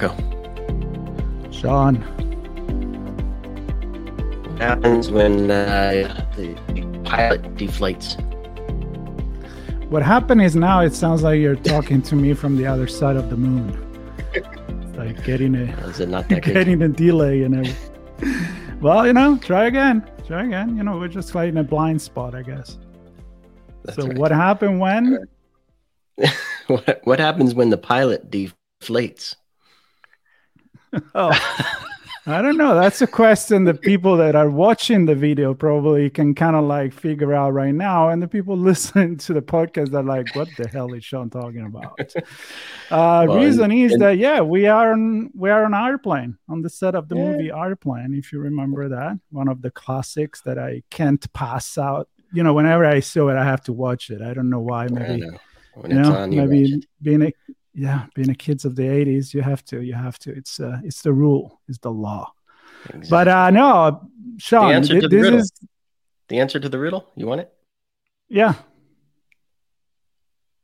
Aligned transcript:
Marco. 0.00 1.50
Sean. 1.50 1.96
What 4.44 4.60
happens 4.60 5.10
when 5.10 5.50
uh, 5.50 6.24
the, 6.36 6.54
the 6.72 7.00
pilot 7.04 7.42
deflates? 7.56 8.20
What 9.90 10.02
happened 10.02 10.42
is 10.42 10.54
now 10.54 10.80
it 10.80 10.94
sounds 10.94 11.22
like 11.22 11.40
you're 11.40 11.56
talking 11.56 12.02
to 12.02 12.14
me 12.14 12.34
from 12.34 12.56
the 12.56 12.66
other 12.66 12.86
side 12.86 13.16
of 13.16 13.30
the 13.30 13.36
moon. 13.36 13.74
It's 14.34 14.96
like 14.96 15.24
getting 15.24 15.54
a 15.54 15.64
Is 15.88 16.00
it 16.00 16.08
not 16.08 16.28
that 16.28 16.42
getting 16.42 16.82
a 16.82 16.88
delay 16.88 17.42
and 17.42 17.56
everything. 17.56 18.80
well, 18.80 19.06
you 19.06 19.12
know, 19.12 19.38
try 19.38 19.66
again. 19.66 20.08
Try 20.26 20.44
again. 20.44 20.76
You 20.76 20.84
know, 20.84 20.98
we're 20.98 21.08
just 21.08 21.32
fighting 21.32 21.56
a 21.56 21.64
blind 21.64 22.02
spot, 22.02 22.34
I 22.34 22.42
guess. 22.42 22.78
That's 23.84 23.96
so 23.96 24.06
right. 24.06 24.18
what 24.18 24.30
happened 24.30 24.78
when? 24.78 25.26
what, 26.66 27.00
what 27.04 27.18
happens 27.18 27.54
when 27.54 27.70
the 27.70 27.78
pilot 27.78 28.30
deflates? 28.30 29.34
Oh, 31.14 31.30
I 32.26 32.42
don't 32.42 32.58
know. 32.58 32.74
That's 32.74 33.00
a 33.00 33.06
question 33.06 33.64
that 33.64 33.80
people 33.80 34.18
that 34.18 34.36
are 34.36 34.50
watching 34.50 35.06
the 35.06 35.14
video 35.14 35.54
probably 35.54 36.10
can 36.10 36.34
kind 36.34 36.56
of 36.56 36.64
like 36.64 36.92
figure 36.92 37.32
out 37.32 37.54
right 37.54 37.74
now, 37.74 38.10
and 38.10 38.20
the 38.22 38.28
people 38.28 38.54
listening 38.70 39.16
to 39.18 39.32
the 39.32 39.40
podcast 39.40 39.94
are 39.94 40.02
like, 40.02 40.34
"What 40.36 40.48
the 40.58 40.68
hell 40.68 40.92
is 40.92 41.04
Sean 41.04 41.30
talking 41.30 41.64
about?" 41.64 41.98
Uh, 42.90 43.24
Well, 43.28 43.36
reason 43.38 43.70
is 43.72 43.92
and- 43.92 44.02
that 44.02 44.18
yeah, 44.18 44.40
we 44.40 44.66
are 44.66 44.92
on 44.92 45.30
we 45.34 45.48
are 45.50 45.64
on 45.64 45.74
airplane 45.74 46.36
on 46.48 46.62
the 46.62 46.70
set 46.70 46.94
of 46.94 47.08
the 47.08 47.16
Yeah. 47.16 47.24
movie 47.32 47.50
Airplane. 47.50 48.14
If 48.14 48.32
you 48.32 48.40
remember 48.40 48.88
that, 48.90 49.18
one 49.30 49.48
of 49.48 49.60
the 49.62 49.70
classics 49.70 50.40
that 50.42 50.58
I 50.58 50.82
can't 50.90 51.30
pass 51.32 51.78
out. 51.78 52.08
You 52.32 52.42
know, 52.42 52.52
whenever 52.52 52.84
I 52.84 53.00
saw 53.00 53.28
it, 53.30 53.36
I 53.36 53.44
have 53.44 53.62
to 53.64 53.72
watch 53.72 54.10
it. 54.10 54.20
I 54.20 54.34
don't 54.34 54.50
know 54.50 54.60
why. 54.60 54.86
Maybe 54.88 55.20
know. 55.22 55.38
When 55.74 55.90
you 55.92 55.98
it's 56.00 56.08
know, 56.08 56.14
on, 56.16 56.32
you 56.32 56.42
maybe 56.42 56.82
being 57.00 57.22
a 57.22 57.32
yeah, 57.78 58.06
being 58.14 58.30
a 58.30 58.34
kids 58.34 58.64
of 58.64 58.74
the 58.74 58.82
'80s, 58.82 59.32
you 59.32 59.42
have 59.42 59.64
to, 59.66 59.80
you 59.82 59.94
have 59.94 60.18
to. 60.20 60.32
It's 60.32 60.58
uh, 60.58 60.78
it's 60.82 61.02
the 61.02 61.12
rule, 61.12 61.60
it's 61.68 61.78
the 61.78 61.90
law. 61.92 62.32
Exactly. 62.84 63.08
But 63.10 63.28
uh, 63.28 63.50
no, 63.50 64.10
Sean, 64.38 64.72
answer 64.72 64.94
thi- 64.94 65.00
to 65.02 65.08
the 65.08 65.16
riddle. 65.20 65.38
is 65.38 65.52
the 66.28 66.40
answer 66.40 66.58
to 66.60 66.68
the 66.68 66.78
riddle, 66.78 67.10
you 67.16 67.26
want 67.26 67.40
it? 67.42 67.52
yeah. 68.28 68.54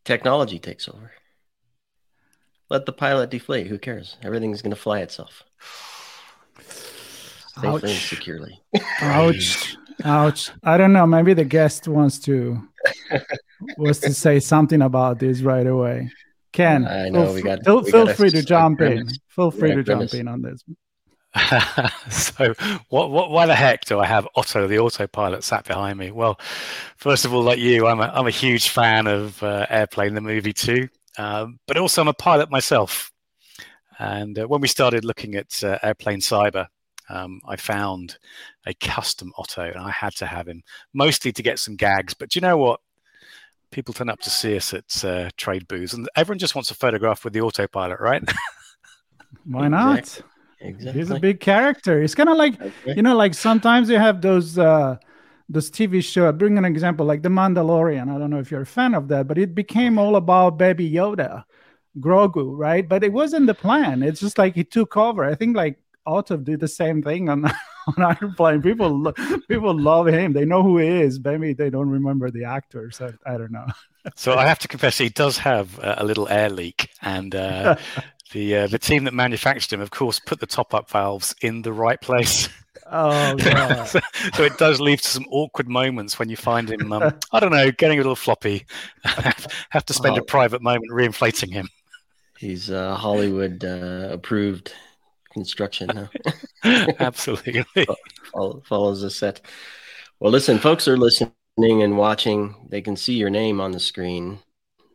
Technology 0.04 0.58
takes 0.58 0.86
over. 0.88 1.12
Let 2.68 2.84
the 2.84 2.92
pilot 2.92 3.30
deflate. 3.30 3.68
Who 3.68 3.78
cares? 3.78 4.16
Everything's 4.22 4.60
going 4.60 4.74
to 4.74 4.80
fly 4.80 4.98
itself. 5.00 5.42
Safely 6.60 7.70
and 7.72 7.74
Ouch. 7.84 8.08
securely. 8.10 8.60
Ouch, 9.00 9.76
ouch. 10.04 10.50
I 10.62 10.76
don't 10.76 10.92
know. 10.92 11.06
Maybe 11.06 11.32
the 11.34 11.44
guest 11.44 11.88
wants 11.88 12.18
to 12.20 12.60
wants 13.78 14.00
to 14.00 14.12
say 14.12 14.40
something 14.40 14.82
about 14.82 15.20
this 15.20 15.40
right 15.40 15.66
away. 15.66 16.10
Ken, 16.54 16.86
I 16.86 17.08
know, 17.08 17.24
feel, 17.24 17.34
we 17.34 17.42
got- 17.42 17.64
feel, 17.64 17.82
we 17.82 17.90
feel 17.90 18.06
got 18.06 18.16
free 18.16 18.30
to 18.30 18.42
jump 18.42 18.80
in. 18.80 19.08
Feel 19.28 19.50
free 19.50 19.70
got 19.70 19.74
to 19.76 19.82
jump 19.82 20.14
in 20.14 20.28
on 20.28 20.40
this. 20.40 20.62
so 22.10 22.54
what, 22.90 23.10
what 23.10 23.28
why 23.28 23.44
the 23.44 23.56
heck 23.56 23.84
do 23.86 23.98
I 23.98 24.06
have 24.06 24.28
Otto 24.36 24.68
the 24.68 24.78
autopilot 24.78 25.42
sat 25.42 25.64
behind 25.64 25.98
me? 25.98 26.12
Well, 26.12 26.38
first 26.96 27.24
of 27.24 27.34
all, 27.34 27.42
like 27.42 27.58
you, 27.58 27.88
I'm 27.88 27.98
a 28.00 28.04
I'm 28.04 28.28
a 28.28 28.30
huge 28.30 28.68
fan 28.68 29.08
of 29.08 29.42
uh, 29.42 29.66
Airplane 29.68 30.14
the 30.14 30.20
movie 30.20 30.52
too, 30.52 30.88
um, 31.18 31.58
but 31.66 31.76
also 31.76 32.02
I'm 32.02 32.08
a 32.08 32.14
pilot 32.14 32.52
myself. 32.52 33.10
And 33.98 34.38
uh, 34.38 34.46
when 34.46 34.60
we 34.60 34.68
started 34.68 35.04
looking 35.04 35.34
at 35.34 35.62
uh, 35.64 35.78
Airplane 35.82 36.20
Cyber, 36.20 36.68
um, 37.08 37.40
I 37.48 37.56
found 37.56 38.16
a 38.64 38.74
custom 38.74 39.32
Otto, 39.36 39.62
and 39.62 39.80
I 39.80 39.90
had 39.90 40.14
to 40.16 40.26
have 40.26 40.46
him 40.46 40.62
mostly 40.92 41.32
to 41.32 41.42
get 41.42 41.58
some 41.58 41.74
gags. 41.74 42.14
But 42.14 42.30
do 42.30 42.38
you 42.38 42.42
know 42.42 42.56
what? 42.58 42.78
People 43.74 43.92
turn 43.92 44.08
up 44.08 44.20
to 44.20 44.30
see 44.30 44.56
us 44.56 44.72
at 44.72 45.04
uh, 45.04 45.30
trade 45.36 45.66
booths, 45.66 45.94
and 45.94 46.08
everyone 46.14 46.38
just 46.38 46.54
wants 46.54 46.70
a 46.70 46.74
photograph 46.76 47.24
with 47.24 47.32
the 47.32 47.40
autopilot, 47.40 47.98
right? 47.98 48.22
Why 49.44 49.66
not? 49.66 49.98
Exactly. 49.98 50.24
Exactly. 50.60 51.00
He's 51.00 51.10
a 51.10 51.18
big 51.18 51.40
character. 51.40 52.00
It's 52.00 52.14
kind 52.14 52.28
of 52.28 52.36
like 52.36 52.54
Okay. 52.60 52.94
you 52.94 53.02
know, 53.02 53.16
like 53.16 53.34
sometimes 53.34 53.90
you 53.90 53.98
have 53.98 54.22
those 54.22 54.56
uh 54.58 54.96
those 55.48 55.70
TV 55.72 56.00
show. 56.00 56.28
I 56.28 56.30
bring 56.30 56.56
an 56.56 56.64
example, 56.64 57.04
like 57.04 57.22
The 57.22 57.28
Mandalorian. 57.28 58.14
I 58.14 58.16
don't 58.18 58.30
know 58.30 58.38
if 58.38 58.48
you're 58.50 58.62
a 58.62 58.66
fan 58.66 58.94
of 58.94 59.08
that, 59.08 59.26
but 59.26 59.38
it 59.38 59.54
became 59.56 59.98
all 59.98 60.14
about 60.16 60.56
Baby 60.56 60.88
Yoda, 60.90 61.42
Grogu, 61.98 62.56
right? 62.56 62.88
But 62.88 63.02
it 63.02 63.12
wasn't 63.12 63.48
the 63.48 63.54
plan. 63.54 64.04
It's 64.04 64.20
just 64.20 64.38
like 64.38 64.54
he 64.54 64.62
took 64.64 64.96
over. 64.96 65.24
I 65.24 65.34
think 65.34 65.56
like 65.56 65.80
Otto 66.06 66.36
did 66.36 66.60
the 66.60 66.68
same 66.68 67.02
thing 67.02 67.28
on 67.28 67.42
on 67.86 68.16
Airplane. 68.22 68.62
People 68.62 68.98
lo- 68.98 69.12
people 69.48 69.78
love 69.78 70.06
him. 70.08 70.32
They 70.32 70.44
know 70.44 70.62
who 70.62 70.78
he 70.78 70.88
is. 70.88 71.20
Maybe 71.22 71.52
they 71.52 71.70
don't 71.70 71.90
remember 71.90 72.30
the 72.30 72.44
actors. 72.44 73.00
I, 73.00 73.12
I 73.26 73.36
don't 73.38 73.52
know. 73.52 73.66
So 74.16 74.34
I 74.34 74.46
have 74.46 74.58
to 74.60 74.68
confess, 74.68 74.98
he 74.98 75.08
does 75.08 75.38
have 75.38 75.78
uh, 75.80 75.94
a 75.98 76.04
little 76.04 76.28
air 76.28 76.50
leak, 76.50 76.90
and 77.00 77.34
uh, 77.34 77.76
the 78.32 78.56
uh, 78.56 78.66
the 78.66 78.78
team 78.78 79.04
that 79.04 79.14
manufactured 79.14 79.72
him, 79.74 79.80
of 79.80 79.90
course, 79.90 80.20
put 80.20 80.40
the 80.40 80.46
top 80.46 80.74
up 80.74 80.90
valves 80.90 81.34
in 81.40 81.62
the 81.62 81.72
right 81.72 82.00
place. 82.00 82.48
Oh 82.92 83.34
yeah. 83.38 83.84
so, 83.84 84.00
so 84.34 84.42
it 84.42 84.58
does 84.58 84.78
lead 84.78 84.98
to 84.98 85.08
some 85.08 85.24
awkward 85.30 85.68
moments 85.68 86.18
when 86.18 86.28
you 86.28 86.36
find 86.36 86.70
him. 86.70 86.92
Um, 86.92 87.14
I 87.32 87.40
don't 87.40 87.50
know, 87.52 87.70
getting 87.70 87.98
a 87.98 88.02
little 88.02 88.14
floppy. 88.16 88.66
have 89.04 89.86
to 89.86 89.94
spend 89.94 90.18
a 90.18 90.20
Oh. 90.20 90.24
private 90.24 90.60
moment 90.60 90.92
reinflating 90.92 91.50
him. 91.52 91.68
He's 92.38 92.70
uh, 92.70 92.94
Hollywood 92.96 93.64
uh, 93.64 94.08
approved 94.10 94.74
construction 95.34 95.90
now. 95.92 96.08
Absolutely. 96.98 97.64
Follows 98.64 99.02
the 99.02 99.10
set. 99.10 99.42
Well, 100.20 100.32
listen, 100.32 100.58
folks 100.58 100.88
are 100.88 100.96
listening 100.96 101.32
and 101.58 101.98
watching. 101.98 102.68
They 102.70 102.80
can 102.80 102.96
see 102.96 103.14
your 103.14 103.30
name 103.30 103.60
on 103.60 103.72
the 103.72 103.80
screen, 103.80 104.38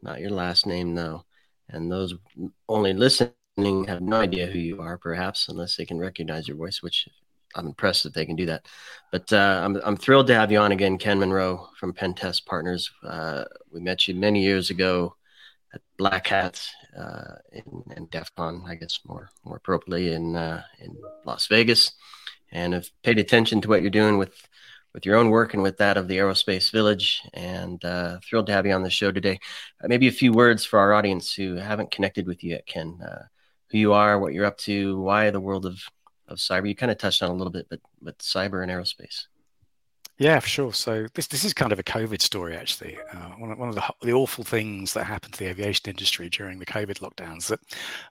not 0.02 0.20
your 0.20 0.32
last 0.32 0.66
name, 0.66 0.96
though. 0.96 1.26
And 1.68 1.92
those 1.92 2.16
only 2.68 2.94
listening 2.94 3.84
have 3.86 4.02
no 4.02 4.18
idea 4.18 4.48
who 4.48 4.58
you 4.58 4.82
are, 4.82 4.98
perhaps, 4.98 5.50
unless 5.50 5.76
they 5.76 5.86
can 5.86 6.00
recognize 6.00 6.48
your 6.48 6.58
voice, 6.58 6.82
which 6.82 7.08
I'm 7.56 7.68
impressed 7.68 8.04
that 8.04 8.14
they 8.14 8.26
can 8.26 8.36
do 8.36 8.48
that. 8.48 8.66
But 9.12 9.32
uh, 9.32 9.62
I'm, 9.64 9.76
I'm 9.84 9.98
thrilled 9.98 10.28
to 10.28 10.36
have 10.36 10.52
you 10.52 10.60
on 10.60 10.72
again, 10.72 10.98
Ken 10.98 11.20
Munro 11.20 11.70
from 11.80 11.94
Pen 11.94 12.14
Test 12.14 12.46
Partners. 12.46 12.90
Uh, 13.04 13.44
we 13.72 13.82
met 13.82 14.08
you 14.08 14.16
many 14.16 14.42
years 14.42 14.70
ago 14.70 15.16
at 15.74 15.82
Black 15.98 16.28
Hat 16.28 16.62
uh, 17.00 17.36
in, 17.52 17.84
in 17.96 18.06
DEF 18.08 18.34
CON, 18.36 18.64
I 18.68 18.76
guess 18.76 19.00
more 19.08 19.30
more 19.44 19.58
appropriately 19.58 20.14
in 20.14 20.36
uh, 20.36 20.64
in 20.80 20.96
Las 21.26 21.48
Vegas, 21.48 21.92
and 22.52 22.74
have 22.74 22.90
paid 23.04 23.20
attention 23.20 23.62
to 23.62 23.70
what 23.70 23.82
you're 23.82 23.90
doing 23.90 24.18
with 24.18 24.36
with 24.94 25.06
your 25.06 25.16
own 25.16 25.30
work 25.30 25.54
and 25.54 25.64
with 25.64 25.78
that 25.78 25.98
of 25.98 26.08
the 26.08 26.18
Aerospace 26.18 26.72
Village. 26.72 27.22
And 27.34 27.84
uh, 27.86 28.20
thrilled 28.28 28.48
to 28.48 28.54
have 28.54 28.66
you 28.66 28.74
on 28.74 28.84
the 28.84 28.90
show 28.90 29.12
today. 29.12 29.40
Uh, 29.84 29.88
maybe 29.88 30.08
a 30.08 30.12
few 30.12 30.34
words 30.34 30.66
for 30.66 30.80
our 30.80 30.94
audience 30.94 31.34
who 31.34 31.56
haven't 31.56 31.92
connected 31.92 32.28
with 32.28 32.44
you 32.44 32.52
yet, 32.52 32.66
Ken. 32.66 33.00
Uh, 33.02 33.24
who 33.72 33.78
you 33.78 33.94
are, 33.94 34.20
what 34.20 34.34
you're 34.34 34.46
up 34.46 34.58
to, 34.58 35.00
why 35.00 35.30
the 35.30 35.40
world 35.40 35.66
of 35.66 35.82
of 36.28 36.38
cyber. 36.38 36.68
You 36.68 36.76
kind 36.76 36.92
of 36.92 36.98
touched 36.98 37.24
on 37.24 37.32
a 37.32 37.36
little 37.36 37.52
bit, 37.52 37.68
but 37.70 37.80
but 38.02 38.18
cyber 38.20 38.62
and 38.62 38.72
aerospace. 38.72 39.26
Yeah, 40.20 40.38
for 40.42 40.50
sure. 40.50 40.74
So 40.74 41.08
this 41.14 41.28
this 41.28 41.46
is 41.46 41.54
kind 41.54 41.72
of 41.72 41.80
a 41.80 41.84
COVID 41.84 42.22
story, 42.22 42.54
actually. 42.58 42.98
Uh, 43.14 43.30
one, 43.38 43.52
of, 43.52 43.58
one 43.58 43.70
of 43.70 43.76
the, 43.76 43.84
the 44.02 44.12
awful 44.12 44.44
things 44.44 44.94
that 44.94 45.06
happened 45.06 45.34
to 45.34 45.40
the 45.40 45.50
aviation 45.50 45.90
industry 45.90 46.28
during 46.30 46.60
the 46.60 46.66
COVID 46.66 47.00
lockdowns 47.00 47.48
that 47.48 47.62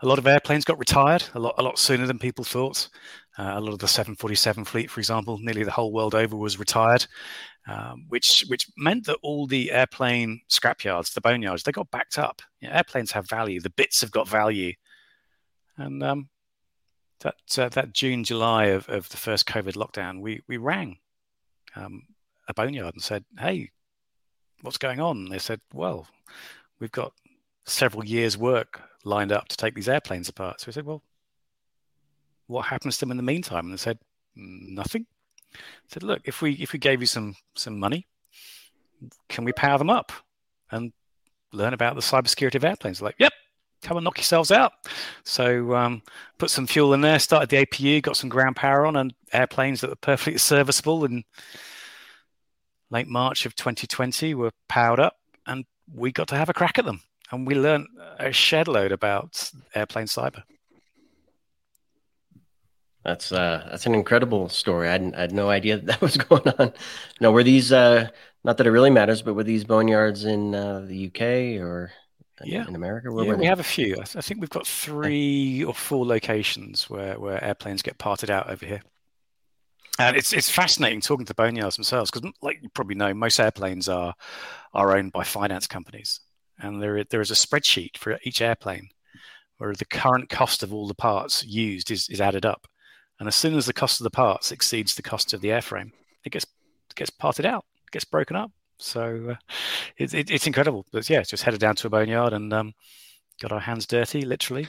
a 0.01 0.07
lot 0.07 0.19
of 0.19 0.27
airplanes 0.27 0.65
got 0.65 0.79
retired 0.79 1.23
a 1.35 1.39
lot 1.39 1.55
a 1.59 1.63
lot 1.63 1.79
sooner 1.79 2.07
than 2.07 2.19
people 2.19 2.45
thought. 2.45 2.89
Uh, 3.39 3.53
a 3.57 3.61
lot 3.61 3.75
of 3.75 3.79
the 3.79 3.87
747 3.87 4.65
fleet, 4.65 4.91
for 4.91 5.01
example, 5.01 5.39
nearly 5.39 5.65
the 5.65 5.71
whole 5.71 5.93
world 5.93 6.15
over 6.15 6.35
was 6.35 6.59
retired, 6.59 7.07
um, 7.69 8.07
which 8.09 8.43
which 8.49 8.67
meant 8.79 9.05
that 9.05 9.19
all 9.23 9.47
the 9.47 9.71
airplane 9.71 10.41
scrapyards, 10.49 11.13
the 11.13 11.21
boneyards, 11.21 11.63
they 11.63 11.73
got 11.73 11.91
backed 11.91 12.19
up. 12.19 12.41
You 12.61 12.69
know, 12.69 12.75
airplanes 12.75 13.13
have 13.13 13.29
value. 13.29 13.61
The 13.61 13.71
bits 13.71 14.01
have 14.01 14.13
got 14.13 14.27
value, 14.27 14.73
and 15.77 16.03
um, 16.03 16.31
that 17.21 17.59
uh, 17.59 17.69
that 17.69 17.93
June 17.93 18.25
July 18.25 18.67
of, 18.69 18.89
of 18.89 19.11
the 19.11 19.19
first 19.19 19.47
COVID 19.47 19.75
lockdown, 19.75 20.23
we 20.23 20.41
we 20.49 20.57
rang 20.57 20.97
um, 21.77 22.03
a 22.49 22.55
boneyard 22.55 22.95
and 22.95 23.03
said, 23.03 23.25
"Hey, 23.39 23.71
what's 24.63 24.79
going 24.79 25.01
on?" 25.01 25.27
They 25.27 25.39
said, 25.39 25.61
"Well, 25.73 26.09
we've 26.79 26.93
got 26.93 27.13
several 27.65 28.05
years' 28.05 28.37
work 28.37 28.81
lined 29.05 29.33
up 29.33 29.49
to 29.49 29.57
take 29.57 29.75
these 29.75 29.89
airplanes 29.89 30.29
apart." 30.29 30.61
So 30.61 30.67
we 30.67 30.73
said, 30.73 30.87
"Well, 30.87 31.03
what 32.47 32.67
happens 32.67 32.97
to 32.97 33.01
them 33.01 33.11
in 33.11 33.17
the 33.17 33.23
meantime?" 33.23 33.67
And 33.67 33.75
they 33.75 33.79
said, 33.79 33.99
"Mm, 34.37 34.71
"Nothing." 34.71 35.07
I 35.55 35.59
said, 35.89 36.03
"Look, 36.03 36.23
if 36.25 36.43
we 36.43 36.53
if 36.55 36.73
we 36.73 36.79
gave 36.79 37.01
you 37.01 37.07
some 37.07 37.37
some 37.55 37.79
money, 37.79 38.07
can 39.29 39.45
we 39.45 39.53
power 39.53 39.79
them 39.79 39.91
up 39.91 40.13
and 40.71 40.93
learn 41.53 41.75
about 41.75 41.95
the 41.95 42.01
cybersecurity 42.03 42.57
of 42.57 42.65
airplanes?" 42.65 42.99
They're 42.99 43.09
like, 43.09 43.17
"Yep." 43.19 43.33
Come 43.83 43.97
and 43.97 44.05
knock 44.05 44.19
yourselves 44.19 44.51
out. 44.51 44.73
So 45.25 45.75
um, 45.75 46.03
put 46.39 46.51
some 46.51 46.67
fuel 46.67 46.95
in 46.95 47.01
there, 47.01 47.19
started 47.19 47.49
the 47.49 47.65
APU, 47.65 48.03
got 48.03 48.17
some 48.17 48.29
ground 48.29 48.57
power 48.57 48.87
on, 48.87 48.97
and 48.97 49.15
airplanes 49.33 49.81
that 49.81 49.91
were 49.91 49.97
perfectly 49.97 50.39
serviceable 50.39 51.05
and 51.05 51.25
late 52.91 53.07
March 53.07 53.47
of 53.47 53.55
2020 53.55 54.35
were 54.35 54.51
powered 54.69 55.01
up 55.01 55.17
and 55.47 55.65
we 55.95 56.13
got 56.13 56.29
to 56.29 56.37
have 56.37 56.49
a 56.49 56.55
crack 56.55 56.79
at 56.79 56.85
them. 56.85 57.01
And 57.31 57.47
we 57.47 57.55
learned 57.55 57.87
a 58.19 58.33
shed 58.33 58.69
load 58.69 58.91
about 58.91 59.51
airplane 59.75 60.07
cyber. 60.07 60.43
That's 63.05 63.33
uh, 63.33 63.67
that's 63.71 63.87
an 63.87 63.95
incredible 63.95 64.49
story. 64.49 64.89
I, 64.89 64.97
I 64.97 65.21
had 65.21 65.33
no 65.33 65.49
idea 65.49 65.77
that, 65.77 65.87
that 65.87 66.01
was 66.01 66.17
going 66.29 66.49
on. 66.59 66.73
No, 67.21 67.31
were 67.31 67.43
these 67.45 67.73
uh, 67.73 68.09
not 68.45 68.57
that 68.57 68.67
it 68.67 68.71
really 68.71 68.91
matters, 68.91 69.23
but 69.23 69.35
were 69.35 69.45
these 69.45 69.65
boneyards 69.65 70.25
in 70.25 70.55
uh, 70.55 70.81
the 70.87 71.07
UK 71.07 71.63
or 71.63 71.93
yeah. 72.45 72.67
in 72.67 72.75
America? 72.75 73.13
Where 73.13 73.25
yeah, 73.25 73.35
we 73.35 73.47
have 73.47 73.61
a 73.61 73.65
few. 73.65 73.95
I, 73.95 74.05
th- 74.05 74.17
I, 74.17 74.21
think 74.21 74.41
we've 74.41 74.51
got 74.51 74.67
three 74.67 75.65
or 75.65 75.75
four 75.75 76.07
locations 76.07 76.89
where, 76.89 77.19
where 77.19 77.43
airplanes 77.43 77.83
get 77.83 77.99
parted 77.99 78.31
out 78.31 78.51
over 78.51 78.65
here. 78.65 78.83
And 79.99 80.17
it's 80.17 80.33
it's 80.33 80.49
fascinating 80.49 81.01
talking 81.01 81.27
to 81.27 81.35
the 81.35 81.43
boneyards 81.43 81.75
themselves 81.75 82.11
because, 82.11 82.31
like 82.41 82.61
you 82.63 82.69
probably 82.69 82.95
know, 82.95 83.13
most 83.13 83.41
airplanes 83.41 83.89
are 83.89 84.15
are 84.73 84.97
owned 84.97 85.11
by 85.11 85.25
finance 85.25 85.67
companies, 85.67 86.21
and 86.61 86.81
there 86.81 87.03
there 87.03 87.21
is 87.21 87.33
a 87.33 87.35
spreadsheet 87.35 87.97
for 87.97 88.17
each 88.23 88.41
airplane 88.41 88.91
where 89.57 89.75
the 89.75 89.85
current 89.85 90.29
cost 90.29 90.63
of 90.63 90.73
all 90.73 90.87
the 90.87 90.95
parts 90.95 91.45
used 91.45 91.91
is, 91.91 92.09
is 92.11 92.21
added 92.21 92.47
up, 92.47 92.69
and 93.19 93.27
as 93.27 93.35
soon 93.35 93.57
as 93.57 93.67
the 93.67 93.73
cost 93.73 93.99
of 93.99 94.05
the 94.05 94.11
parts 94.11 94.53
exceeds 94.53 94.95
the 94.95 95.03
cost 95.03 95.33
of 95.33 95.41
the 95.41 95.49
airframe, 95.49 95.91
it 96.25 96.31
gets 96.31 96.45
it 96.45 96.95
gets 96.95 97.11
parted 97.11 97.45
out, 97.45 97.65
gets 97.91 98.05
broken 98.05 98.37
up. 98.37 98.53
So 98.79 99.31
uh, 99.31 99.35
it, 99.97 100.15
it, 100.15 100.31
it's 100.31 100.47
incredible. 100.47 100.87
But 100.93 101.09
yeah, 101.11 101.23
just 101.23 101.43
headed 101.43 101.61
down 101.61 101.77
to 101.77 101.87
a 101.87 101.91
boneyard 101.91 102.33
and 102.33 102.53
um, 102.53 102.75
got 103.41 103.53
our 103.53 103.61
hands 103.61 103.87
dirty, 103.87 104.23
literally. 104.23 104.67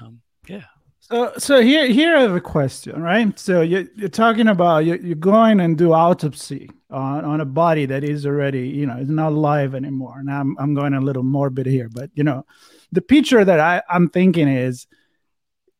Um, 0.00 0.20
yeah. 0.46 0.64
So, 1.00 1.32
so 1.36 1.60
here, 1.60 1.86
here 1.86 2.16
I 2.16 2.22
have 2.22 2.34
a 2.34 2.40
question, 2.40 3.02
right? 3.02 3.36
So 3.38 3.60
you, 3.60 3.88
you're 3.96 4.08
talking 4.08 4.48
about 4.48 4.84
you, 4.84 4.94
you're 5.02 5.16
going 5.16 5.60
and 5.60 5.76
do 5.76 5.92
autopsy 5.92 6.70
on, 6.90 7.24
on 7.24 7.40
a 7.40 7.44
body 7.44 7.86
that 7.86 8.04
is 8.04 8.24
already, 8.24 8.68
you 8.68 8.86
know, 8.86 8.96
is 8.96 9.08
not 9.08 9.32
alive 9.32 9.74
anymore. 9.74 10.22
Now 10.22 10.40
I'm, 10.40 10.56
I'm 10.58 10.74
going 10.74 10.94
a 10.94 11.00
little 11.00 11.24
morbid 11.24 11.66
here, 11.66 11.88
but 11.88 12.10
you 12.14 12.24
know, 12.24 12.46
the 12.92 13.02
picture 13.02 13.44
that 13.44 13.60
I, 13.60 13.82
I'm 13.90 14.08
thinking 14.10 14.48
is, 14.48 14.86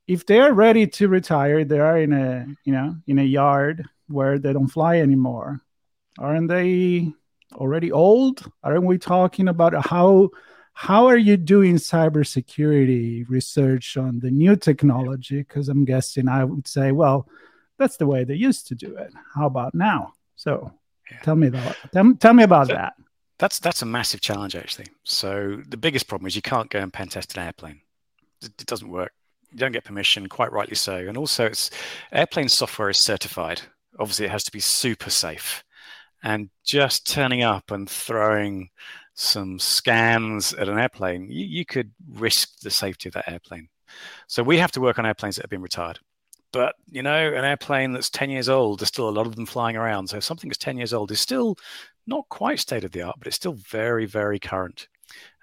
if 0.09 0.27
they're 0.27 0.53
ready 0.53 0.89
to 0.89 1.09
retire, 1.09 1.65
they 1.65 1.79
are 1.79 1.99
in 1.99 2.13
a, 2.13 2.47
you 2.65 2.73
know, 2.73 2.97
in 3.07 3.21
a 3.21 3.23
yard 3.23 3.89
where 4.09 4.39
they 4.39 4.53
don't 4.53 4.67
fly 4.67 4.99
anymore. 4.99 5.61
Aren't 6.19 6.49
they 6.49 7.13
already 7.55 7.93
old? 7.93 8.51
Aren't 8.63 8.85
we 8.85 8.99
talking 8.99 9.49
about 9.49 9.87
how 9.87 10.31
how 10.75 11.07
are 11.07 11.19
you 11.19 11.37
doing 11.37 11.77
cybersecurity 11.77 13.29
research 13.29 13.97
on 13.97 14.21
the 14.21 14.31
new 14.31 14.57
technology? 14.57 15.39
Because 15.39 15.69
I'm 15.69 15.85
guessing 15.85 16.29
I 16.29 16.45
would 16.45 16.67
say, 16.67 16.93
well, 16.93 17.29
that's 17.79 17.97
the 17.97 18.07
way 18.07 18.25
they 18.25 18.35
used 18.35 18.69
to 18.69 18.75
do 18.75 18.97
it. 18.97 19.13
How 19.35 19.47
about 19.47 19.75
now? 19.75 20.15
So 20.37 20.73
yeah. 21.11 21.19
tell 21.21 21.37
me 21.37 21.49
that. 21.51 21.77
Tell, 21.93 22.15
tell 22.15 22.35
me 22.35 22.45
about 22.45 22.69
so, 22.69 22.75
that. 22.75 22.95
That's 23.39 23.59
that's 23.59 23.83
a 23.83 23.87
massive 23.87 24.21
challenge 24.21 24.57
actually. 24.57 24.87
So 25.05 25.61
the 25.69 25.77
biggest 25.77 26.07
problem 26.07 26.27
is 26.27 26.37
you 26.37 26.43
can't 26.43 26.71
go 26.71 26.79
and 26.79 26.93
pen 26.93 27.09
test 27.09 27.37
an 27.37 27.45
airplane. 27.45 27.81
It, 28.41 28.53
it 28.61 28.67
doesn't 28.67 28.89
work. 28.89 29.13
You 29.51 29.59
don't 29.59 29.73
get 29.73 29.85
permission, 29.85 30.29
quite 30.29 30.53
rightly 30.53 30.77
so. 30.77 30.97
And 30.97 31.17
also, 31.19 31.45
it's 31.45 31.71
airplane 32.11 32.49
software 32.49 32.89
is 32.89 32.99
certified. 32.99 33.61
Obviously, 33.99 34.25
it 34.25 34.31
has 34.31 34.45
to 34.45 34.53
be 34.53 34.61
super 34.61 35.11
safe. 35.11 35.63
And 36.23 36.51
just 36.65 37.11
turning 37.11 37.43
up 37.43 37.71
and 37.71 37.89
throwing 37.89 38.71
some 39.15 39.59
scans 39.59 40.55
at 40.55 40.69
an 40.69 40.79
airplane, 40.79 41.29
you, 41.29 41.45
you 41.45 41.65
could 41.65 41.93
risk 42.09 42.61
the 42.61 42.71
safety 42.71 43.09
of 43.09 43.15
that 43.15 43.31
airplane. 43.31 43.69
So 44.27 44.43
we 44.43 44.59
have 44.59 44.73
to 44.73 44.81
work 44.81 44.99
on 44.99 45.07
airplanes 45.07 45.37
that 45.37 45.43
have 45.43 45.51
been 45.51 45.63
retired. 45.63 45.99
But 46.53 46.75
you 46.91 47.03
know, 47.03 47.29
an 47.29 47.45
airplane 47.45 47.93
that's 47.93 48.11
10 48.11 48.31
years 48.31 48.49
old, 48.49 48.81
there's 48.81 48.89
still 48.89 49.09
a 49.09 49.11
lot 49.11 49.27
of 49.27 49.37
them 49.37 49.47
flying 49.47 49.77
around. 49.77 50.09
So 50.09 50.21
something 50.21 50.49
that's 50.49 50.59
10 50.59 50.77
years 50.77 50.93
old 50.93 51.11
is 51.11 51.21
still 51.21 51.57
not 52.07 52.29
quite 52.29 52.61
state 52.61 52.85
of 52.85 52.93
the 52.93 53.03
art, 53.03 53.17
but 53.19 53.27
it's 53.27 53.37
still 53.37 53.55
very, 53.55 54.07
very 54.07 54.39
current. 54.39 54.89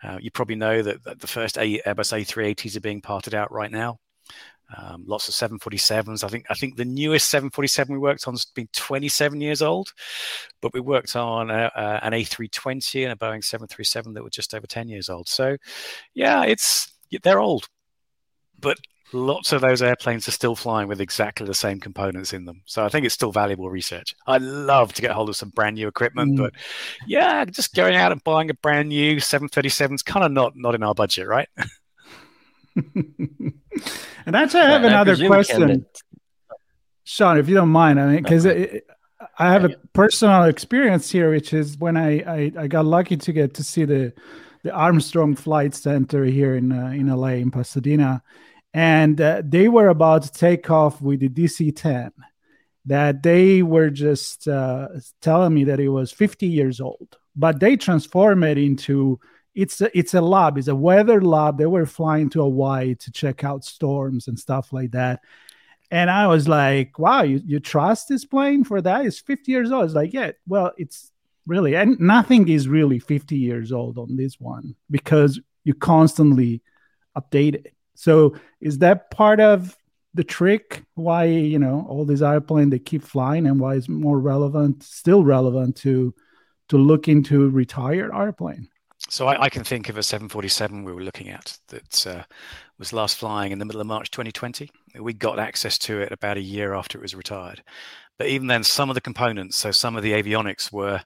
Uh, 0.04 0.18
you 0.22 0.32
probably 0.32 0.56
know 0.56 0.82
that, 0.82 1.04
that 1.04 1.20
the 1.20 1.28
first 1.28 1.58
a- 1.58 1.82
Airbus 1.86 2.14
A380s 2.14 2.78
are 2.78 2.82
being 2.82 3.02
parted 3.02 3.34
out 3.36 3.52
right 3.52 3.72
now. 3.72 4.00
Um, 4.78 5.04
lots 5.08 5.28
of 5.28 5.34
747s. 5.34 6.24
I 6.24 6.28
think 6.28 6.46
I 6.50 6.54
think 6.54 6.76
the 6.76 6.86
newest 6.86 7.30
747 7.30 7.94
we 7.94 8.00
worked 8.00 8.28
on 8.28 8.34
has 8.34 8.46
been 8.46 8.70
27 8.74 9.42
years 9.42 9.62
old, 9.62 9.94
but 10.62 10.74
we 10.74 10.80
worked 10.80 11.16
on 11.16 11.50
a, 11.50 11.72
a, 11.76 12.00
an 12.04 12.14
A320 12.14 13.04
and 13.04 13.14
a 13.14 13.16
Boeing 13.16 13.44
737 13.44 14.14
that 14.14 14.24
were 14.24 14.30
just 14.30 14.54
over 14.54 14.68
10 14.68 14.88
years 14.88 15.10
old. 15.10 15.28
So, 15.28 15.58
yeah, 16.14 16.44
it's 16.44 16.92
they're 17.24 17.40
old, 17.40 17.68
but 18.60 18.78
lots 19.12 19.52
of 19.52 19.62
those 19.62 19.82
airplanes 19.82 20.28
are 20.28 20.32
still 20.32 20.56
flying 20.56 20.88
with 20.88 21.02
exactly 21.02 21.46
the 21.46 21.54
same 21.54 21.80
components 21.80 22.34
in 22.34 22.46
them. 22.46 22.62
So 22.66 22.86
I 22.86 22.90
think 22.90 23.06
it's 23.06 23.16
still 23.16 23.32
valuable 23.32 23.70
research. 23.70 24.16
I 24.28 24.38
love 24.38 24.94
to 24.94 25.02
get 25.02 25.12
hold 25.12 25.30
of 25.30 25.36
some 25.36 25.50
brand 25.50 25.76
new 25.76 25.88
equipment, 25.88 26.34
mm. 26.34 26.38
but 26.38 26.54
yeah, 27.08 27.46
just 27.46 27.74
going 27.74 27.96
out 27.96 28.12
and 28.12 28.24
buying 28.24 28.50
a 28.50 28.54
brand 28.56 28.90
new 28.90 29.20
737 29.20 29.96
is 29.96 30.04
kind 30.04 30.26
of 30.26 30.32
not 30.32 30.54
not 30.56 30.76
in 30.76 30.84
our 30.84 30.94
budget, 30.94 31.28
right? 31.28 31.50
and 32.76 34.36
actually, 34.36 34.62
I 34.62 34.70
have 34.70 34.84
another 34.84 35.16
question, 35.16 35.86
Sean, 37.04 37.38
if 37.38 37.50
you 37.50 37.56
don't 37.56 37.70
mind. 37.70 38.00
I 38.00 38.06
mean, 38.14 38.24
because 38.24 38.46
I 38.46 39.52
have 39.52 39.66
a 39.66 39.76
personal 39.94 40.44
experience 40.44 41.10
here, 41.10 41.32
which 41.32 41.54
is 41.54 41.78
when 41.78 41.98
I, 41.98 42.20
I, 42.20 42.52
I 42.58 42.68
got 42.68 42.86
lucky 42.86 43.18
to 43.18 43.34
get 43.34 43.54
to 43.56 43.64
see 43.64 43.86
the 43.86 44.14
the 44.64 44.72
Armstrong 44.74 45.36
Flight 45.36 45.74
Center 45.74 46.26
here 46.26 46.56
in 46.56 46.72
uh, 46.72 46.88
in 46.88 47.08
LA 47.08 47.40
in 47.40 47.52
Pasadena, 47.52 48.22
and 48.74 49.20
uh, 49.20 49.42
they 49.46 49.68
were 49.68 49.88
about 49.88 50.24
to 50.24 50.32
take 50.32 50.70
off 50.70 51.02
with 51.02 51.22
the 51.22 51.30
DC-10. 51.30 52.12
That 52.86 53.24
they 53.24 53.62
were 53.62 53.90
just 53.90 54.48
uh, 54.48 54.88
telling 55.22 55.54
me 55.54 55.66
that 55.66 55.80
it 55.80 55.90
was 55.90 56.12
50 56.12 56.48
years 56.48 56.82
old, 56.82 57.18
but 57.36 57.60
they 57.60 57.76
transformed 57.76 58.44
it 58.44 58.58
into 58.58 59.20
it's 59.62 59.82
a, 59.82 59.98
it's 59.98 60.14
a 60.14 60.22
lab 60.22 60.58
it's 60.58 60.68
a 60.68 60.76
weather 60.76 61.22
lab. 61.22 61.58
They 61.58 61.66
were 61.66 61.86
flying 61.86 62.30
to 62.32 62.42
hawaii 62.42 62.96
to 62.96 63.12
check 63.12 63.44
out 63.44 63.66
storms 63.66 64.28
and 64.28 64.40
stuff 64.40 64.72
like 64.72 64.92
that. 64.92 65.22
And 65.92 66.10
i 66.10 66.28
was 66.28 66.48
like 66.48 67.00
wow 67.00 67.24
you, 67.24 67.42
you 67.46 67.60
trust 67.60 68.08
this 68.08 68.26
plane 68.26 68.64
for 68.64 68.82
that? 68.82 69.06
It's 69.06 69.20
50 69.20 69.52
years 69.52 69.72
old. 69.72 69.86
It's 69.86 69.94
like 69.94 70.14
yeah 70.14 70.32
well 70.48 70.72
it's 70.78 71.12
really 71.46 71.76
and 71.76 72.00
nothing 72.00 72.48
is 72.48 72.68
really 72.68 73.00
50 73.00 73.36
years 73.36 73.72
old 73.72 73.98
on 73.98 74.16
this 74.16 74.40
one 74.40 74.76
because 74.90 75.40
you 75.64 75.74
constantly 75.74 76.62
update 77.18 77.56
it. 77.56 77.74
So 77.96 78.36
is 78.62 78.78
that 78.80 79.12
part 79.12 79.40
of 79.40 79.76
the 80.14 80.24
trick 80.24 80.84
why 80.96 81.26
you 81.26 81.60
know 81.60 81.86
all 81.88 82.06
these 82.06 82.24
airplanes 82.24 82.72
they 82.72 82.80
keep 82.80 83.04
flying 83.04 83.46
and 83.46 83.60
why 83.60 83.76
it's 83.76 83.90
more 83.90 84.20
relevant 84.20 84.84
still 84.84 85.24
relevant 85.24 85.76
to 85.78 86.14
to 86.70 86.78
look 86.78 87.08
into 87.08 87.50
retired 87.50 88.12
airplane 88.14 88.68
so 89.10 89.28
I, 89.28 89.44
I, 89.44 89.50
can 89.50 89.64
think 89.64 89.90
of 89.90 89.98
a 89.98 90.04
747 90.04 90.84
we 90.84 90.94
were 90.94 91.04
looking 91.04 91.30
at 91.30 91.58
that 91.70 92.08
uh, 92.08 92.24
was 92.78 92.94
last 92.94 93.18
flying 93.18 93.52
in 93.52 93.60
the 93.60 93.66
middle 93.66 93.82
of 93.82 93.88
March 93.88 94.12
2020. 94.12 94.70
We 95.00 95.14
got 95.14 95.40
access 95.40 95.78
to 95.80 96.02
it 96.02 96.12
about 96.12 96.38
a 96.38 96.42
year 96.42 96.74
after 96.74 96.98
it 96.98 97.02
was 97.02 97.16
retired. 97.16 97.64
But 98.18 98.28
even 98.28 98.48
then, 98.48 98.64
some 98.64 98.90
of 98.90 98.96
the 98.96 99.02
components, 99.02 99.58
so 99.58 99.72
some 99.72 99.96
of 99.96 100.04
the 100.04 100.12
avionics 100.14 100.72
were 100.72 101.02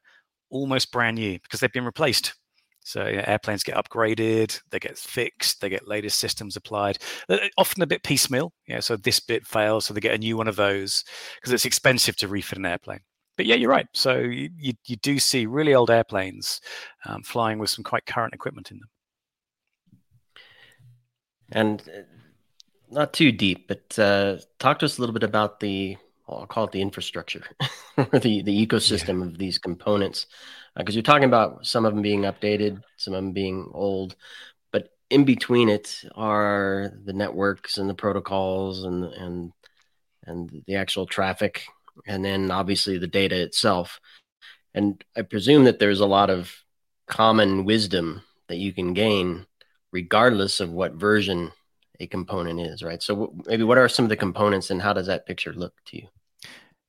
almost 0.50 0.92
brand 0.92 1.16
new 1.16 1.40
because 1.40 1.60
they've 1.60 1.72
been 1.72 1.86
replaced. 1.86 2.34
So 2.86 3.08
you 3.08 3.16
know, 3.18 3.24
airplanes 3.26 3.64
get 3.64 3.76
upgraded, 3.76 4.60
they 4.70 4.80
get 4.80 4.98
fixed, 4.98 5.62
they 5.62 5.70
get 5.70 5.88
latest 5.88 6.20
systems 6.20 6.58
applied. 6.58 6.98
often 7.58 7.84
a 7.84 7.88
bit 7.88 8.04
piecemeal. 8.04 8.52
Yeah, 8.68 8.82
so 8.82 8.98
this 8.98 9.20
bit 9.20 9.46
fails, 9.46 9.86
so 9.86 9.94
they 9.94 10.02
get 10.02 10.16
a 10.16 10.18
new 10.18 10.36
one 10.36 10.48
of 10.48 10.58
those 10.58 11.04
because 11.36 11.54
it's 11.54 11.66
expensive 11.66 12.18
to 12.18 12.28
refit 12.28 12.58
an 12.58 12.66
airplane 12.66 13.00
but 13.36 13.46
yeah, 13.46 13.56
you're 13.56 13.70
right. 13.70 13.88
So 13.94 14.20
you, 14.20 14.50
you, 14.58 14.74
you 14.86 14.96
do 14.98 15.20
see 15.20 15.46
really 15.46 15.74
old 15.74 15.90
airplanes 15.90 16.62
um, 17.06 17.24
flying 17.24 17.60
with 17.60 17.70
some 17.70 17.84
quite 17.84 18.06
current 18.06 18.34
equipment 18.34 18.72
in 18.72 18.80
them. 18.80 18.90
And 21.52 21.82
uh, 21.82 22.02
not 22.90 23.14
too 23.14 23.32
deep, 23.32 23.68
but 23.68 23.98
uh, 24.00 24.38
talk 24.60 24.80
to 24.80 24.86
us 24.86 24.98
a 24.98 25.02
little 25.02 25.14
bit 25.14 25.24
about 25.24 25.60
the 25.60 25.98
I'll 26.28 26.46
call 26.46 26.64
it 26.64 26.72
the 26.72 26.82
infrastructure 26.82 27.44
or 27.98 28.20
the 28.20 28.42
the 28.42 28.68
ecosystem 28.68 29.20
yeah. 29.20 29.26
of 29.26 29.38
these 29.38 29.58
components, 29.58 30.28
because 30.76 30.96
uh, 30.96 30.98
you're 30.98 31.04
talking 31.04 31.26
about 31.26 31.66
some 31.66 31.86
of 31.86 31.94
them 31.94 32.02
being 32.02 32.22
updated, 32.22 32.82
some 32.98 33.14
of 33.14 33.18
them 33.18 33.34
being 33.34 33.70
old, 33.74 34.16
but 34.72 34.90
in 35.10 35.26
between 35.26 35.70
it 35.70 36.02
are 36.16 36.92
the 37.04 37.14
networks 37.14 37.78
and 37.78 37.90
the 37.90 37.94
protocols 37.94 38.84
and 38.84 39.04
and 39.06 39.52
and 40.26 40.64
the 40.66 40.76
actual 40.76 41.06
traffic 41.06 41.66
and 42.08 42.24
then 42.24 42.52
obviously 42.52 42.98
the 42.98 43.08
data 43.08 43.40
itself. 43.42 44.00
And 44.74 45.04
I 45.16 45.22
presume 45.22 45.66
that 45.66 45.80
there's 45.80 46.00
a 46.00 46.06
lot 46.06 46.30
of 46.30 46.52
common 47.08 47.66
wisdom 47.66 48.24
that 48.48 48.58
you 48.58 48.74
can 48.74 48.94
gain 48.94 49.46
regardless 49.92 50.60
of 50.60 50.72
what 50.72 50.94
version 50.94 51.52
a 52.00 52.08
component 52.08 52.60
is, 52.60 52.84
right? 52.84 53.02
So 53.02 53.36
maybe 53.46 53.64
what 53.64 53.78
are 53.78 53.88
some 53.88 54.06
of 54.06 54.10
the 54.10 54.18
components 54.18 54.72
and 54.72 54.82
how 54.82 54.94
does 54.94 55.08
that 55.08 55.26
picture 55.26 55.54
look 55.54 55.74
to 55.86 55.98
you? 55.98 56.08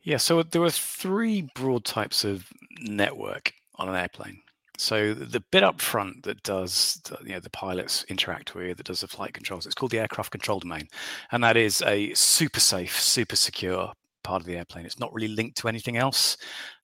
Yeah, 0.03 0.17
so 0.17 0.43
there 0.43 0.63
are 0.63 0.71
three 0.71 1.49
broad 1.55 1.85
types 1.85 2.25
of 2.25 2.47
network 2.81 3.53
on 3.77 3.89
an 3.89 3.95
airplane. 3.95 4.41
So 4.77 5.15
the 5.15 5.41
bit 5.53 5.63
up 5.63 5.81
front 5.81 6.25
that 6.25 6.43
does 6.43 7.01
you 7.23 7.33
know 7.33 7.41
the 7.41 7.51
pilots 7.51 8.05
interact 8.09 8.55
with, 8.55 8.79
that 8.79 8.87
does 8.87 9.03
the 9.03 9.07
flight 9.07 9.33
controls, 9.33 9.67
it's 9.67 9.75
called 9.75 9.93
the 9.93 10.01
aircraft 10.01 10.33
control 10.33 10.59
domain, 10.59 10.89
and 11.31 11.45
that 11.45 11.57
is 11.57 11.81
a 11.83 12.13
super 12.15 12.61
safe, 12.61 13.01
super 13.01 13.37
secure 13.37 13.93
part 14.25 14.43
of 14.43 14.47
the 14.47 14.57
airplane. 14.57 14.87
It's 14.87 14.99
not 14.99 15.15
really 15.15 15.29
linked 15.29 15.57
to 15.59 15.69
anything 15.69 15.97
else. 15.97 16.37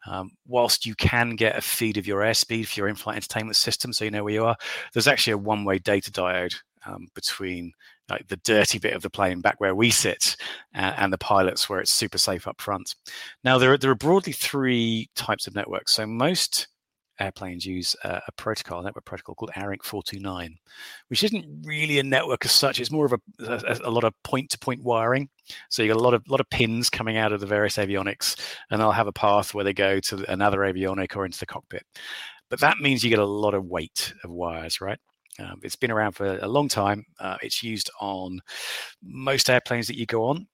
Um, 0.07 0.31
whilst 0.47 0.87
you 0.87 0.95
can 0.95 1.35
get 1.35 1.57
a 1.57 1.61
feed 1.61 1.97
of 1.97 2.07
your 2.07 2.21
airspeed 2.21 2.69
for 2.69 2.81
your 2.81 2.89
in-flight 2.89 3.17
entertainment 3.17 3.57
system, 3.57 3.93
so 3.93 4.05
you 4.05 4.13
know 4.13 4.23
where 4.23 4.35
you 4.35 4.45
are, 4.45 4.57
there's 4.93 5.09
actually 5.09 5.33
a 5.33 5.39
one-way 5.39 5.79
data 5.79 6.13
diode 6.13 6.55
um, 6.87 7.09
between 7.15 7.73
like 8.09 8.27
the 8.29 8.39
dirty 8.39 8.79
bit 8.79 8.95
of 8.95 9.03
the 9.03 9.11
plane 9.11 9.41
back 9.41 9.61
where 9.61 9.75
we 9.75 9.91
sit 9.91 10.37
and 10.75 11.13
the 11.13 11.19
pilots 11.19 11.69
where 11.69 11.81
it's 11.81 11.93
super 11.93 12.19
safe 12.19 12.47
up 12.49 12.61
front. 12.61 12.95
Now 13.45 13.59
there 13.59 13.73
are, 13.73 13.79
there 13.79 13.91
are 13.91 13.97
broadly 13.97 14.33
three 14.33 15.09
types 15.15 15.47
of 15.47 15.55
networks. 15.55 15.95
So 15.95 16.07
most 16.07 16.69
airplanes 17.21 17.67
use 17.67 17.95
a, 18.05 18.21
a 18.27 18.33
protocol, 18.33 18.81
a 18.81 18.85
network 18.85 19.05
protocol 19.05 19.35
called 19.35 19.53
ARINC 19.57 19.85
429, 19.85 20.57
which 21.09 21.23
isn't 21.23 21.47
really 21.65 21.99
a 21.99 22.03
network 22.03 22.45
as 22.45 22.53
such. 22.53 22.81
It's 22.81 22.91
more 22.91 23.07
of 23.07 23.13
a, 23.13 23.21
a, 23.41 23.79
a 23.85 23.91
lot 23.91 24.05
of 24.05 24.15
point-to-point 24.25 24.83
wiring. 24.83 25.29
So 25.69 25.83
you 25.83 25.89
got 25.93 26.01
a 26.01 26.03
lot 26.03 26.15
of 26.15 26.23
lot 26.29 26.41
of 26.41 26.49
pins 26.51 26.91
coming 26.91 27.17
out 27.17 27.33
of 27.33 27.41
the 27.41 27.47
various 27.47 27.77
avionics, 27.77 28.41
and 28.71 28.81
they'll 28.81 28.93
have 28.93 29.07
a 29.07 29.13
path 29.13 29.55
where 29.55 29.65
they 29.65 29.75
go 29.75 30.01
to 30.01 30.31
another 30.31 30.59
avionic 30.61 31.17
or 31.17 31.25
into 31.25 31.39
the 31.39 31.47
cockpit. 31.47 31.85
But 32.49 32.61
that 32.61 32.79
means 32.79 33.05
you 33.05 33.11
get 33.11 33.19
a 33.19 33.25
lot 33.25 33.55
of 33.55 33.67
weight 33.67 34.13
of 34.25 34.31
wires, 34.31 34.81
right? 34.81 34.99
Um, 35.39 35.61
it's 35.63 35.77
been 35.77 35.91
around 35.91 36.13
for 36.13 36.39
a 36.39 36.49
long 36.49 36.69
time. 36.69 37.07
Uh, 37.19 37.37
it's 37.43 37.63
used 37.63 37.91
on 38.01 38.41
most 39.03 39.49
airplanes 39.49 39.87
that 39.87 39.97
you 39.97 40.07
go 40.07 40.25
on 40.25 40.47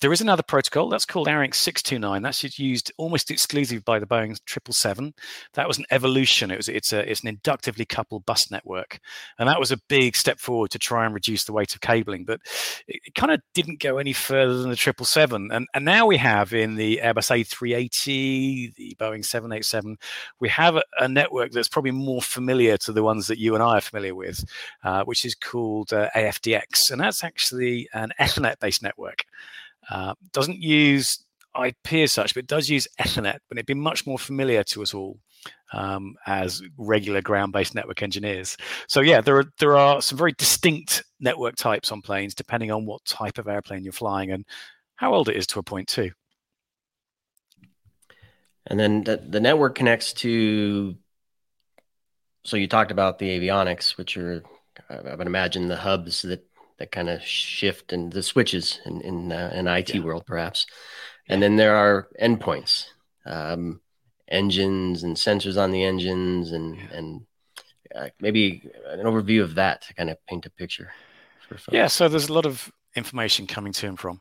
there 0.00 0.12
is 0.12 0.20
another 0.20 0.42
protocol 0.42 0.88
that's 0.88 1.04
called 1.04 1.26
ARINC 1.26 1.54
629. 1.54 2.22
That's 2.22 2.58
used 2.58 2.92
almost 2.98 3.30
exclusively 3.30 3.80
by 3.80 3.98
the 3.98 4.06
Boeing 4.06 4.36
777. 4.46 5.14
That 5.54 5.66
was 5.66 5.78
an 5.78 5.86
evolution. 5.90 6.50
It 6.50 6.56
was 6.56 6.68
it's 6.68 6.92
a 6.92 7.10
it's 7.10 7.22
an 7.22 7.28
inductively 7.28 7.84
coupled 7.84 8.24
bus 8.24 8.50
network, 8.50 9.00
and 9.38 9.48
that 9.48 9.58
was 9.58 9.72
a 9.72 9.80
big 9.88 10.14
step 10.14 10.38
forward 10.38 10.70
to 10.70 10.78
try 10.78 11.04
and 11.04 11.14
reduce 11.14 11.44
the 11.44 11.52
weight 11.52 11.74
of 11.74 11.80
cabling. 11.80 12.24
But 12.24 12.40
it, 12.86 13.00
it 13.06 13.14
kind 13.14 13.32
of 13.32 13.40
didn't 13.54 13.80
go 13.80 13.98
any 13.98 14.12
further 14.12 14.58
than 14.58 14.70
the 14.70 14.76
777. 14.76 15.50
And 15.52 15.66
and 15.74 15.84
now 15.84 16.06
we 16.06 16.16
have 16.18 16.52
in 16.52 16.76
the 16.76 17.00
Airbus 17.02 17.30
A380, 17.30 18.74
the 18.74 18.96
Boeing 19.00 19.24
787, 19.24 19.96
we 20.38 20.48
have 20.48 20.76
a, 20.76 20.82
a 21.00 21.08
network 21.08 21.50
that's 21.50 21.68
probably 21.68 21.90
more 21.90 22.22
familiar 22.22 22.76
to 22.78 22.92
the 22.92 23.02
ones 23.02 23.26
that 23.26 23.38
you 23.38 23.54
and 23.54 23.62
I 23.62 23.78
are 23.78 23.80
familiar 23.80 24.14
with, 24.14 24.44
uh, 24.84 25.04
which 25.04 25.24
is 25.24 25.34
called 25.34 25.92
uh, 25.92 26.08
AFDX, 26.14 26.90
and 26.92 27.00
that's 27.00 27.24
actually 27.24 27.88
an 27.92 28.12
Ethernet-based 28.20 28.82
network. 28.82 29.24
Uh, 29.90 30.14
doesn't 30.32 30.60
use 30.60 31.24
IP 31.64 31.94
as 31.94 32.12
such, 32.12 32.34
but 32.34 32.46
does 32.46 32.68
use 32.68 32.86
Ethernet, 33.00 33.38
but 33.48 33.58
it'd 33.58 33.66
be 33.66 33.74
much 33.74 34.06
more 34.06 34.18
familiar 34.18 34.62
to 34.64 34.82
us 34.82 34.94
all 34.94 35.18
um, 35.72 36.14
as 36.26 36.62
regular 36.76 37.20
ground-based 37.20 37.74
network 37.74 38.02
engineers. 38.02 38.56
So 38.88 39.00
yeah, 39.00 39.20
there 39.20 39.38
are 39.38 39.44
there 39.58 39.76
are 39.76 40.00
some 40.00 40.18
very 40.18 40.32
distinct 40.32 41.04
network 41.20 41.56
types 41.56 41.92
on 41.92 42.02
planes 42.02 42.34
depending 42.34 42.70
on 42.70 42.86
what 42.86 43.04
type 43.04 43.38
of 43.38 43.48
airplane 43.48 43.84
you're 43.84 43.92
flying 43.92 44.32
and 44.32 44.44
how 44.96 45.14
old 45.14 45.28
it 45.28 45.36
is 45.36 45.46
to 45.48 45.58
a 45.58 45.62
point 45.62 45.88
too. 45.88 46.10
And 48.66 48.78
then 48.78 49.04
the, 49.04 49.16
the 49.16 49.40
network 49.40 49.74
connects 49.74 50.12
to. 50.14 50.96
So 52.44 52.56
you 52.56 52.66
talked 52.66 52.90
about 52.90 53.18
the 53.18 53.28
avionics, 53.38 53.96
which 53.96 54.16
are 54.16 54.42
I 54.88 55.14
would 55.14 55.26
imagine 55.26 55.68
the 55.68 55.76
hubs 55.76 56.22
that 56.22 56.44
that 56.78 56.92
kind 56.92 57.08
of 57.08 57.22
shift 57.22 57.92
and 57.92 58.12
the 58.12 58.22
switches 58.22 58.80
in 58.84 59.00
in 59.00 59.32
uh, 59.32 59.50
an 59.52 59.66
IT 59.66 59.94
yeah. 59.94 60.00
world 60.00 60.24
perhaps. 60.26 60.66
And 61.28 61.42
then 61.42 61.56
there 61.56 61.76
are 61.76 62.08
endpoints, 62.20 62.86
um, 63.26 63.80
engines 64.28 65.02
and 65.02 65.16
sensors 65.16 65.60
on 65.60 65.72
the 65.72 65.84
engines, 65.84 66.52
and 66.52 66.76
yeah. 66.76 66.86
and 66.92 67.26
uh, 67.94 68.08
maybe 68.20 68.62
an 68.86 69.00
overview 69.00 69.42
of 69.42 69.54
that 69.56 69.82
to 69.82 69.94
kind 69.94 70.10
of 70.10 70.16
paint 70.26 70.46
a 70.46 70.50
picture. 70.50 70.90
Yeah, 71.70 71.86
so 71.86 72.08
there's 72.08 72.28
a 72.28 72.32
lot 72.32 72.46
of 72.46 72.70
information 72.94 73.46
coming 73.46 73.72
to 73.74 73.88
and 73.88 73.98
from. 73.98 74.20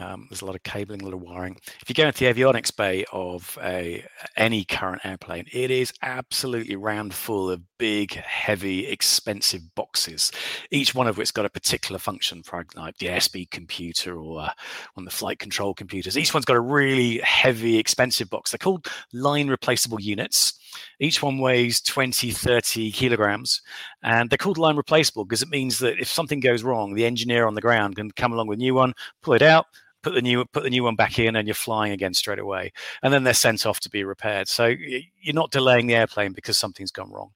Um, 0.00 0.26
there's 0.30 0.42
a 0.42 0.46
lot 0.46 0.54
of 0.54 0.62
cabling, 0.62 1.02
a 1.02 1.04
lot 1.04 1.14
of 1.14 1.20
wiring. 1.20 1.58
If 1.80 1.88
you 1.88 1.94
go 1.94 2.06
into 2.06 2.24
the 2.24 2.32
avionics 2.32 2.74
bay 2.74 3.04
of 3.12 3.58
a 3.62 4.04
any 4.36 4.64
current 4.64 5.04
airplane, 5.04 5.46
it 5.52 5.70
is 5.70 5.92
absolutely 6.02 6.76
round 6.76 7.14
full 7.14 7.50
of 7.50 7.62
big, 7.78 8.14
heavy, 8.14 8.86
expensive 8.86 9.74
boxes. 9.74 10.30
Each 10.70 10.94
one 10.94 11.06
of 11.06 11.16
which 11.16 11.32
got 11.32 11.46
a 11.46 11.50
particular 11.50 11.98
function, 11.98 12.42
for 12.42 12.64
like 12.74 12.98
the 12.98 13.06
airspeed 13.06 13.50
computer 13.50 14.18
or 14.18 14.42
uh, 14.42 14.50
one 14.94 15.06
of 15.06 15.10
the 15.10 15.16
flight 15.16 15.38
control 15.38 15.74
computers. 15.74 16.18
Each 16.18 16.34
one's 16.34 16.44
got 16.44 16.56
a 16.56 16.60
really 16.60 17.18
heavy, 17.18 17.78
expensive 17.78 18.28
box. 18.28 18.50
They're 18.50 18.58
called 18.58 18.86
line 19.12 19.48
replaceable 19.48 20.00
units. 20.00 20.54
Each 21.00 21.22
one 21.22 21.38
weighs 21.38 21.80
20, 21.80 22.30
30 22.30 22.92
kilograms, 22.92 23.62
and 24.02 24.28
they're 24.28 24.36
called 24.36 24.58
line 24.58 24.76
replaceable 24.76 25.24
because 25.24 25.42
it 25.42 25.48
means 25.48 25.78
that 25.78 25.98
if 26.00 26.08
something 26.08 26.40
goes 26.40 26.62
wrong, 26.62 26.94
the 26.94 27.06
engineer 27.06 27.46
on 27.46 27.54
the 27.54 27.60
ground 27.60 27.96
can 27.96 28.10
come 28.10 28.32
along 28.32 28.48
with 28.48 28.58
a 28.58 28.62
new 28.62 28.74
one, 28.74 28.92
pull 29.22 29.34
it 29.34 29.42
out, 29.42 29.66
put 30.02 30.14
the 30.14 30.22
new 30.22 30.44
put 30.46 30.62
the 30.62 30.70
new 30.70 30.84
one 30.84 30.96
back 30.96 31.18
in, 31.18 31.36
and 31.36 31.46
you're 31.46 31.54
flying 31.54 31.92
again 31.92 32.14
straight 32.14 32.38
away. 32.38 32.72
And 33.02 33.12
then 33.12 33.24
they're 33.24 33.34
sent 33.34 33.66
off 33.66 33.80
to 33.80 33.90
be 33.90 34.04
repaired. 34.04 34.48
So 34.48 34.66
you're 34.66 35.34
not 35.34 35.50
delaying 35.50 35.86
the 35.86 35.96
airplane 35.96 36.32
because 36.32 36.58
something's 36.58 36.92
gone 36.92 37.10
wrong. 37.10 37.30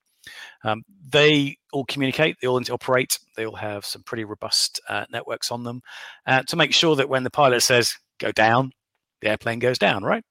Um, 0.65 0.83
they 1.11 1.57
all 1.73 1.85
communicate, 1.85 2.37
they 2.41 2.49
all 2.49 2.61
interoperate, 2.61 3.19
they 3.37 3.47
all 3.47 3.57
have 3.57 3.85
some 3.85 4.03
pretty 4.03 4.25
robust 4.25 4.81
uh, 4.89 5.05
networks 5.11 5.51
on 5.51 5.65
them 5.65 5.83
uh, 6.27 6.43
to 6.45 6.57
make 6.57 6.73
sure 6.73 6.97
that 6.97 7.09
when 7.09 7.25
the 7.25 7.31
pilot 7.31 7.63
says 7.63 7.95
go 8.19 8.33
down, 8.33 8.73
the 9.21 9.29
airplane 9.29 9.59
goes 9.59 9.79
down, 9.79 10.03
right? 10.05 10.25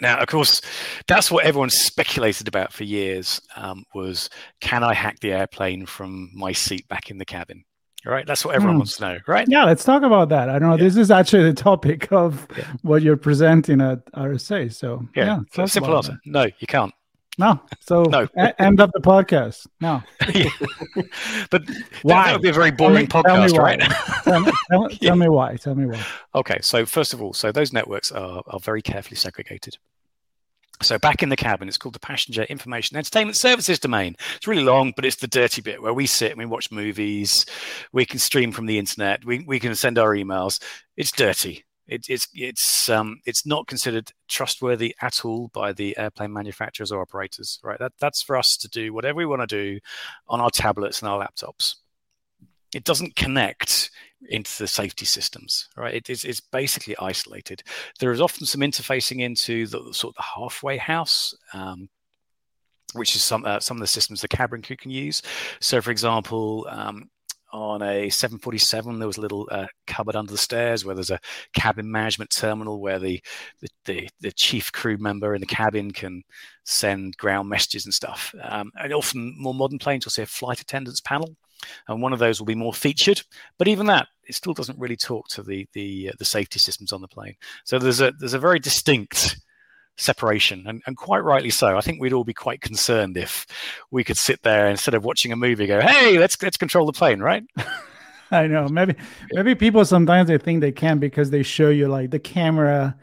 Now, 0.00 0.20
of 0.20 0.28
course, 0.28 0.60
that's 1.08 1.30
what 1.30 1.44
everyone 1.44 1.70
speculated 1.70 2.46
about 2.46 2.72
for 2.72 2.84
years 2.84 3.40
um, 3.56 3.84
was 3.94 4.30
can 4.60 4.84
I 4.84 4.94
hack 4.94 5.18
the 5.20 5.32
airplane 5.32 5.86
from 5.86 6.30
my 6.34 6.52
seat 6.52 6.86
back 6.88 7.10
in 7.10 7.18
the 7.18 7.24
cabin? 7.24 7.64
right? 8.04 8.26
That's 8.26 8.44
what 8.44 8.54
everyone 8.54 8.76
mm. 8.76 8.80
wants 8.80 8.96
to 8.96 9.02
know, 9.02 9.18
right? 9.26 9.46
Yeah, 9.48 9.64
let's 9.64 9.84
talk 9.84 10.02
about 10.02 10.28
that. 10.30 10.48
I 10.48 10.58
don't 10.58 10.70
know. 10.70 10.76
Yeah. 10.76 10.84
This 10.84 10.96
is 10.96 11.10
actually 11.10 11.44
the 11.44 11.54
topic 11.54 12.12
of 12.12 12.46
yeah. 12.56 12.64
what 12.82 13.02
you're 13.02 13.16
presenting 13.16 13.80
at 13.80 14.04
RSA. 14.12 14.72
So 14.72 15.06
yeah, 15.14 15.42
yeah 15.56 15.66
simple 15.66 15.96
answer. 15.96 16.18
No, 16.24 16.44
you 16.44 16.66
can't. 16.66 16.92
No. 17.38 17.60
So 17.80 18.02
no. 18.10 18.28
A- 18.36 18.60
end 18.60 18.80
up 18.80 18.90
the 18.92 19.00
podcast. 19.00 19.66
No. 19.80 20.02
but 21.50 21.62
why? 22.02 22.26
That 22.26 22.32
would 22.32 22.42
be 22.42 22.48
a 22.48 22.52
very 22.52 22.72
boring 22.72 23.06
tell 23.06 23.22
me, 23.22 23.30
podcast, 23.30 23.52
tell 23.52 23.62
right? 23.62 23.80
tell, 24.24 24.40
me, 24.40 24.52
tell, 24.70 24.88
tell 25.02 25.16
me 25.16 25.28
why. 25.28 25.56
Tell 25.56 25.74
me 25.74 25.86
why. 25.86 26.04
Okay. 26.34 26.58
So 26.60 26.84
first 26.84 27.14
of 27.14 27.22
all, 27.22 27.32
so 27.32 27.52
those 27.52 27.72
networks 27.72 28.12
are, 28.12 28.42
are 28.48 28.60
very 28.60 28.82
carefully 28.82 29.16
segregated. 29.16 29.78
So 30.80 30.96
back 30.96 31.24
in 31.24 31.28
the 31.28 31.36
cabin, 31.36 31.66
it's 31.66 31.76
called 31.76 31.94
the 31.94 32.00
Passenger 32.00 32.44
Information 32.44 32.96
Entertainment 32.96 33.36
Services 33.36 33.80
domain. 33.80 34.14
It's 34.36 34.46
really 34.46 34.62
long, 34.62 34.92
but 34.94 35.04
it's 35.04 35.16
the 35.16 35.26
dirty 35.26 35.60
bit 35.60 35.82
where 35.82 35.92
we 35.92 36.06
sit 36.06 36.30
and 36.30 36.38
we 36.38 36.46
watch 36.46 36.70
movies. 36.70 37.46
We 37.92 38.06
can 38.06 38.20
stream 38.20 38.52
from 38.52 38.66
the 38.66 38.78
internet. 38.78 39.24
We, 39.24 39.40
we 39.40 39.58
can 39.58 39.74
send 39.74 39.98
our 39.98 40.14
emails. 40.14 40.62
It's 40.96 41.10
dirty. 41.10 41.64
It, 41.88 42.06
it's 42.08 42.28
it's 42.34 42.88
um, 42.90 43.20
it's 43.24 43.46
not 43.46 43.66
considered 43.66 44.12
trustworthy 44.28 44.94
at 45.00 45.24
all 45.24 45.48
by 45.48 45.72
the 45.72 45.96
airplane 45.98 46.32
manufacturers 46.32 46.92
or 46.92 47.00
operators. 47.00 47.58
Right. 47.62 47.78
That 47.78 47.92
that's 47.98 48.22
for 48.22 48.36
us 48.36 48.56
to 48.58 48.68
do 48.68 48.92
whatever 48.92 49.16
we 49.16 49.26
want 49.26 49.40
to 49.40 49.46
do 49.46 49.80
on 50.28 50.40
our 50.40 50.50
tablets 50.50 51.00
and 51.00 51.08
our 51.08 51.26
laptops. 51.26 51.76
It 52.74 52.84
doesn't 52.84 53.16
connect 53.16 53.90
into 54.28 54.58
the 54.58 54.66
safety 54.66 55.06
systems, 55.06 55.68
right? 55.76 55.94
It 55.94 56.10
is 56.10 56.24
it's 56.24 56.40
basically 56.40 56.96
isolated. 56.98 57.62
There 57.98 58.12
is 58.12 58.20
often 58.20 58.46
some 58.46 58.60
interfacing 58.60 59.22
into 59.22 59.66
the 59.66 59.78
sort 59.92 60.12
of 60.12 60.16
the 60.16 60.40
halfway 60.40 60.76
house, 60.76 61.34
um, 61.54 61.88
which 62.92 63.16
is 63.16 63.24
some 63.24 63.46
uh, 63.46 63.60
some 63.60 63.78
of 63.78 63.80
the 63.80 63.86
systems 63.86 64.20
the 64.20 64.28
cabin 64.28 64.60
crew 64.60 64.76
can 64.76 64.90
use. 64.90 65.22
So, 65.60 65.80
for 65.80 65.90
example, 65.90 66.66
um, 66.70 67.08
on 67.52 67.82
a 67.82 68.08
747 68.10 68.98
there 68.98 69.06
was 69.06 69.16
a 69.16 69.20
little 69.20 69.48
uh, 69.50 69.66
cupboard 69.86 70.16
under 70.16 70.32
the 70.32 70.38
stairs 70.38 70.84
where 70.84 70.94
there's 70.94 71.10
a 71.10 71.20
cabin 71.54 71.90
management 71.90 72.30
terminal 72.30 72.80
where 72.80 72.98
the, 72.98 73.22
the, 73.60 73.68
the, 73.84 74.08
the 74.20 74.32
chief 74.32 74.72
crew 74.72 74.98
member 74.98 75.34
in 75.34 75.40
the 75.40 75.46
cabin 75.46 75.90
can 75.90 76.22
send 76.64 77.16
ground 77.16 77.48
messages 77.48 77.84
and 77.84 77.94
stuff 77.94 78.34
um, 78.42 78.70
and 78.80 78.92
often 78.92 79.34
more 79.38 79.54
modern 79.54 79.78
planes 79.78 80.04
will 80.04 80.10
see 80.10 80.22
a 80.22 80.26
flight 80.26 80.60
attendants 80.60 81.00
panel 81.00 81.36
and 81.88 82.02
one 82.02 82.12
of 82.12 82.18
those 82.18 82.40
will 82.40 82.46
be 82.46 82.54
more 82.54 82.72
featured. 82.72 83.20
But 83.58 83.68
even 83.68 83.86
that, 83.86 84.08
it 84.24 84.34
still 84.34 84.54
doesn't 84.54 84.78
really 84.78 84.96
talk 84.96 85.28
to 85.28 85.42
the 85.42 85.66
the 85.72 86.10
uh, 86.10 86.12
the 86.18 86.24
safety 86.24 86.58
systems 86.58 86.92
on 86.92 87.00
the 87.00 87.08
plane. 87.08 87.34
So 87.64 87.78
there's 87.78 88.00
a 88.00 88.12
there's 88.18 88.34
a 88.34 88.38
very 88.38 88.58
distinct 88.58 89.38
separation, 89.98 90.64
and, 90.66 90.82
and 90.86 90.96
quite 90.96 91.24
rightly 91.24 91.50
so. 91.50 91.76
I 91.76 91.80
think 91.80 92.00
we'd 92.00 92.12
all 92.12 92.24
be 92.24 92.34
quite 92.34 92.60
concerned 92.60 93.16
if 93.16 93.46
we 93.90 94.04
could 94.04 94.16
sit 94.16 94.42
there 94.42 94.68
instead 94.68 94.94
of 94.94 95.04
watching 95.04 95.32
a 95.32 95.36
movie, 95.36 95.66
go, 95.66 95.80
"Hey, 95.80 96.18
let's 96.18 96.40
let's 96.42 96.56
control 96.56 96.86
the 96.86 96.92
plane," 96.92 97.20
right? 97.20 97.44
I 98.30 98.46
know. 98.46 98.68
Maybe 98.68 98.94
maybe 99.32 99.54
people 99.54 99.84
sometimes 99.84 100.28
they 100.28 100.38
think 100.38 100.60
they 100.60 100.72
can 100.72 100.98
because 100.98 101.30
they 101.30 101.42
show 101.42 101.70
you 101.70 101.88
like 101.88 102.10
the 102.10 102.18
camera 102.18 102.96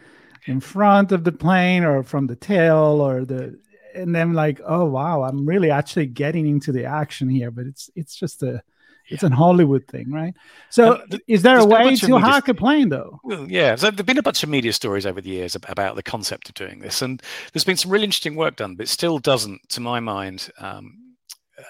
in 0.46 0.60
front 0.60 1.12
of 1.12 1.24
the 1.24 1.32
plane 1.32 1.84
or 1.84 2.04
from 2.04 2.28
the 2.28 2.36
tail 2.36 3.02
or 3.02 3.26
the 3.26 3.60
and 3.96 4.14
then 4.14 4.34
like, 4.34 4.60
oh 4.66 4.86
wow, 4.86 5.24
I'm 5.24 5.46
really 5.46 5.72
actually 5.72 6.08
getting 6.08 6.48
into 6.48 6.72
the 6.72 6.86
action 6.86 7.30
here. 7.30 7.52
But 7.52 7.66
it's 7.66 7.90
it's 7.96 8.16
just 8.16 8.44
a 8.44 8.62
it's 9.08 9.24
yeah. 9.24 9.28
an 9.28 9.32
Hollywood 9.34 9.88
thing, 9.88 10.12
right? 10.12 10.34
So, 10.70 11.02
th- 11.10 11.22
is 11.28 11.42
there 11.42 11.60
a 11.60 11.66
way 11.66 11.96
to 11.96 12.18
hack 12.18 12.48
a 12.48 12.54
plane, 12.54 12.90
though? 12.90 13.20
Well, 13.24 13.50
yeah. 13.50 13.76
So 13.76 13.92
there've 13.92 14.06
been 14.06 14.18
a 14.18 14.24
bunch 14.24 14.44
of 14.44 14.50
media 14.50 14.74
stories 14.74 15.06
over 15.06 15.22
the 15.22 15.30
years 15.30 15.56
about 15.56 15.96
the 15.96 16.04
concept 16.04 16.50
of 16.50 16.56
doing 16.56 16.80
this, 16.80 17.02
and 17.02 17.22
there's 17.54 17.64
been 17.64 17.78
some 17.78 17.92
really 17.92 18.06
interesting 18.06 18.36
work 18.36 18.56
done, 18.56 18.76
but 18.76 18.86
it 18.86 18.90
still 18.90 19.20
doesn't, 19.20 19.70
to 19.70 19.82
my 19.82 20.00
mind, 20.00 20.50
um, 20.60 21.16
uh, 21.58 21.64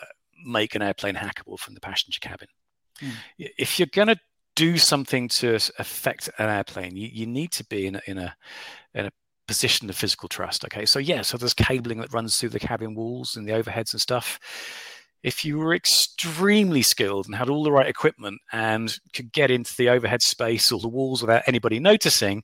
make 0.46 0.75
an 0.75 0.82
airplane 0.82 1.15
hackable 1.15 1.60
from 1.60 1.74
the 1.74 1.82
passenger 1.82 2.20
cabin. 2.20 2.48
Mm. 3.01 3.12
If 3.38 3.80
you're 3.80 3.88
going 3.92 4.08
to 4.08 4.20
do 4.56 4.77
something 4.77 5.27
to 5.27 5.56
affect 5.56 6.30
an 6.38 6.50
airplane, 6.50 6.96
you, 6.96 7.10
you 7.12 7.25
need 7.25 7.51
to 7.51 7.63
be 7.65 7.88
in 7.88 7.96
a, 7.96 8.01
in 8.08 8.18
a 8.18 8.36
in 8.94 9.06
a 9.08 9.12
position 9.48 9.89
of 9.89 9.96
physical 9.96 10.30
trust. 10.30 10.63
Okay, 10.65 10.86
so 10.86 11.00
yeah, 11.00 11.22
so 11.22 11.38
there's 11.38 11.54
cabling 11.54 12.00
that 12.00 12.13
runs 12.13 12.38
through 12.38 12.50
the 12.50 12.60
cabin 12.60 12.96
walls 12.96 13.36
and 13.36 13.48
the 13.48 13.51
overheads 13.51 13.94
and 13.94 14.01
stuff. 14.01 14.39
If 15.25 15.44
you 15.44 15.58
were 15.58 15.74
extremely 15.74 16.84
skilled 16.84 17.25
and 17.25 17.34
had 17.34 17.50
all 17.50 17.63
the 17.63 17.72
right 17.72 17.88
equipment 17.88 18.39
and 18.51 18.96
could 19.13 19.32
get 19.32 19.50
into 19.50 19.75
the 19.75 19.89
overhead 19.89 20.22
space 20.22 20.72
or 20.72 20.79
the 20.79 20.88
walls 20.88 21.22
without 21.22 21.41
anybody 21.48 21.79
noticing, 21.79 22.44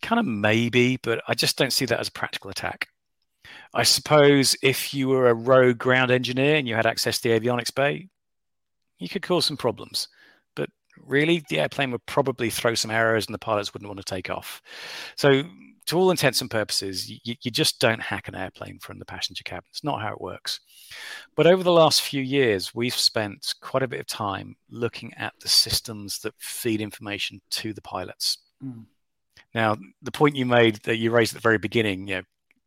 kind 0.00 0.18
of 0.18 0.24
maybe, 0.24 0.96
but 1.02 1.22
I 1.28 1.34
just 1.34 1.58
don't 1.58 1.74
see 1.74 1.84
that 1.84 2.00
as 2.00 2.08
a 2.08 2.12
practical 2.12 2.50
attack. 2.50 2.88
I 3.74 3.82
suppose 3.82 4.56
if 4.62 4.94
you 4.94 5.08
were 5.08 5.28
a 5.28 5.34
rogue 5.34 5.76
ground 5.76 6.10
engineer 6.10 6.56
and 6.56 6.66
you 6.66 6.74
had 6.74 6.86
access 6.86 7.20
to 7.20 7.28
the 7.28 7.38
avionics 7.38 7.74
bay, 7.74 8.08
you 8.98 9.10
could 9.10 9.20
cause 9.20 9.44
some 9.44 9.58
problems. 9.58 10.08
But 10.56 10.70
really, 11.06 11.44
the 11.50 11.60
airplane 11.60 11.90
would 11.90 12.06
probably 12.06 12.48
throw 12.48 12.74
some 12.74 12.90
errors 12.90 13.26
and 13.26 13.34
the 13.34 13.38
pilots 13.38 13.74
wouldn't 13.74 13.90
want 13.90 13.98
to 13.98 14.14
take 14.14 14.30
off. 14.30 14.62
So, 15.16 15.42
to 15.90 15.98
all 15.98 16.10
intents 16.10 16.40
and 16.40 16.50
purposes, 16.50 17.10
you, 17.10 17.34
you 17.40 17.50
just 17.50 17.80
don't 17.80 18.00
hack 18.00 18.28
an 18.28 18.36
airplane 18.36 18.78
from 18.78 18.98
the 19.00 19.04
passenger 19.04 19.42
cabin. 19.44 19.64
It's 19.70 19.82
not 19.82 20.00
how 20.00 20.12
it 20.12 20.20
works. 20.20 20.60
But 21.34 21.48
over 21.48 21.64
the 21.64 21.72
last 21.72 22.02
few 22.02 22.22
years, 22.22 22.72
we've 22.72 22.94
spent 22.94 23.54
quite 23.60 23.82
a 23.82 23.88
bit 23.88 23.98
of 23.98 24.06
time 24.06 24.56
looking 24.70 25.12
at 25.14 25.34
the 25.40 25.48
systems 25.48 26.20
that 26.20 26.34
feed 26.38 26.80
information 26.80 27.40
to 27.50 27.72
the 27.72 27.82
pilots. 27.82 28.38
Mm. 28.64 28.86
Now, 29.52 29.76
the 30.00 30.12
point 30.12 30.36
you 30.36 30.46
made 30.46 30.76
that 30.84 30.98
you 30.98 31.10
raised 31.10 31.34
at 31.34 31.42
the 31.42 31.48
very 31.48 31.58
beginning, 31.58 32.06
you 32.06 32.16
know, 32.16 32.22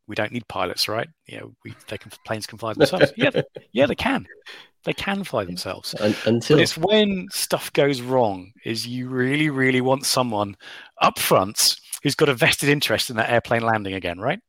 we 0.05 0.15
don't 0.15 0.33
need 0.33 0.45
pilots, 0.49 0.89
right? 0.89 1.07
You 1.25 1.39
know, 1.39 1.55
we 1.63 1.73
they 1.87 1.97
can 1.97 2.11
planes 2.25 2.45
can 2.45 2.57
fly 2.57 2.73
themselves. 2.73 3.13
yeah, 3.15 3.29
they, 3.29 3.43
yeah, 3.71 3.85
they 3.85 3.95
can. 3.95 4.27
They 4.83 4.93
can 4.93 5.23
fly 5.23 5.45
themselves. 5.45 5.95
Until 6.25 6.57
but 6.57 6.61
it's 6.61 6.77
when 6.77 7.27
stuff 7.31 7.71
goes 7.71 8.01
wrong 8.01 8.51
is 8.65 8.85
you 8.85 9.07
really, 9.07 9.49
really 9.49 9.79
want 9.79 10.05
someone 10.05 10.57
up 11.01 11.17
front 11.17 11.77
who's 12.03 12.15
got 12.15 12.29
a 12.29 12.33
vested 12.33 12.69
interest 12.69 13.09
in 13.09 13.15
that 13.15 13.29
airplane 13.31 13.61
landing 13.61 13.95
again, 13.95 14.19
right? 14.19 14.39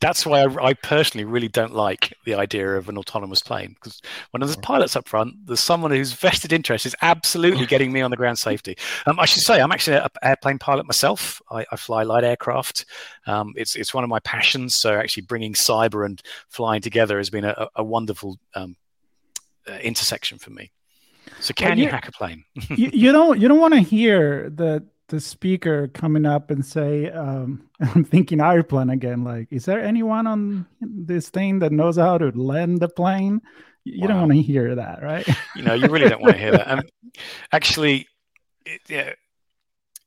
that's 0.00 0.24
why 0.24 0.42
I, 0.42 0.68
I, 0.68 0.74
personally 0.74 1.24
really 1.24 1.48
don't 1.48 1.74
like 1.74 2.14
the 2.24 2.34
idea 2.34 2.76
of 2.76 2.88
an 2.88 2.96
autonomous 2.96 3.40
plane 3.40 3.74
because 3.74 4.00
when 4.30 4.40
there's 4.40 4.56
pilots 4.56 4.94
up 4.94 5.08
front, 5.08 5.34
there's 5.46 5.60
someone 5.60 5.90
whose 5.90 6.12
vested 6.12 6.52
interest 6.52 6.86
is 6.86 6.94
absolutely 7.02 7.66
getting 7.66 7.92
me 7.92 8.00
on 8.00 8.10
the 8.10 8.16
ground 8.16 8.38
safety. 8.38 8.76
Um, 9.06 9.18
I 9.18 9.24
should 9.24 9.42
say 9.42 9.60
I'm 9.60 9.72
actually 9.72 9.96
an 9.96 10.08
airplane 10.22 10.58
pilot 10.58 10.86
myself. 10.86 11.42
I, 11.50 11.66
I 11.72 11.76
fly 11.76 12.04
light 12.04 12.24
aircraft. 12.24 12.84
Um, 13.26 13.54
it's 13.56 13.74
it's 13.74 13.92
one 13.92 14.04
of 14.04 14.10
my 14.10 14.20
passions. 14.20 14.76
So 14.76 14.94
actually 14.94 15.24
bringing 15.24 15.54
cyber 15.54 16.06
and 16.06 16.22
flying 16.48 16.80
together 16.80 17.18
has 17.18 17.30
been 17.30 17.44
a, 17.44 17.68
a 17.74 17.82
wonderful 17.82 18.38
um, 18.54 18.76
uh, 19.68 19.78
intersection 19.78 20.38
for 20.38 20.50
me. 20.50 20.70
So 21.40 21.52
can 21.54 21.76
you, 21.76 21.84
you, 21.84 21.90
hack 21.90 22.08
a 22.08 22.12
plane? 22.12 22.44
you, 22.70 22.90
you 22.92 23.12
don't 23.12 23.40
you 23.40 23.48
don't 23.48 23.60
want 23.60 23.74
to 23.74 23.80
hear 23.80 24.48
the 24.48 24.86
the 25.08 25.20
speaker 25.20 25.88
coming 25.88 26.26
up 26.26 26.50
and 26.50 26.64
say, 26.64 27.10
um, 27.10 27.68
I'm 27.80 28.04
thinking 28.04 28.40
airplane 28.40 28.90
again. 28.90 29.24
Like, 29.24 29.48
is 29.50 29.64
there 29.64 29.80
anyone 29.80 30.26
on 30.26 30.66
this 30.80 31.28
thing 31.28 31.58
that 31.60 31.72
knows 31.72 31.96
how 31.96 32.18
to 32.18 32.30
land 32.30 32.80
the 32.80 32.88
plane? 32.88 33.40
You 33.84 34.02
wow. 34.02 34.08
don't 34.08 34.20
want 34.20 34.32
to 34.32 34.42
hear 34.42 34.74
that, 34.74 35.02
right? 35.02 35.26
You 35.56 35.62
know, 35.62 35.74
you 35.74 35.88
really 35.88 36.08
don't 36.08 36.20
want 36.20 36.34
to 36.34 36.40
hear 36.40 36.52
that. 36.52 36.68
Um, 36.78 36.82
actually, 37.52 38.06
it, 38.66 38.80
yeah, 38.88 39.12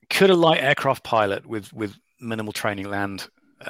could 0.09 0.29
a 0.29 0.35
light 0.35 0.61
aircraft 0.61 1.03
pilot 1.03 1.45
with 1.47 1.73
with 1.73 1.95
minimal 2.19 2.53
training 2.53 2.89
land 2.89 3.27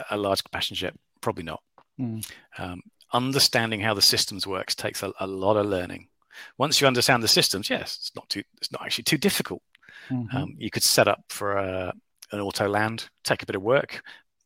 a 0.09 0.17
large 0.17 0.43
passenger 0.51 0.87
jet? 0.87 0.95
Probably 1.21 1.43
not. 1.43 1.61
Mm. 1.99 2.29
Um, 2.57 2.81
understanding 3.13 3.79
how 3.79 3.93
the 3.93 4.01
systems 4.01 4.45
works 4.45 4.75
takes 4.75 5.03
a, 5.03 5.13
a 5.21 5.27
lot 5.27 5.55
of 5.55 5.67
learning. 5.67 6.09
Once 6.57 6.81
you 6.81 6.87
understand 6.87 7.23
the 7.23 7.27
systems, 7.29 7.69
yes, 7.69 7.97
it's 8.01 8.11
not 8.15 8.27
too. 8.27 8.43
It's 8.57 8.71
not 8.71 8.81
actually 8.83 9.05
too 9.05 9.17
difficult 9.17 9.61
Mm-hmm. 10.09 10.35
Um, 10.35 10.55
you 10.57 10.69
could 10.69 10.83
set 10.83 11.07
up 11.07 11.23
for 11.29 11.53
a, 11.57 11.93
an 12.31 12.39
auto 12.39 12.67
land, 12.67 13.09
take 13.23 13.43
a 13.43 13.45
bit 13.45 13.55
of 13.55 13.61
work. 13.61 14.01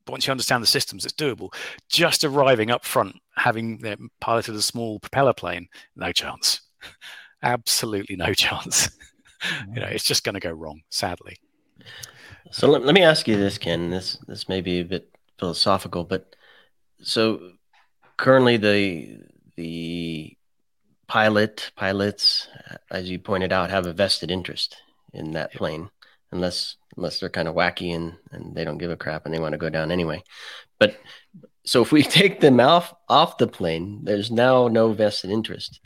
But 0.06 0.14
once 0.14 0.28
you 0.28 0.32
understand 0.32 0.62
the 0.62 0.68
systems, 0.68 1.04
it's 1.04 1.14
doable. 1.14 1.54
Just 1.90 2.24
arriving 2.24 2.70
up 2.70 2.86
front, 2.86 3.16
having 3.36 3.80
you 3.84 3.90
know, 3.90 3.96
piloted 4.22 4.56
a 4.56 4.62
small 4.62 5.00
propeller 5.00 5.34
plane, 5.34 5.68
no 5.96 6.12
chance. 6.12 6.62
Absolutely 7.42 8.16
no 8.16 8.34
chance. 8.34 8.90
you 9.74 9.82
know, 9.82 9.88
it's 9.88 10.04
just 10.04 10.24
going 10.24 10.36
to 10.36 10.40
go 10.40 10.52
wrong, 10.52 10.82
sadly. 10.90 11.38
So 12.52 12.70
let, 12.70 12.84
let 12.86 12.94
me 12.94 13.02
ask 13.02 13.28
you 13.28 13.38
this, 13.38 13.58
Ken. 13.58 13.90
This 13.90 14.18
this 14.28 14.48
may 14.48 14.62
be 14.62 14.80
a 14.80 14.86
bit 14.86 15.10
philosophical, 15.40 16.04
but 16.04 16.36
so 17.02 17.52
currently 18.18 18.58
the 18.58 19.18
the 19.56 20.38
pilot 21.08 21.72
pilots, 21.75 22.48
as 22.92 23.10
you 23.10 23.20
pointed 23.20 23.51
out, 23.51 23.72
have 23.72 23.88
a 23.88 23.94
vested 23.94 24.29
interest 24.29 24.77
in 25.16 25.32
that 25.32 25.54
plane 25.54 25.90
unless 26.32 26.75
unless 26.98 27.20
they're 27.20 27.30
kind 27.30 27.48
of 27.48 27.56
wacky 27.56 27.96
and 27.96 28.16
and 28.32 28.56
they 28.56 28.64
don't 28.64 28.78
give 28.78 28.92
a 28.92 28.98
crap 28.98 29.25
and 29.25 29.34
they 29.34 29.40
want 29.40 29.54
to 29.54 29.58
go 29.58 29.70
down 29.70 29.92
anyway. 29.92 30.22
But 30.80 30.98
so 31.66 31.82
if 31.82 31.92
we 31.92 32.04
take 32.20 32.40
them 32.40 32.60
off 32.60 32.94
off 33.10 33.38
the 33.38 33.48
plane 33.48 34.01
there's 34.04 34.30
now 34.30 34.68
no 34.68 34.94
vested 34.94 35.32
interest. 35.32 35.80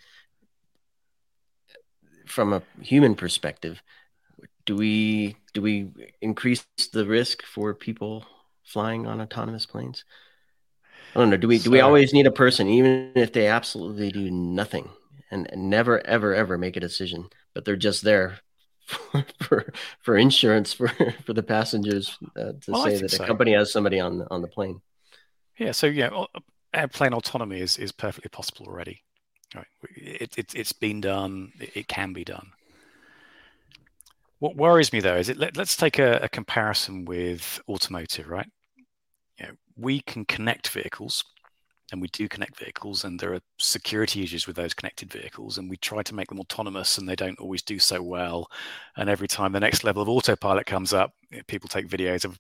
From 2.26 2.54
a 2.54 2.62
human 2.82 3.16
perspective 3.16 3.82
do 4.66 4.76
we 4.76 5.36
do 5.54 5.62
we 5.62 5.90
increase 6.22 6.66
the 6.94 7.06
risk 7.06 7.44
for 7.44 7.74
people 7.74 8.26
flying 8.64 9.08
on 9.08 9.20
autonomous 9.20 9.66
planes? 9.66 10.04
I 11.16 11.20
don't 11.20 11.32
know 11.32 11.38
do 11.38 11.48
we 11.48 11.58
do 11.58 11.72
we 11.72 11.82
always 11.82 12.14
need 12.14 12.28
a 12.28 12.32
person 12.32 12.68
even 12.68 13.14
if 13.16 13.34
they 13.34 13.48
absolutely 13.48 14.12
do 14.12 14.30
nothing 14.30 14.90
and, 15.32 15.52
and 15.52 15.70
never 15.70 16.06
ever 16.06 16.36
ever 16.36 16.58
make 16.58 16.78
a 16.78 16.80
decision 16.80 17.30
but 17.56 17.66
they're 17.66 17.76
just 17.76 18.04
there 18.04 18.40
for 19.40 19.72
for 20.00 20.18
insurance 20.18 20.74
for 20.74 20.88
for 21.26 21.34
the 21.34 21.44
passengers 21.44 22.18
uh, 22.36 22.54
to 22.62 22.72
well, 22.72 22.84
say 22.84 22.98
that 22.98 23.12
so. 23.12 23.24
a 23.24 23.28
company 23.28 23.54
has 23.54 23.72
somebody 23.72 24.00
on 24.00 24.20
the, 24.20 24.32
on 24.32 24.42
the 24.42 24.48
plane. 24.48 24.82
Yeah, 25.58 25.72
so 25.72 25.88
yeah, 25.88 26.26
airplane 26.74 27.14
autonomy 27.14 27.60
is 27.60 27.78
is 27.78 27.92
perfectly 27.92 28.30
possible 28.30 28.66
already. 28.68 29.04
Right, 29.56 29.68
it, 29.96 30.38
it 30.38 30.56
it's 30.56 30.74
been 30.74 31.02
done. 31.02 31.52
It, 31.60 31.78
it 31.78 31.88
can 31.88 32.14
be 32.14 32.24
done. 32.24 32.52
What 34.40 34.56
worries 34.56 34.94
me 34.94 35.02
though 35.02 35.18
is 35.18 35.30
it. 35.30 35.38
Let, 35.38 35.58
us 35.58 35.76
take 35.76 36.00
a, 36.00 36.20
a 36.24 36.30
comparison 36.30 37.06
with 37.06 37.60
automotive, 37.68 38.28
right? 38.28 38.50
You 39.38 39.48
know, 39.48 39.54
we 39.76 40.00
can 40.02 40.26
connect 40.26 40.70
vehicles 40.70 41.24
and 41.92 42.02
we 42.02 42.08
do 42.10 42.28
connect 42.28 42.58
vehicles 42.58 43.04
and 43.04 43.20
there 43.20 43.34
are 43.34 43.42
security 43.58 44.24
issues 44.24 44.48
with 44.48 44.56
those 44.56 44.74
connected 44.74 45.12
vehicles 45.12 45.58
and 45.58 45.70
we 45.70 45.78
try 45.78 46.04
to 46.04 46.16
make 46.16 46.28
them 46.28 46.40
autonomous 46.40 46.98
and 46.98 47.08
they 47.08 47.16
don't 47.16 47.40
always 47.40 47.62
do 47.62 47.80
so 47.80 48.02
well. 48.02 48.50
And 48.98 49.10
every 49.10 49.28
time 49.28 49.52
the 49.52 49.60
next 49.60 49.84
level 49.84 50.02
of 50.02 50.10
autopilot 50.10 50.66
comes 50.66 50.94
up 50.94 51.14
people 51.48 51.70
take 51.70 51.88
videos 51.88 52.26
of 52.26 52.40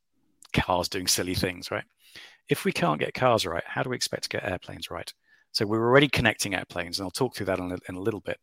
cars 0.54 0.90
doing 0.90 1.08
silly 1.08 1.36
things 1.36 1.72
right? 1.72 1.84
If 2.48 2.66
we 2.66 2.72
can't 2.72 3.00
get 3.00 3.14
cars 3.14 3.46
right 3.46 3.64
how 3.66 3.84
do 3.84 3.90
we 3.90 3.96
expect 3.96 4.24
to 4.24 4.30
get 4.30 4.44
airplanes 4.44 4.92
right? 4.92 5.12
So 5.52 5.66
we're 5.66 5.86
already 5.86 6.08
connecting 6.08 6.54
airplanes 6.56 7.00
and 7.00 7.06
i'll 7.06 7.12
talk 7.12 7.36
through 7.36 7.48
that 7.48 7.60
in 7.60 7.72
a, 7.72 7.78
in 7.88 7.96
a 7.96 8.02
little 8.02 8.22
bit. 8.22 8.40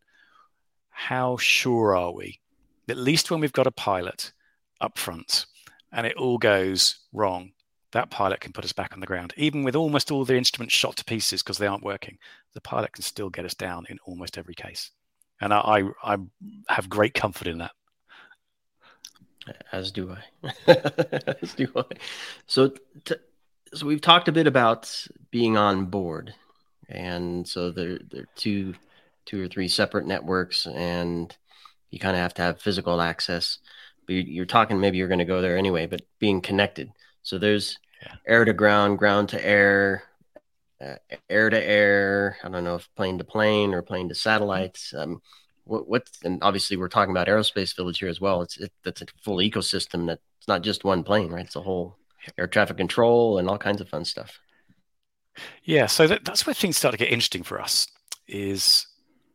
How 0.90 1.36
sure 1.36 1.96
are 1.96 2.12
we? 2.12 2.40
At 2.88 2.96
least 2.96 3.30
when 3.30 3.40
we've 3.40 3.52
got 3.52 3.66
a 3.66 3.72
pilot 3.72 4.32
up 4.80 4.98
front 4.98 5.46
and 5.92 6.06
it 6.06 6.16
all 6.16 6.38
goes 6.38 7.00
wrong 7.12 7.52
that 7.96 8.10
pilot 8.10 8.40
can 8.40 8.52
put 8.52 8.64
us 8.64 8.74
back 8.74 8.92
on 8.92 9.00
the 9.00 9.06
ground. 9.06 9.32
Even 9.38 9.64
with 9.64 9.74
almost 9.74 10.10
all 10.10 10.24
the 10.24 10.36
instruments 10.36 10.74
shot 10.74 10.96
to 10.96 11.04
pieces 11.04 11.42
because 11.42 11.56
they 11.56 11.66
aren't 11.66 11.82
working, 11.82 12.18
the 12.52 12.60
pilot 12.60 12.92
can 12.92 13.02
still 13.02 13.30
get 13.30 13.46
us 13.46 13.54
down 13.54 13.86
in 13.88 13.98
almost 14.04 14.36
every 14.36 14.54
case. 14.54 14.90
And 15.40 15.52
I, 15.52 15.58
I, 16.04 16.14
I 16.14 16.18
have 16.68 16.90
great 16.90 17.14
comfort 17.14 17.46
in 17.46 17.58
that. 17.58 17.72
As 19.72 19.92
do 19.92 20.14
I. 20.14 20.52
As 21.42 21.54
do 21.54 21.68
I. 21.74 21.84
So, 22.46 22.74
t- 23.04 23.14
so 23.72 23.86
we've 23.86 24.00
talked 24.00 24.28
a 24.28 24.32
bit 24.32 24.46
about 24.46 25.06
being 25.30 25.56
on 25.56 25.86
board, 25.86 26.34
and 26.88 27.48
so 27.48 27.70
there, 27.70 27.98
there 28.10 28.22
are 28.22 28.28
two, 28.34 28.74
two 29.24 29.42
or 29.42 29.48
three 29.48 29.68
separate 29.68 30.06
networks, 30.06 30.66
and 30.66 31.34
you 31.90 31.98
kind 31.98 32.16
of 32.16 32.20
have 32.20 32.34
to 32.34 32.42
have 32.42 32.60
physical 32.60 33.00
access. 33.00 33.58
But 34.06 34.14
you're 34.14 34.46
talking 34.46 34.80
maybe 34.80 34.98
you're 34.98 35.08
going 35.08 35.18
to 35.18 35.24
go 35.24 35.40
there 35.40 35.56
anyway, 35.56 35.86
but 35.86 36.02
being 36.18 36.40
connected. 36.40 36.90
So 37.22 37.38
there's 37.38 37.78
yeah. 38.02 38.14
air 38.26 38.44
to 38.44 38.52
ground, 38.52 38.98
ground 38.98 39.30
to 39.30 39.44
air, 39.44 40.04
uh, 40.80 40.96
air 41.28 41.50
to 41.50 41.62
air. 41.62 42.36
I 42.42 42.48
don't 42.48 42.64
know 42.64 42.76
if 42.76 42.88
plane 42.96 43.18
to 43.18 43.24
plane 43.24 43.74
or 43.74 43.82
plane 43.82 44.08
to 44.08 44.14
satellites. 44.14 44.94
Um, 44.96 45.20
what, 45.64 45.88
what, 45.88 46.08
and 46.22 46.42
obviously 46.42 46.76
we're 46.76 46.88
talking 46.88 47.10
about 47.10 47.28
aerospace 47.28 47.74
village 47.74 47.98
here 47.98 48.08
as 48.08 48.20
well. 48.20 48.42
It's 48.42 48.58
it, 48.58 48.72
that's 48.84 49.02
a 49.02 49.06
full 49.22 49.38
ecosystem 49.38 50.06
that 50.06 50.20
it's 50.38 50.48
not 50.48 50.62
just 50.62 50.84
one 50.84 51.02
plane, 51.02 51.30
right? 51.30 51.44
It's 51.44 51.56
a 51.56 51.62
whole 51.62 51.98
air 52.38 52.46
traffic 52.46 52.76
control 52.76 53.38
and 53.38 53.48
all 53.48 53.58
kinds 53.58 53.80
of 53.80 53.88
fun 53.88 54.04
stuff. 54.04 54.38
Yeah, 55.64 55.86
so 55.86 56.06
that, 56.06 56.24
that's 56.24 56.46
where 56.46 56.54
things 56.54 56.76
start 56.76 56.92
to 56.92 56.98
get 56.98 57.12
interesting 57.12 57.42
for 57.42 57.60
us. 57.60 57.86
Is 58.26 58.86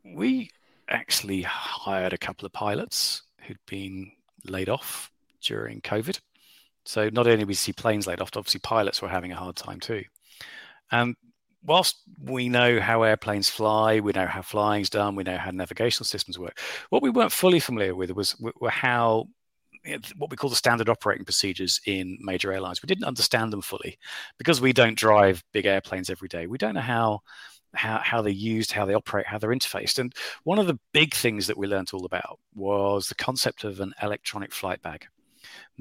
we 0.04 0.50
actually 0.90 1.42
hired 1.44 2.14
a 2.14 2.18
couple 2.18 2.46
of 2.46 2.54
pilots 2.54 3.24
who'd 3.42 3.58
been 3.66 4.12
laid 4.46 4.70
off 4.70 5.12
during 5.42 5.82
COVID 5.82 6.20
so 6.86 7.10
not 7.10 7.28
only 7.28 7.46
we 7.46 7.54
see 7.54 7.74
planes 7.74 8.08
laid 8.08 8.22
off, 8.22 8.32
obviously 8.36 8.60
pilots 8.60 9.02
were 9.02 9.10
having 9.10 9.32
a 9.32 9.36
hard 9.36 9.56
time 9.56 9.80
too. 9.80 10.04
And 10.92 11.16
whilst 11.64 12.02
we 12.24 12.50
know 12.50 12.80
how 12.80 13.04
airplanes 13.04 13.50
fly, 13.50 14.00
we 14.00 14.12
know 14.14 14.26
how 14.26 14.42
flying's 14.42 14.90
done, 14.90 15.16
we 15.16 15.24
know 15.24 15.38
how 15.38 15.52
navigational 15.52 16.06
systems 16.06 16.40
work. 16.40 16.60
What 16.90 17.04
we 17.04 17.10
weren't 17.10 17.32
fully 17.32 17.60
familiar 17.60 17.96
with 17.96 18.12
was 18.12 18.36
were 18.60 18.70
how 18.70 19.28
what 20.18 20.30
we 20.30 20.38
call 20.38 20.50
the 20.50 20.56
standard 20.56 20.90
operating 20.90 21.26
procedures 21.26 21.82
in 21.88 22.18
major 22.22 22.54
airlines. 22.54 22.84
We 22.84 22.88
didn't 22.88 23.06
understand 23.06 23.52
them 23.52 23.62
fully 23.62 23.98
because 24.38 24.62
we 24.62 24.74
don't 24.74 24.98
drive 24.98 25.44
big 25.54 25.66
airplanes 25.66 26.10
every 26.10 26.28
day. 26.28 26.46
We 26.46 26.60
don't 26.60 26.76
know 26.76 26.82
how 26.82 27.22
how, 27.74 28.00
how 28.00 28.22
they're 28.22 28.32
used, 28.32 28.74
how 28.74 28.86
they 28.86 28.94
operate, 28.94 29.26
how 29.26 29.38
they're 29.38 29.50
interfaced. 29.50 29.98
And 29.98 30.14
one 30.44 30.60
of 30.60 30.68
the 30.68 30.78
big 30.92 31.14
things 31.14 31.48
that 31.48 31.58
we 31.58 31.68
learned 31.68 31.92
all 31.94 32.06
about 32.06 32.40
was 32.54 33.08
the 33.08 33.16
concept 33.16 33.64
of 33.64 33.80
an 33.80 33.94
electronic 34.02 34.52
flight 34.52 34.82
bag. 34.82 35.08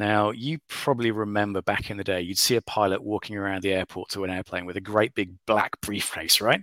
Now, 0.01 0.31
you 0.31 0.61
probably 0.67 1.11
remember 1.11 1.61
back 1.61 1.91
in 1.91 1.99
the 1.99 2.05
day, 2.05 2.23
you'd 2.23 2.39
see 2.39 2.57
a 2.57 2.63
pilot 2.63 3.03
walking 3.03 3.37
around 3.37 3.61
the 3.61 3.75
airport 3.75 4.09
to 4.13 4.25
an 4.25 4.31
airplane 4.31 4.65
with 4.65 4.79
a 4.79 4.81
great 4.81 5.15
big 5.15 5.35
black 5.47 5.79
briefcase, 5.83 6.41
right? 6.41 6.63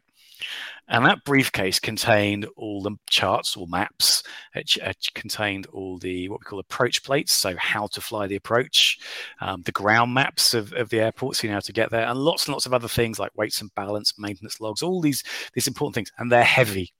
And 0.87 1.05
that 1.05 1.23
briefcase 1.23 1.79
contained 1.79 2.47
all 2.57 2.81
the 2.81 2.95
charts 3.07 3.55
or 3.55 3.67
maps. 3.67 4.23
It, 4.55 4.77
it, 4.77 5.09
contained 5.13 5.67
all 5.67 5.99
the 5.99 6.27
what 6.29 6.39
we 6.39 6.45
call 6.45 6.57
approach 6.57 7.03
plates, 7.03 7.31
so 7.31 7.55
how 7.59 7.85
to 7.87 8.01
fly 8.01 8.25
the 8.25 8.37
approach, 8.37 8.97
um, 9.39 9.61
the 9.61 9.71
ground 9.71 10.15
maps 10.15 10.55
of, 10.55 10.73
of 10.73 10.89
the 10.89 10.99
airport, 10.99 11.35
so 11.35 11.43
you 11.43 11.51
know 11.51 11.57
how 11.57 11.59
to 11.59 11.73
get 11.73 11.91
there, 11.91 12.07
and 12.07 12.17
lots 12.17 12.47
and 12.47 12.53
lots 12.53 12.65
of 12.65 12.73
other 12.73 12.87
things 12.87 13.19
like 13.19 13.37
weights 13.37 13.61
and 13.61 13.69
balance, 13.75 14.17
maintenance 14.17 14.59
logs, 14.59 14.81
all 14.81 14.99
these 14.99 15.23
these 15.53 15.67
important 15.67 15.93
things, 15.93 16.11
and 16.17 16.31
they're 16.31 16.43
heavy. 16.43 16.91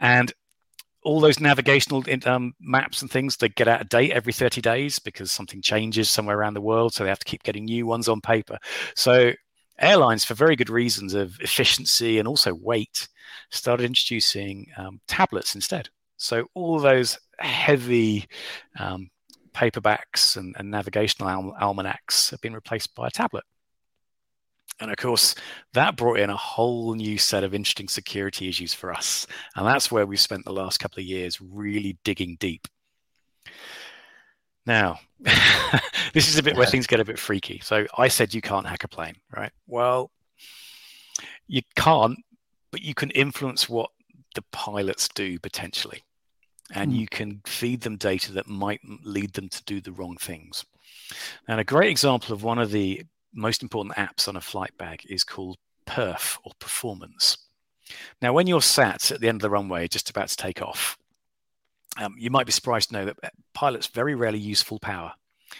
And 0.00 0.32
all 1.04 1.20
those 1.20 1.40
navigational 1.40 2.02
um, 2.26 2.52
maps 2.60 3.02
and 3.02 3.10
things 3.10 3.36
they 3.36 3.48
get 3.48 3.68
out 3.68 3.80
of 3.80 3.88
date 3.88 4.12
every 4.12 4.32
30 4.32 4.60
days 4.60 4.98
because 4.98 5.30
something 5.30 5.62
changes 5.62 6.08
somewhere 6.08 6.38
around 6.38 6.54
the 6.54 6.60
world 6.60 6.92
so 6.92 7.04
they 7.04 7.08
have 7.10 7.18
to 7.18 7.24
keep 7.24 7.42
getting 7.42 7.64
new 7.64 7.86
ones 7.86 8.08
on 8.08 8.20
paper. 8.20 8.58
So 8.94 9.32
airlines 9.78 10.24
for 10.24 10.34
very 10.34 10.56
good 10.56 10.70
reasons 10.70 11.14
of 11.14 11.38
efficiency 11.40 12.18
and 12.18 12.26
also 12.26 12.54
weight 12.54 13.08
started 13.50 13.84
introducing 13.84 14.66
um, 14.76 15.00
tablets 15.06 15.54
instead. 15.54 15.88
So 16.16 16.46
all 16.54 16.80
those 16.80 17.16
heavy 17.38 18.26
um, 18.78 19.08
paperbacks 19.52 20.36
and, 20.36 20.54
and 20.58 20.70
navigational 20.70 21.28
al- 21.28 21.56
almanacs 21.60 22.30
have 22.30 22.40
been 22.40 22.54
replaced 22.54 22.94
by 22.94 23.06
a 23.06 23.10
tablet 23.10 23.44
and 24.80 24.90
of 24.90 24.96
course, 24.96 25.34
that 25.74 25.96
brought 25.96 26.20
in 26.20 26.30
a 26.30 26.36
whole 26.36 26.94
new 26.94 27.18
set 27.18 27.44
of 27.44 27.54
interesting 27.54 27.88
security 27.88 28.48
issues 28.48 28.72
for 28.72 28.92
us. 28.92 29.26
And 29.56 29.66
that's 29.66 29.90
where 29.90 30.06
we've 30.06 30.20
spent 30.20 30.44
the 30.44 30.52
last 30.52 30.78
couple 30.78 31.00
of 31.00 31.06
years 31.06 31.40
really 31.40 31.98
digging 32.04 32.36
deep. 32.38 32.68
Now, 34.66 35.00
this 36.12 36.28
is 36.28 36.38
a 36.38 36.42
bit 36.42 36.56
where 36.56 36.66
things 36.66 36.86
get 36.86 37.00
a 37.00 37.04
bit 37.04 37.18
freaky. 37.18 37.60
So 37.64 37.86
I 37.96 38.08
said 38.08 38.34
you 38.34 38.40
can't 38.40 38.66
hack 38.66 38.84
a 38.84 38.88
plane, 38.88 39.16
right? 39.34 39.50
Well, 39.66 40.10
you 41.48 41.62
can't, 41.74 42.18
but 42.70 42.82
you 42.82 42.94
can 42.94 43.10
influence 43.10 43.68
what 43.68 43.90
the 44.34 44.44
pilots 44.52 45.08
do 45.08 45.38
potentially. 45.38 46.04
And 46.72 46.92
mm. 46.92 46.96
you 46.96 47.06
can 47.08 47.40
feed 47.46 47.80
them 47.80 47.96
data 47.96 48.32
that 48.32 48.46
might 48.46 48.80
lead 49.02 49.32
them 49.32 49.48
to 49.48 49.64
do 49.64 49.80
the 49.80 49.92
wrong 49.92 50.18
things. 50.20 50.64
And 51.48 51.58
a 51.58 51.64
great 51.64 51.90
example 51.90 52.34
of 52.34 52.42
one 52.42 52.58
of 52.58 52.70
the 52.70 53.02
most 53.32 53.62
important 53.62 53.96
apps 53.96 54.28
on 54.28 54.36
a 54.36 54.40
flight 54.40 54.76
bag 54.78 55.04
is 55.08 55.24
called 55.24 55.58
Perf 55.86 56.38
or 56.44 56.52
Performance. 56.58 57.38
Now, 58.20 58.32
when 58.32 58.46
you're 58.46 58.62
sat 58.62 59.10
at 59.10 59.20
the 59.20 59.28
end 59.28 59.36
of 59.36 59.42
the 59.42 59.50
runway, 59.50 59.88
just 59.88 60.10
about 60.10 60.28
to 60.28 60.36
take 60.36 60.60
off, 60.60 60.98
um, 61.96 62.14
you 62.18 62.30
might 62.30 62.46
be 62.46 62.52
surprised 62.52 62.90
to 62.90 62.94
know 62.94 63.04
that 63.06 63.16
uh, 63.22 63.28
pilots 63.54 63.86
very 63.86 64.14
rarely 64.14 64.38
use 64.38 64.62
full 64.62 64.78
power. 64.78 65.12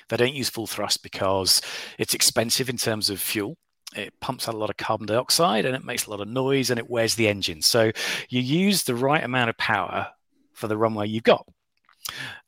They 0.08 0.16
don't 0.16 0.34
use 0.34 0.50
full 0.50 0.66
thrust 0.66 1.02
because 1.02 1.62
it's 1.98 2.14
expensive 2.14 2.68
in 2.68 2.76
terms 2.76 3.10
of 3.10 3.20
fuel. 3.20 3.56
It 3.96 4.12
pumps 4.20 4.46
out 4.48 4.54
a 4.54 4.58
lot 4.58 4.70
of 4.70 4.76
carbon 4.76 5.06
dioxide 5.06 5.64
and 5.64 5.74
it 5.74 5.84
makes 5.84 6.06
a 6.06 6.10
lot 6.10 6.20
of 6.20 6.28
noise 6.28 6.70
and 6.70 6.78
it 6.78 6.90
wears 6.90 7.14
the 7.14 7.28
engine. 7.28 7.62
So 7.62 7.90
you 8.28 8.40
use 8.40 8.84
the 8.84 8.94
right 8.94 9.24
amount 9.24 9.48
of 9.48 9.56
power 9.56 10.08
for 10.52 10.68
the 10.68 10.76
runway 10.76 11.08
you've 11.08 11.22
got. 11.22 11.46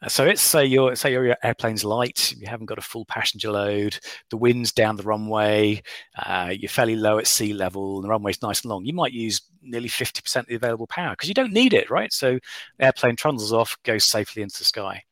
So 0.09 0.25
let's 0.25 0.41
say 0.41 0.65
your 0.65 0.97
say 0.97 1.13
your 1.13 1.37
airplane's 1.43 1.85
light, 1.85 2.35
you 2.39 2.47
haven't 2.47 2.67
got 2.67 2.79
a 2.79 2.83
full 2.83 3.05
passenger 3.05 3.51
load, 3.51 3.99
the 4.31 4.37
wind's 4.37 4.73
down 4.73 4.97
the 4.97 5.03
runway, 5.03 5.83
uh, 6.19 6.53
you're 6.57 6.71
fairly 6.71 6.97
low 6.97 7.19
at 7.19 7.27
sea 7.27 7.53
level, 7.53 7.97
and 7.97 8.05
the 8.05 8.09
runway's 8.09 8.43
nice 8.43 8.63
and 8.63 8.71
long. 8.71 8.85
You 8.85 8.95
might 8.95 9.13
use 9.13 9.43
nearly 9.63 9.89
50% 9.89 10.37
of 10.37 10.47
the 10.47 10.55
available 10.55 10.87
power 10.87 11.11
because 11.11 11.29
you 11.29 11.35
don't 11.35 11.53
need 11.53 11.75
it, 11.75 11.91
right? 11.91 12.13
So 12.13 12.39
airplane 12.79 13.17
trundles 13.17 13.53
off, 13.53 13.77
goes 13.85 14.05
safely 14.05 14.43
into 14.43 14.59
the 14.59 14.65
sky. 14.65 15.03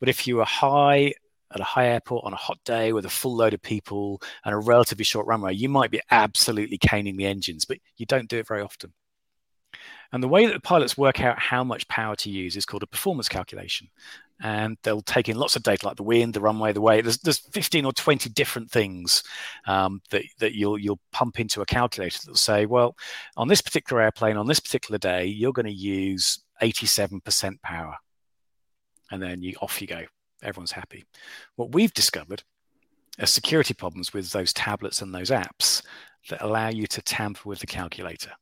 But 0.00 0.08
if 0.08 0.26
you 0.26 0.40
are 0.40 0.46
high 0.46 1.12
at 1.52 1.60
a 1.60 1.64
high 1.64 1.88
airport 1.88 2.24
on 2.24 2.32
a 2.32 2.36
hot 2.36 2.58
day 2.64 2.92
with 2.92 3.04
a 3.04 3.10
full 3.10 3.36
load 3.36 3.54
of 3.54 3.62
people 3.62 4.20
and 4.44 4.54
a 4.54 4.58
relatively 4.58 5.04
short 5.04 5.26
runway, 5.26 5.54
you 5.54 5.68
might 5.68 5.90
be 5.90 6.00
absolutely 6.10 6.78
caning 6.78 7.16
the 7.16 7.26
engines, 7.26 7.64
but 7.64 7.78
you 7.96 8.06
don't 8.06 8.28
do 8.28 8.38
it 8.38 8.48
very 8.48 8.62
often. 8.62 8.92
And 10.12 10.22
the 10.22 10.28
way 10.28 10.46
that 10.46 10.52
the 10.52 10.60
pilots 10.60 10.96
work 10.96 11.20
out 11.20 11.38
how 11.38 11.64
much 11.64 11.88
power 11.88 12.14
to 12.16 12.30
use 12.30 12.56
is 12.56 12.66
called 12.66 12.82
a 12.82 12.86
performance 12.86 13.28
calculation. 13.28 13.88
And 14.40 14.76
they'll 14.82 15.00
take 15.00 15.28
in 15.28 15.38
lots 15.38 15.56
of 15.56 15.62
data 15.62 15.86
like 15.86 15.96
the 15.96 16.02
wind, 16.02 16.34
the 16.34 16.40
runway, 16.40 16.72
the 16.72 16.80
weight. 16.80 17.04
There's, 17.04 17.18
there's 17.18 17.38
15 17.38 17.86
or 17.86 17.92
20 17.92 18.28
different 18.30 18.70
things 18.70 19.22
um, 19.66 20.02
that, 20.10 20.24
that 20.38 20.54
you'll, 20.54 20.78
you'll 20.78 21.00
pump 21.10 21.40
into 21.40 21.62
a 21.62 21.66
calculator 21.66 22.18
that'll 22.18 22.36
say, 22.36 22.66
well, 22.66 22.96
on 23.36 23.48
this 23.48 23.62
particular 23.62 24.02
airplane, 24.02 24.36
on 24.36 24.46
this 24.46 24.60
particular 24.60 24.98
day, 24.98 25.24
you're 25.24 25.54
going 25.54 25.66
to 25.66 25.72
use 25.72 26.38
87% 26.62 27.62
power. 27.62 27.96
And 29.10 29.22
then 29.22 29.42
you 29.42 29.54
off 29.62 29.80
you 29.80 29.86
go. 29.86 30.04
Everyone's 30.42 30.72
happy. 30.72 31.04
What 31.54 31.72
we've 31.72 31.94
discovered 31.94 32.42
are 33.18 33.26
security 33.26 33.74
problems 33.74 34.12
with 34.12 34.30
those 34.32 34.52
tablets 34.52 35.00
and 35.00 35.14
those 35.14 35.30
apps 35.30 35.82
that 36.28 36.42
allow 36.42 36.68
you 36.68 36.86
to 36.88 37.02
tamper 37.02 37.48
with 37.48 37.60
the 37.60 37.66
calculator. 37.66 38.32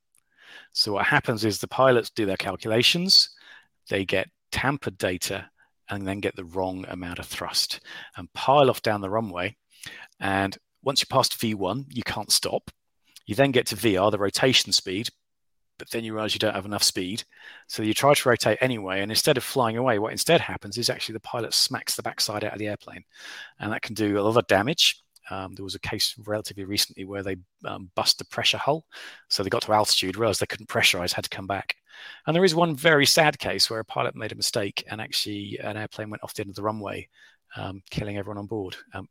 So 0.74 0.92
what 0.92 1.06
happens 1.06 1.44
is 1.44 1.58
the 1.58 1.68
pilots 1.68 2.10
do 2.10 2.26
their 2.26 2.36
calculations, 2.36 3.30
they 3.88 4.04
get 4.04 4.28
tampered 4.50 4.98
data, 4.98 5.48
and 5.88 6.06
then 6.06 6.20
get 6.20 6.34
the 6.34 6.44
wrong 6.44 6.84
amount 6.88 7.20
of 7.20 7.26
thrust 7.26 7.80
and 8.16 8.32
pile 8.32 8.68
off 8.68 8.82
down 8.82 9.00
the 9.00 9.10
runway. 9.10 9.56
And 10.18 10.58
once 10.82 11.00
you 11.00 11.06
pass 11.08 11.28
V1, 11.28 11.86
you 11.90 12.02
can't 12.02 12.32
stop. 12.32 12.70
You 13.26 13.34
then 13.34 13.52
get 13.52 13.66
to 13.68 13.76
VR, 13.76 14.10
the 14.10 14.18
rotation 14.18 14.72
speed, 14.72 15.08
but 15.78 15.90
then 15.90 16.04
you 16.04 16.12
realize 16.12 16.34
you 16.34 16.40
don't 16.40 16.54
have 16.54 16.66
enough 16.66 16.82
speed. 16.82 17.22
So 17.68 17.82
you 17.82 17.94
try 17.94 18.14
to 18.14 18.28
rotate 18.28 18.58
anyway. 18.60 19.00
And 19.00 19.12
instead 19.12 19.36
of 19.36 19.44
flying 19.44 19.76
away, 19.76 19.98
what 19.98 20.12
instead 20.12 20.40
happens 20.40 20.76
is 20.76 20.90
actually 20.90 21.14
the 21.14 21.20
pilot 21.20 21.54
smacks 21.54 21.94
the 21.94 22.02
backside 22.02 22.44
out 22.44 22.52
of 22.52 22.58
the 22.58 22.68
airplane. 22.68 23.04
And 23.60 23.72
that 23.72 23.82
can 23.82 23.94
do 23.94 24.18
a 24.18 24.22
lot 24.22 24.36
of 24.36 24.46
damage. 24.46 25.03
Um, 25.30 25.54
there 25.54 25.64
was 25.64 25.74
a 25.74 25.80
case 25.80 26.14
relatively 26.26 26.64
recently 26.64 27.04
where 27.04 27.22
they 27.22 27.36
um, 27.64 27.90
bust 27.94 28.18
the 28.18 28.24
pressure 28.26 28.58
hull. 28.58 28.84
So 29.28 29.42
they 29.42 29.50
got 29.50 29.62
to 29.62 29.72
altitude, 29.72 30.16
realized 30.16 30.40
they 30.40 30.46
couldn't 30.46 30.68
pressurize, 30.68 31.12
had 31.12 31.24
to 31.24 31.30
come 31.30 31.46
back. 31.46 31.76
And 32.26 32.34
there 32.34 32.44
is 32.44 32.54
one 32.54 32.74
very 32.74 33.06
sad 33.06 33.38
case 33.38 33.70
where 33.70 33.80
a 33.80 33.84
pilot 33.84 34.14
made 34.14 34.32
a 34.32 34.36
mistake 34.36 34.84
and 34.90 35.00
actually 35.00 35.58
an 35.62 35.76
airplane 35.76 36.10
went 36.10 36.22
off 36.22 36.34
the 36.34 36.42
end 36.42 36.50
of 36.50 36.56
the 36.56 36.62
runway, 36.62 37.08
um, 37.56 37.82
killing 37.90 38.18
everyone 38.18 38.38
on 38.38 38.46
board. 38.46 38.76
Um, 38.92 39.08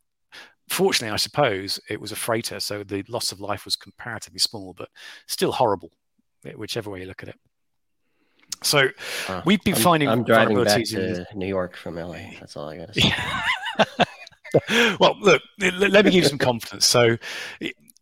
fortunately, 0.70 1.14
I 1.14 1.18
suppose 1.18 1.80
it 1.90 2.00
was 2.00 2.12
a 2.12 2.18
freighter, 2.18 2.60
so 2.60 2.84
the 2.84 3.04
loss 3.08 3.32
of 3.32 3.40
life 3.40 3.66
was 3.66 3.76
comparatively 3.76 4.40
small, 4.40 4.74
but 4.74 4.90
still 5.28 5.52
horrible, 5.52 5.92
whichever 6.56 6.90
way 6.90 7.02
you 7.02 7.08
look 7.08 7.24
at 7.24 7.30
it. 7.30 7.40
So 8.62 8.88
uh, 9.28 9.42
we've 9.46 9.64
been 9.64 9.76
I'm, 9.76 9.82
finding. 9.82 10.10
I'm 10.10 10.24
driving 10.24 10.64
back 10.64 10.84
to 10.86 11.26
New 11.36 11.48
York 11.48 11.76
from 11.76 11.96
LA. 11.96 12.32
That's 12.40 12.56
all 12.56 12.70
I 12.70 12.78
got 12.78 12.94
to 12.94 13.02
say. 13.98 14.06
well, 15.00 15.16
look, 15.20 15.42
let 15.60 16.06
me 16.06 16.12
give 16.12 16.24
you 16.24 16.30
some 16.30 16.38
confidence. 16.38 16.86
So, 16.86 17.18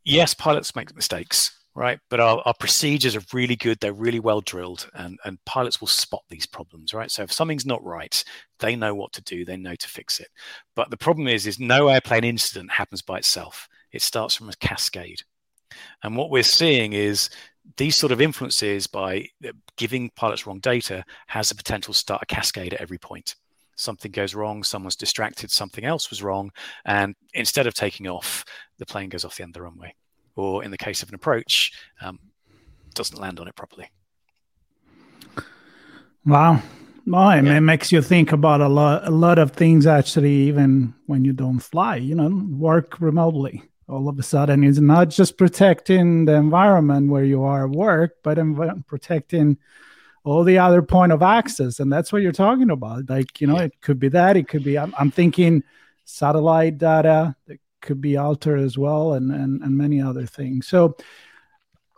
yes, 0.04 0.34
pilots 0.34 0.76
make 0.76 0.94
mistakes, 0.96 1.58
right? 1.76 2.00
But 2.10 2.20
our, 2.20 2.42
our 2.46 2.54
procedures 2.60 3.16
are 3.16 3.22
really 3.34 3.56
good. 3.56 3.80
They're 3.80 3.94
really 3.94 4.20
well 4.20 4.42
drilled, 4.42 4.90
and, 4.94 5.18
and 5.26 5.44
pilots 5.46 5.80
will 5.80 5.88
spot 5.88 6.24
these 6.30 6.46
problems, 6.46 6.94
right? 6.94 7.12
So, 7.12 7.24
if 7.24 7.32
something's 7.32 7.66
not 7.66 7.84
right, 7.84 8.24
they 8.60 8.76
know 8.76 8.94
what 8.94 9.14
to 9.14 9.24
do. 9.24 9.46
They 9.46 9.58
know 9.58 9.76
to 9.76 9.88
fix 9.88 10.20
it. 10.20 10.30
But 10.76 10.90
the 10.90 10.98
problem 10.98 11.28
is, 11.28 11.48
is 11.48 11.60
no 11.60 11.88
airplane 11.88 12.24
incident 12.24 12.72
happens 12.72 13.02
by 13.02 13.18
itself. 13.18 13.68
It 13.92 14.02
starts 14.02 14.36
from 14.36 14.50
a 14.50 14.56
cascade. 14.60 15.22
And 16.04 16.18
what 16.18 16.30
we're 16.30 16.44
seeing 16.44 16.94
is 16.94 17.30
these 17.78 17.96
sort 17.96 18.12
of 18.12 18.22
influences 18.22 18.88
by 18.88 19.28
uh, 19.46 19.52
giving 19.78 20.10
pilots 20.16 20.46
wrong 20.46 20.60
data 20.60 21.06
has 21.28 21.50
the 21.50 21.56
potential 21.56 21.94
to 21.94 22.00
start 22.00 22.24
a 22.24 22.26
cascade 22.26 22.74
at 22.74 22.82
every 22.82 22.98
point 22.98 23.36
something 23.76 24.12
goes 24.12 24.36
wrong, 24.36 24.64
someone's 24.64 24.96
distracted, 24.96 25.52
something 25.52 25.84
else 25.84 26.10
was 26.10 26.24
wrong, 26.24 26.52
and 26.86 27.16
instead 27.34 27.68
of 27.68 27.74
taking 27.74 28.08
off, 28.08 28.46
the 28.78 28.86
plane 28.86 29.10
goes 29.10 29.26
off 29.26 29.38
the 29.38 29.44
end 29.44 29.52
of 29.52 29.54
the 29.56 29.62
runway. 29.62 29.94
Or 30.36 30.64
in 30.64 30.72
the 30.72 30.78
case 30.78 31.04
of 31.04 31.10
an 31.10 31.16
approach, 31.16 31.74
um, 32.02 32.20
doesn't 32.94 33.20
land 33.20 33.40
on 33.40 33.48
it 33.48 33.56
properly. 33.56 33.90
Wow. 36.26 36.62
Well, 37.06 37.44
yeah. 37.44 37.58
it 37.58 37.62
makes 37.62 37.92
you 37.92 38.02
think 38.02 38.32
about 38.32 38.62
a 38.62 38.68
lot, 38.68 39.08
a 39.08 39.12
lot 39.12 39.40
of 39.40 39.52
things 39.52 39.88
actually, 39.88 40.32
even 40.32 40.94
when 41.08 41.26
you 41.26 41.34
don't 41.34 41.60
fly, 41.60 41.96
you 41.96 42.16
know, 42.16 42.48
work 42.50 43.02
remotely. 43.02 43.64
All 43.90 44.08
of 44.08 44.18
a 44.18 44.24
sudden, 44.24 44.64
it's 44.64 44.80
not 44.80 45.10
just 45.10 45.38
protecting 45.38 46.26
the 46.26 46.36
environment 46.36 47.10
where 47.10 47.26
you 47.26 47.44
are 47.44 47.66
at 47.66 47.72
work, 47.72 48.18
but 48.24 48.38
protecting 48.88 49.58
all 50.24 50.44
the 50.44 50.58
other 50.58 50.82
point 50.82 51.12
of 51.12 51.22
access 51.22 51.80
and 51.80 51.92
that's 51.92 52.14
what 52.14 52.22
you're 52.22 52.32
talking 52.32 52.70
about. 52.70 53.10
Like 53.10 53.42
you 53.42 53.48
know 53.48 53.58
yeah. 53.58 53.66
it 53.66 53.82
could 53.82 54.00
be 54.00 54.10
that 54.10 54.38
it 54.38 54.48
could 54.48 54.64
be 54.64 54.78
i'm, 54.78 54.94
I'm 54.98 55.12
thinking 55.12 55.64
satellite 56.06 56.78
data 56.78 57.36
that 57.48 57.60
could 57.82 58.02
be 58.02 58.18
altered 58.18 58.60
as 58.60 58.78
well 58.78 59.14
and, 59.14 59.32
and 59.32 59.62
and 59.62 59.78
many 59.78 60.02
other 60.02 60.26
things. 60.26 60.68
So 60.68 60.96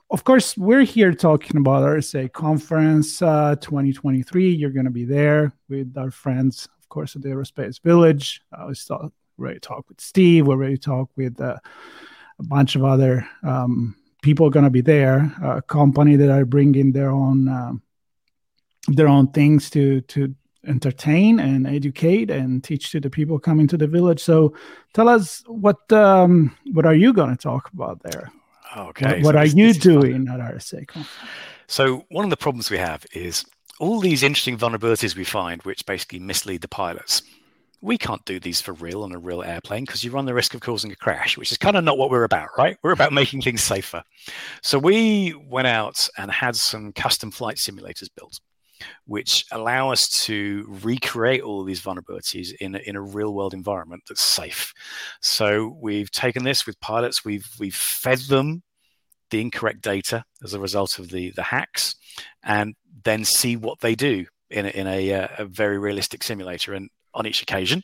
of 0.09 0.23
course 0.23 0.57
we're 0.57 0.83
here 0.83 1.13
talking 1.13 1.57
about 1.57 1.83
RSA 1.83 2.31
conference 2.31 3.21
uh, 3.21 3.55
2023 3.59 4.51
you're 4.51 4.69
going 4.69 4.85
to 4.85 4.91
be 4.91 5.05
there 5.05 5.53
with 5.69 5.97
our 5.97 6.11
friends 6.11 6.67
of 6.79 6.89
course 6.89 7.15
at 7.15 7.21
the 7.21 7.29
aerospace 7.29 7.81
village. 7.81 8.41
I 8.57 8.65
was 8.65 8.85
talk, 8.85 9.11
ready 9.37 9.55
to 9.55 9.59
talk 9.59 9.89
with 9.89 9.99
steve 9.99 10.47
we're 10.47 10.55
ready 10.55 10.77
to 10.77 10.81
talk 10.81 11.09
with 11.15 11.41
uh, 11.41 11.57
a 12.39 12.43
bunch 12.43 12.75
of 12.75 12.83
other 12.83 13.27
um, 13.43 13.95
people 14.23 14.49
going 14.49 14.63
to 14.63 14.71
be 14.71 14.81
there. 14.81 15.31
A 15.43 15.61
company 15.61 16.15
that 16.15 16.31
are 16.31 16.45
bringing 16.45 16.91
their 16.91 17.11
own 17.11 17.47
um, 17.47 17.81
their 18.87 19.07
own 19.07 19.27
things 19.31 19.69
to 19.71 20.01
to 20.01 20.33
entertain 20.65 21.39
and 21.39 21.67
educate 21.67 22.31
and 22.31 22.63
teach 22.63 22.91
to 22.91 22.99
the 22.99 23.09
people 23.09 23.37
coming 23.37 23.67
to 23.67 23.77
the 23.77 23.87
village. 23.87 24.21
So 24.21 24.53
tell 24.93 25.09
us 25.09 25.43
what 25.47 25.91
um, 25.91 26.55
what 26.71 26.85
are 26.85 26.95
you 26.95 27.13
going 27.13 27.29
to 27.29 27.41
talk 27.41 27.69
about 27.73 28.01
there? 28.03 28.31
Okay. 28.75 29.21
What, 29.21 29.35
what 29.35 29.35
so 29.35 29.39
are 29.39 29.45
you 29.45 29.73
doing 29.73 30.27
at 30.27 30.39
RSA? 30.39 31.05
So 31.67 32.05
one 32.09 32.23
of 32.23 32.29
the 32.29 32.37
problems 32.37 32.69
we 32.69 32.77
have 32.77 33.05
is 33.13 33.45
all 33.79 33.99
these 33.99 34.23
interesting 34.23 34.57
vulnerabilities 34.57 35.15
we 35.15 35.23
find, 35.23 35.61
which 35.63 35.85
basically 35.85 36.19
mislead 36.19 36.61
the 36.61 36.67
pilots. 36.67 37.21
We 37.81 37.97
can't 37.97 38.23
do 38.23 38.39
these 38.39 38.61
for 38.61 38.71
real 38.73 39.03
on 39.03 39.11
a 39.11 39.19
real 39.19 39.43
airplane 39.43 39.83
because 39.83 40.03
you 40.03 40.11
run 40.11 40.25
the 40.25 40.33
risk 40.33 40.53
of 40.53 40.61
causing 40.61 40.91
a 40.91 40.95
crash, 40.95 41.37
which 41.37 41.51
is 41.51 41.57
kind 41.57 41.75
of 41.75 41.83
not 41.83 41.97
what 41.97 42.09
we're 42.09 42.23
about, 42.23 42.49
right? 42.57 42.77
We're 42.81 42.93
about 42.93 43.11
making 43.21 43.41
things 43.41 43.61
safer. 43.61 44.03
So 44.61 44.79
we 44.79 45.33
went 45.33 45.67
out 45.67 46.07
and 46.17 46.31
had 46.31 46.55
some 46.55 46.93
custom 46.93 47.29
flight 47.29 47.57
simulators 47.57 48.09
built 48.15 48.39
which 49.05 49.45
allow 49.51 49.91
us 49.91 50.07
to 50.25 50.65
recreate 50.67 51.41
all 51.41 51.63
these 51.63 51.81
vulnerabilities 51.81 52.53
in 52.59 52.75
a, 52.75 52.79
in 52.79 52.95
a 52.95 53.01
real 53.01 53.33
world 53.33 53.53
environment 53.53 54.03
that's 54.07 54.21
safe. 54.21 54.73
So 55.21 55.77
we've 55.81 56.11
taken 56.11 56.43
this 56.43 56.65
with 56.65 56.79
pilots, 56.79 57.25
we've 57.25 57.47
we've 57.59 57.75
fed 57.75 58.19
them 58.19 58.63
the 59.29 59.41
incorrect 59.41 59.81
data 59.81 60.23
as 60.43 60.53
a 60.53 60.59
result 60.59 60.99
of 60.99 61.09
the 61.09 61.31
the 61.31 61.43
hacks, 61.43 61.95
and 62.43 62.75
then 63.03 63.25
see 63.25 63.55
what 63.55 63.79
they 63.79 63.95
do 63.95 64.25
in 64.49 64.65
a, 64.65 64.69
in 64.69 64.87
a, 64.87 65.13
uh, 65.13 65.27
a 65.39 65.45
very 65.45 65.79
realistic 65.79 66.23
simulator. 66.23 66.73
And 66.73 66.89
on 67.13 67.25
each 67.25 67.41
occasion, 67.41 67.83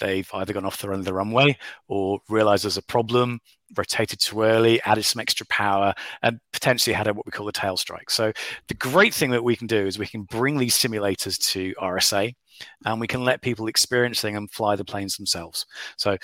they've 0.00 0.28
either 0.34 0.52
gone 0.52 0.64
off 0.64 0.80
the 0.80 0.88
run 0.88 0.98
of 0.98 1.04
the 1.04 1.14
runway 1.14 1.56
or 1.88 2.20
realized 2.28 2.64
there's 2.64 2.76
a 2.76 2.82
problem, 2.82 3.40
rotated 3.76 4.20
too 4.20 4.42
early, 4.42 4.80
added 4.82 5.04
some 5.04 5.20
extra 5.20 5.46
power, 5.46 5.94
and 6.22 6.40
potentially 6.52 6.94
had 6.94 7.06
a, 7.06 7.14
what 7.14 7.26
we 7.26 7.32
call 7.32 7.48
a 7.48 7.52
tail 7.52 7.76
strike. 7.76 8.10
So 8.10 8.32
the 8.68 8.74
great 8.74 9.14
thing 9.14 9.30
that 9.30 9.44
we 9.44 9.56
can 9.56 9.66
do 9.66 9.86
is 9.86 9.98
we 9.98 10.06
can 10.06 10.22
bring 10.22 10.58
these 10.58 10.76
simulators 10.76 11.38
to 11.52 11.74
RSA 11.80 12.34
and 12.84 13.00
we 13.00 13.06
can 13.06 13.24
let 13.24 13.42
people 13.42 13.68
experience 13.68 14.22
them 14.22 14.36
and 14.36 14.50
fly 14.50 14.76
the 14.76 14.84
planes 14.84 15.16
themselves. 15.16 15.66
So 15.96 16.16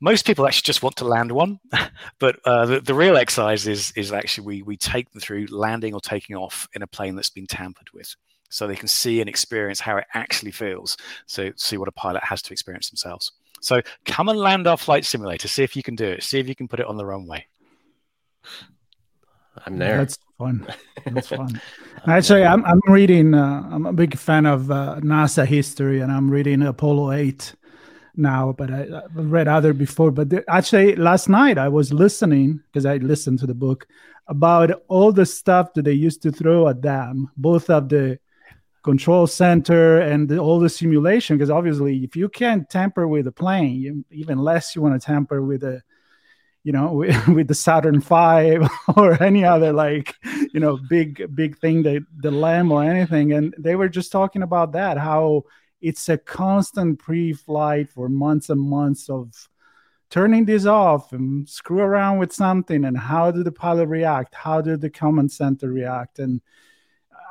most 0.00 0.26
people 0.26 0.46
actually 0.46 0.66
just 0.66 0.82
want 0.82 0.96
to 0.96 1.04
land 1.04 1.32
one, 1.32 1.58
but 2.18 2.38
uh, 2.44 2.66
the, 2.66 2.80
the 2.80 2.94
real 2.94 3.16
exercise 3.16 3.66
is 3.66 3.92
is 3.96 4.12
actually 4.12 4.46
we 4.46 4.62
we 4.62 4.76
take 4.76 5.10
them 5.10 5.20
through 5.20 5.46
landing 5.46 5.94
or 5.94 6.00
taking 6.00 6.36
off 6.36 6.68
in 6.74 6.82
a 6.82 6.86
plane 6.86 7.16
that's 7.16 7.30
been 7.30 7.46
tampered 7.46 7.88
with 7.94 8.14
so 8.48 8.66
they 8.66 8.76
can 8.76 8.88
see 8.88 9.20
and 9.20 9.28
experience 9.28 9.80
how 9.80 9.96
it 9.96 10.04
actually 10.14 10.50
feels. 10.50 10.96
So 11.26 11.52
see 11.56 11.76
what 11.76 11.88
a 11.88 11.92
pilot 11.92 12.24
has 12.24 12.42
to 12.42 12.52
experience 12.52 12.90
themselves. 12.90 13.32
So 13.60 13.80
come 14.04 14.28
and 14.28 14.38
land 14.38 14.66
our 14.66 14.76
flight 14.76 15.04
simulator. 15.04 15.48
See 15.48 15.62
if 15.62 15.76
you 15.76 15.82
can 15.82 15.96
do 15.96 16.06
it. 16.06 16.22
See 16.22 16.38
if 16.38 16.48
you 16.48 16.54
can 16.54 16.68
put 16.68 16.80
it 16.80 16.86
on 16.86 16.96
the 16.96 17.06
runway. 17.06 17.46
I'm 19.64 19.78
there. 19.78 19.98
That's 19.98 20.18
fun. 20.38 20.66
That's 21.04 21.28
fun. 21.28 21.60
Actually, 22.06 22.44
I'm 22.44 22.64
I'm 22.64 22.80
reading. 22.86 23.34
Uh, 23.34 23.68
I'm 23.72 23.86
a 23.86 23.92
big 23.92 24.16
fan 24.16 24.46
of 24.46 24.70
uh, 24.70 25.00
NASA 25.00 25.46
history, 25.46 26.00
and 26.00 26.12
I'm 26.12 26.30
reading 26.30 26.62
Apollo 26.62 27.12
Eight 27.12 27.54
now. 28.14 28.52
But 28.52 28.70
I, 28.70 28.76
have 28.76 29.10
read 29.14 29.48
other 29.48 29.72
before. 29.72 30.10
But 30.10 30.30
the, 30.30 30.44
actually, 30.48 30.94
last 30.94 31.28
night 31.28 31.58
I 31.58 31.68
was 31.68 31.92
listening 31.92 32.60
because 32.66 32.86
I 32.86 32.98
listened 32.98 33.38
to 33.40 33.46
the 33.46 33.54
book 33.54 33.86
about 34.28 34.82
all 34.88 35.12
the 35.12 35.26
stuff 35.26 35.72
that 35.74 35.84
they 35.84 35.92
used 35.92 36.22
to 36.22 36.32
throw 36.32 36.68
at 36.68 36.82
them, 36.82 37.30
both 37.36 37.70
of 37.70 37.88
the 37.88 38.18
control 38.86 39.26
center 39.26 39.98
and 39.98 40.28
the, 40.28 40.38
all 40.38 40.60
the 40.60 40.68
simulation 40.68 41.36
because 41.36 41.50
obviously 41.50 42.04
if 42.04 42.14
you 42.14 42.28
can't 42.28 42.70
tamper 42.70 43.06
with 43.06 43.26
a 43.26 43.32
plane 43.32 43.74
you, 43.74 44.04
even 44.10 44.38
less 44.38 44.74
you 44.74 44.80
want 44.80 44.94
to 44.94 45.04
tamper 45.04 45.42
with 45.42 45.62
a 45.64 45.82
you 46.66 46.72
know 46.72 46.92
with, 46.92 47.28
with 47.36 47.48
the 47.48 47.54
saturn 47.54 48.00
v 48.00 48.58
or 48.96 49.22
any 49.22 49.44
other 49.44 49.72
like 49.72 50.14
you 50.52 50.60
know 50.60 50.78
big 50.88 51.34
big 51.34 51.58
thing 51.58 51.82
that 51.82 52.04
the 52.16 52.30
LEM 52.30 52.72
or 52.72 52.82
anything. 52.82 53.32
And 53.32 53.54
they 53.58 53.76
were 53.76 53.88
just 53.88 54.10
talking 54.10 54.42
about 54.42 54.72
that 54.72 54.98
how 54.98 55.44
it's 55.80 56.08
a 56.08 56.18
constant 56.18 56.98
pre-flight 56.98 57.90
for 57.90 58.08
months 58.08 58.50
and 58.50 58.60
months 58.60 59.10
of 59.10 59.48
turning 60.08 60.44
this 60.44 60.64
off 60.64 61.12
and 61.12 61.48
screw 61.48 61.80
around 61.80 62.18
with 62.18 62.32
something 62.32 62.84
and 62.84 62.96
how 62.96 63.30
did 63.30 63.44
the 63.44 63.52
pilot 63.52 63.86
react? 63.86 64.34
How 64.34 64.60
did 64.60 64.80
the 64.80 64.90
command 64.90 65.30
center 65.30 65.68
react? 65.68 66.18
And 66.18 66.40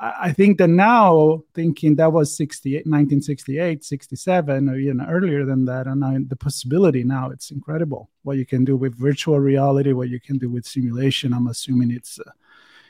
I 0.02 0.34
think 0.34 0.58
that 0.58 0.68
now 0.68 1.44
thinking 1.54 1.96
that 1.96 2.12
was 2.12 2.36
68, 2.36 2.86
1968, 2.86 3.84
67, 3.84 4.70
or 4.70 4.78
even 4.78 5.02
earlier 5.02 5.46
than 5.46 5.66
that, 5.66 5.88
and 5.88 6.30
the 6.30 6.36
possibility 6.36 7.04
now 7.04 7.30
it's 7.30 7.52
incredible 7.52 8.10
what 8.24 8.38
you 8.38 8.46
can 8.46 8.66
do 8.66 8.76
with 8.76 8.98
virtual 8.98 9.40
reality, 9.40 9.94
what 9.94 10.10
you 10.10 10.20
can 10.20 10.38
do 10.38 10.50
with 10.50 10.66
simulation. 10.66 11.34
I'm 11.34 11.48
assuming 11.48 11.92
it's 11.92 12.20
uh, 12.20 12.32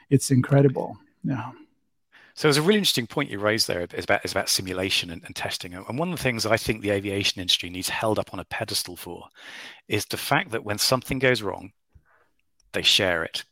it's 0.10 0.32
incredible. 0.32 0.98
Yeah. 1.24 1.52
So 2.34 2.50
it's 2.50 2.58
a 2.58 2.62
really 2.62 2.80
interesting 2.80 3.08
point 3.08 3.30
you 3.30 3.40
raised 3.40 3.68
there 3.68 3.88
is 3.94 4.04
about 4.04 4.26
is 4.26 4.32
about 4.32 4.50
simulation 4.50 5.10
and, 5.10 5.24
and, 5.26 5.36
testing. 5.36 5.74
And 5.74 5.98
one 5.98 6.12
of 6.12 6.18
the 6.18 6.24
things 6.24 6.46
I 6.46 6.58
think 6.58 6.82
the 6.82 6.92
aviation 6.92 7.40
industry 7.40 7.70
needs 7.70 7.90
held 7.90 8.20
up 8.20 8.34
on 8.34 8.40
a 8.40 8.46
pedestal 8.46 8.98
for 8.98 9.28
is 9.88 10.06
the 10.06 10.18
fact 10.18 10.52
that 10.52 10.66
when 10.66 10.78
something 10.78 11.20
goes 11.20 11.42
wrong, 11.42 11.72
they 12.74 12.82
share 12.82 13.24
it. 13.24 13.44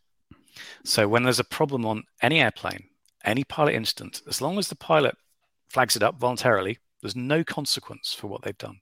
So 0.84 1.08
when 1.08 1.24
there's 1.24 1.40
a 1.40 1.46
problem 1.46 1.86
on 1.86 2.04
any 2.22 2.42
airplane, 2.42 2.90
any 3.24 3.44
pilot 3.44 3.76
incident, 3.76 4.22
as 4.28 4.42
long 4.42 4.58
as 4.58 4.68
the 4.68 4.76
pilot 4.76 5.16
flags 5.70 5.96
it 5.96 6.04
up 6.04 6.20
voluntarily, 6.20 6.78
there's 7.02 7.16
no 7.16 7.44
consequence 7.44 8.14
for 8.14 8.28
what 8.28 8.44
they've 8.44 8.58
done. 8.58 8.80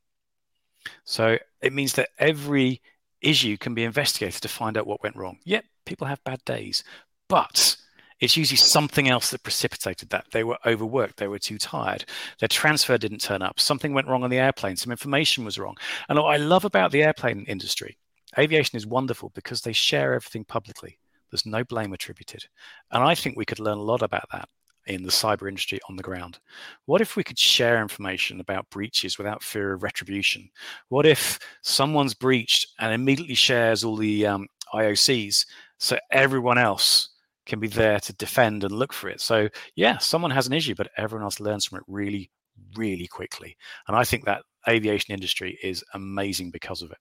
So 1.03 1.37
it 1.61 1.73
means 1.73 1.93
that 1.93 2.09
every 2.17 2.81
issue 3.21 3.57
can 3.57 3.73
be 3.73 3.83
investigated 3.83 4.41
to 4.41 4.47
find 4.47 4.77
out 4.77 4.87
what 4.87 5.03
went 5.03 5.15
wrong. 5.15 5.37
Yep, 5.43 5.65
people 5.85 6.07
have 6.07 6.23
bad 6.23 6.43
days, 6.45 6.83
but 7.27 7.77
it's 8.19 8.37
usually 8.37 8.57
something 8.57 9.09
else 9.09 9.31
that 9.31 9.43
precipitated 9.43 10.09
that. 10.09 10.25
They 10.31 10.43
were 10.43 10.57
overworked, 10.65 11.17
they 11.17 11.27
were 11.27 11.39
too 11.39 11.57
tired, 11.57 12.05
their 12.39 12.47
transfer 12.47 12.97
didn't 12.97 13.21
turn 13.21 13.41
up, 13.41 13.59
something 13.59 13.93
went 13.93 14.07
wrong 14.07 14.23
on 14.23 14.29
the 14.29 14.39
airplane, 14.39 14.75
some 14.75 14.91
information 14.91 15.45
was 15.45 15.57
wrong. 15.57 15.77
And 16.09 16.17
what 16.19 16.33
I 16.33 16.37
love 16.37 16.65
about 16.65 16.91
the 16.91 17.03
airplane 17.03 17.45
industry, 17.47 17.97
aviation 18.37 18.77
is 18.77 18.85
wonderful 18.85 19.31
because 19.33 19.61
they 19.61 19.73
share 19.73 20.13
everything 20.13 20.45
publicly. 20.45 20.97
There's 21.31 21.45
no 21.45 21.63
blame 21.63 21.93
attributed. 21.93 22.45
And 22.91 23.03
I 23.03 23.15
think 23.15 23.37
we 23.37 23.45
could 23.45 23.59
learn 23.59 23.77
a 23.77 23.83
lot 23.83 24.01
about 24.01 24.25
that 24.31 24.47
in 24.87 25.03
the 25.03 25.09
cyber 25.09 25.47
industry 25.47 25.79
on 25.89 25.95
the 25.95 26.03
ground. 26.03 26.39
What 26.85 27.01
if 27.01 27.15
we 27.15 27.23
could 27.23 27.37
share 27.39 27.81
information 27.81 28.39
about 28.39 28.69
breaches 28.69 29.17
without 29.17 29.43
fear 29.43 29.73
of 29.73 29.83
retribution? 29.83 30.49
What 30.89 31.05
if 31.05 31.39
someone's 31.61 32.13
breached 32.13 32.67
and 32.79 32.93
immediately 32.93 33.35
shares 33.35 33.83
all 33.83 33.95
the 33.95 34.25
um, 34.25 34.47
IOCs 34.73 35.45
so 35.77 35.97
everyone 36.11 36.57
else 36.57 37.09
can 37.45 37.59
be 37.59 37.67
there 37.67 37.99
to 37.99 38.13
defend 38.13 38.63
and 38.63 38.73
look 38.73 38.93
for 38.93 39.09
it? 39.09 39.21
So, 39.21 39.49
yeah, 39.75 39.97
someone 39.99 40.31
has 40.31 40.47
an 40.47 40.53
issue, 40.53 40.75
but 40.75 40.89
everyone 40.97 41.23
else 41.23 41.39
learns 41.39 41.65
from 41.65 41.77
it 41.77 41.83
really, 41.87 42.31
really 42.75 43.07
quickly. 43.07 43.55
And 43.87 43.95
I 43.95 44.03
think 44.03 44.25
that 44.25 44.43
aviation 44.67 45.13
industry 45.13 45.57
is 45.63 45.83
amazing 45.93 46.51
because 46.51 46.81
of 46.81 46.91
it. 46.91 46.97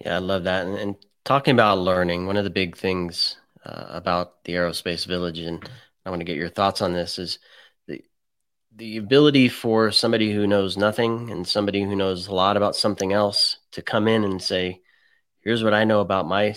Yeah, 0.00 0.16
I 0.16 0.18
love 0.18 0.44
that. 0.44 0.66
And, 0.66 0.78
and 0.78 0.96
talking 1.26 1.52
about 1.52 1.78
learning, 1.78 2.26
one 2.26 2.36
of 2.38 2.44
the 2.44 2.50
big 2.50 2.76
things 2.76 3.36
uh, 3.66 3.86
about 3.88 4.44
the 4.44 4.54
aerospace 4.54 5.04
village, 5.04 5.40
and 5.40 5.68
I 6.06 6.10
want 6.10 6.20
to 6.20 6.24
get 6.24 6.36
your 6.36 6.48
thoughts 6.48 6.80
on 6.80 6.94
this, 6.94 7.18
is 7.18 7.38
the 7.86 8.02
the 8.74 8.96
ability 8.96 9.48
for 9.48 9.90
somebody 9.90 10.32
who 10.32 10.46
knows 10.46 10.76
nothing 10.76 11.30
and 11.30 11.46
somebody 11.46 11.82
who 11.82 11.96
knows 11.96 12.28
a 12.28 12.34
lot 12.34 12.56
about 12.56 12.76
something 12.76 13.12
else 13.12 13.58
to 13.72 13.82
come 13.82 14.08
in 14.08 14.24
and 14.24 14.40
say, 14.40 14.80
"Here's 15.40 15.64
what 15.64 15.74
I 15.74 15.84
know 15.84 16.00
about 16.00 16.28
my 16.28 16.54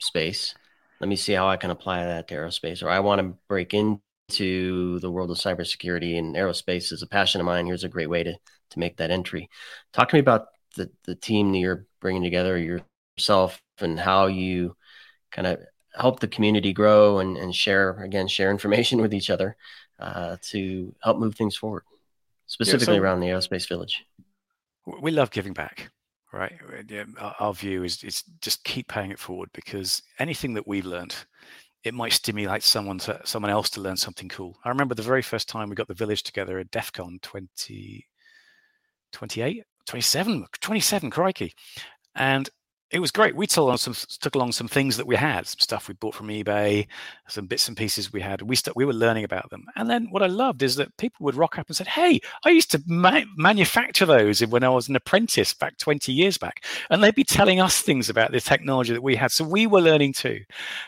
space. 0.00 0.54
Let 1.00 1.08
me 1.08 1.16
see 1.16 1.34
how 1.34 1.48
I 1.48 1.56
can 1.58 1.70
apply 1.70 2.04
that 2.04 2.28
to 2.28 2.34
aerospace." 2.34 2.82
Or 2.82 2.88
I 2.88 3.00
want 3.00 3.20
to 3.20 3.36
break 3.48 3.74
into 3.74 4.98
the 5.00 5.10
world 5.10 5.30
of 5.30 5.36
cybersecurity 5.36 6.18
and 6.18 6.34
aerospace 6.34 6.92
is 6.92 7.02
a 7.02 7.06
passion 7.06 7.40
of 7.40 7.46
mine. 7.46 7.66
Here's 7.66 7.84
a 7.84 7.88
great 7.88 8.10
way 8.10 8.22
to 8.24 8.34
to 8.70 8.78
make 8.78 8.96
that 8.98 9.10
entry. 9.10 9.50
Talk 9.92 10.08
to 10.10 10.16
me 10.16 10.20
about 10.20 10.48
the 10.76 10.90
the 11.04 11.14
team 11.14 11.52
that 11.52 11.58
you're 11.58 11.86
bringing 12.00 12.22
together, 12.22 12.56
yourself 12.58 13.60
and 13.82 13.98
how 13.98 14.26
you 14.26 14.76
kind 15.30 15.46
of 15.46 15.58
help 15.94 16.20
the 16.20 16.28
community 16.28 16.72
grow 16.72 17.18
and, 17.18 17.36
and 17.36 17.54
share 17.54 17.90
again 18.02 18.28
share 18.28 18.50
information 18.50 19.00
with 19.00 19.12
each 19.12 19.30
other 19.30 19.56
uh, 19.98 20.36
to 20.42 20.94
help 21.02 21.18
move 21.18 21.34
things 21.34 21.56
forward 21.56 21.82
specifically 22.46 22.94
yeah, 22.94 23.00
so 23.00 23.02
around 23.02 23.20
the 23.20 23.26
aerospace 23.26 23.68
village. 23.68 24.04
We 25.02 25.10
love 25.10 25.30
giving 25.30 25.52
back 25.52 25.90
right? 26.32 26.52
Our 27.38 27.54
view 27.54 27.84
is, 27.84 28.02
is 28.04 28.22
just 28.40 28.64
keep 28.64 28.88
paying 28.88 29.10
it 29.10 29.18
forward 29.18 29.50
because 29.54 30.02
anything 30.18 30.54
that 30.54 30.66
we've 30.66 30.84
learned 30.84 31.14
it 31.84 31.94
might 31.94 32.12
stimulate 32.12 32.62
someone 32.62 32.98
to 32.98 33.20
someone 33.24 33.50
else 33.50 33.70
to 33.70 33.80
learn 33.80 33.96
something 33.96 34.28
cool. 34.28 34.58
I 34.64 34.68
remember 34.68 34.94
the 34.94 35.02
very 35.02 35.22
first 35.22 35.48
time 35.48 35.68
we 35.68 35.76
got 35.76 35.88
the 35.88 35.94
village 35.94 36.22
together 36.22 36.58
at 36.58 36.70
def 36.70 36.92
con 36.92 37.18
20 37.22 38.06
28 39.12 39.64
27 39.86 40.46
27 40.60 41.10
crikey. 41.10 41.54
And 42.16 42.50
it 42.90 43.00
was 43.00 43.10
great. 43.10 43.36
We 43.36 43.46
took 43.46 43.58
along 43.62 43.76
some 43.78 43.94
took 44.20 44.34
along 44.34 44.52
some 44.52 44.68
things 44.68 44.96
that 44.96 45.06
we 45.06 45.14
had, 45.14 45.46
some 45.46 45.60
stuff 45.60 45.88
we 45.88 45.94
bought 45.94 46.14
from 46.14 46.28
eBay, 46.28 46.86
some 47.28 47.46
bits 47.46 47.68
and 47.68 47.76
pieces 47.76 48.12
we 48.12 48.22
had. 48.22 48.40
We 48.40 48.56
st- 48.56 48.76
we 48.76 48.86
were 48.86 48.94
learning 48.94 49.24
about 49.24 49.50
them, 49.50 49.66
and 49.76 49.90
then 49.90 50.06
what 50.10 50.22
I 50.22 50.26
loved 50.26 50.62
is 50.62 50.76
that 50.76 50.96
people 50.96 51.24
would 51.24 51.34
rock 51.34 51.58
up 51.58 51.68
and 51.68 51.76
said, 51.76 51.86
"Hey, 51.88 52.20
I 52.44 52.50
used 52.50 52.70
to 52.70 52.82
ma- 52.86 53.24
manufacture 53.36 54.06
those 54.06 54.40
when 54.46 54.64
I 54.64 54.70
was 54.70 54.88
an 54.88 54.96
apprentice 54.96 55.52
back 55.52 55.76
20 55.76 56.12
years 56.12 56.38
back," 56.38 56.64
and 56.88 57.02
they'd 57.04 57.14
be 57.14 57.24
telling 57.24 57.60
us 57.60 57.80
things 57.82 58.08
about 58.08 58.32
the 58.32 58.40
technology 58.40 58.94
that 58.94 59.02
we 59.02 59.16
had. 59.16 59.32
So 59.32 59.44
we 59.44 59.66
were 59.66 59.82
learning 59.82 60.14
too. 60.14 60.40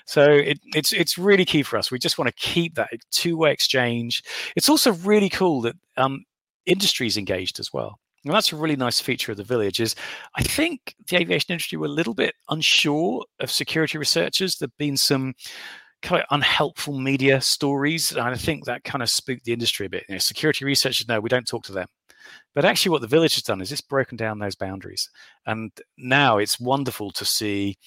So 0.07 0.25
it, 0.25 0.59
it's 0.75 0.93
it's 0.93 1.19
really 1.19 1.45
key 1.45 1.63
for 1.63 1.77
us. 1.77 1.91
We 1.91 1.99
just 1.99 2.19
want 2.19 2.29
to 2.29 2.35
keep 2.35 2.77
that 2.77 2.91
two 3.11 3.37
way 3.37 3.53
exchange. 3.53 4.23
It's 4.57 4.71
also 4.71 4.93
really 4.95 5.29
cool 5.29 5.61
that 5.63 5.77
um, 5.99 6.25
industries 6.67 7.19
engaged 7.19 7.61
as 7.61 7.73
well. 7.73 7.99
And 8.25 8.35
that's 8.35 8.53
a 8.53 8.57
really 8.57 8.77
nice 8.77 9.01
feature 9.01 9.33
of 9.33 9.39
the 9.39 9.45
village 9.45 9.81
is 9.81 9.95
I 10.37 10.43
think 10.43 10.95
the 11.09 11.17
aviation 11.17 11.53
industry 11.53 11.79
were 11.79 11.87
a 11.87 11.91
little 11.91 12.15
bit 12.15 12.35
unsure 12.51 13.25
of 13.41 13.51
security 13.51 13.97
researchers. 13.97 14.57
There've 14.57 14.77
been 14.77 14.97
some 14.97 15.35
kind 16.03 16.23
of 16.23 16.27
unhelpful 16.31 16.99
media 16.99 17.41
stories. 17.41 18.13
And 18.13 18.21
I 18.21 18.35
think 18.35 18.65
that 18.65 18.85
kind 18.85 19.03
of 19.03 19.11
spooked 19.11 19.45
the 19.45 19.53
industry 19.53 19.87
a 19.87 19.91
bit. 19.91 20.05
You 20.09 20.15
know, 20.15 20.19
security 20.19 20.65
researchers, 20.65 21.09
no, 21.09 21.21
we 21.21 21.29
don't 21.29 21.47
talk 21.47 21.65
to 21.65 21.73
them. 21.73 21.89
But 22.55 22.65
actually, 22.65 22.91
what 22.91 23.01
the 23.01 23.07
village 23.07 23.35
has 23.35 23.43
done 23.43 23.61
is 23.61 23.73
it's 23.73 23.81
broken 23.81 24.17
down 24.17 24.39
those 24.39 24.55
boundaries. 24.55 25.09
And 25.47 25.71
now 25.97 26.39
it's 26.39 26.61
wonderful 26.61 27.11
to 27.13 27.25
see 27.25 27.79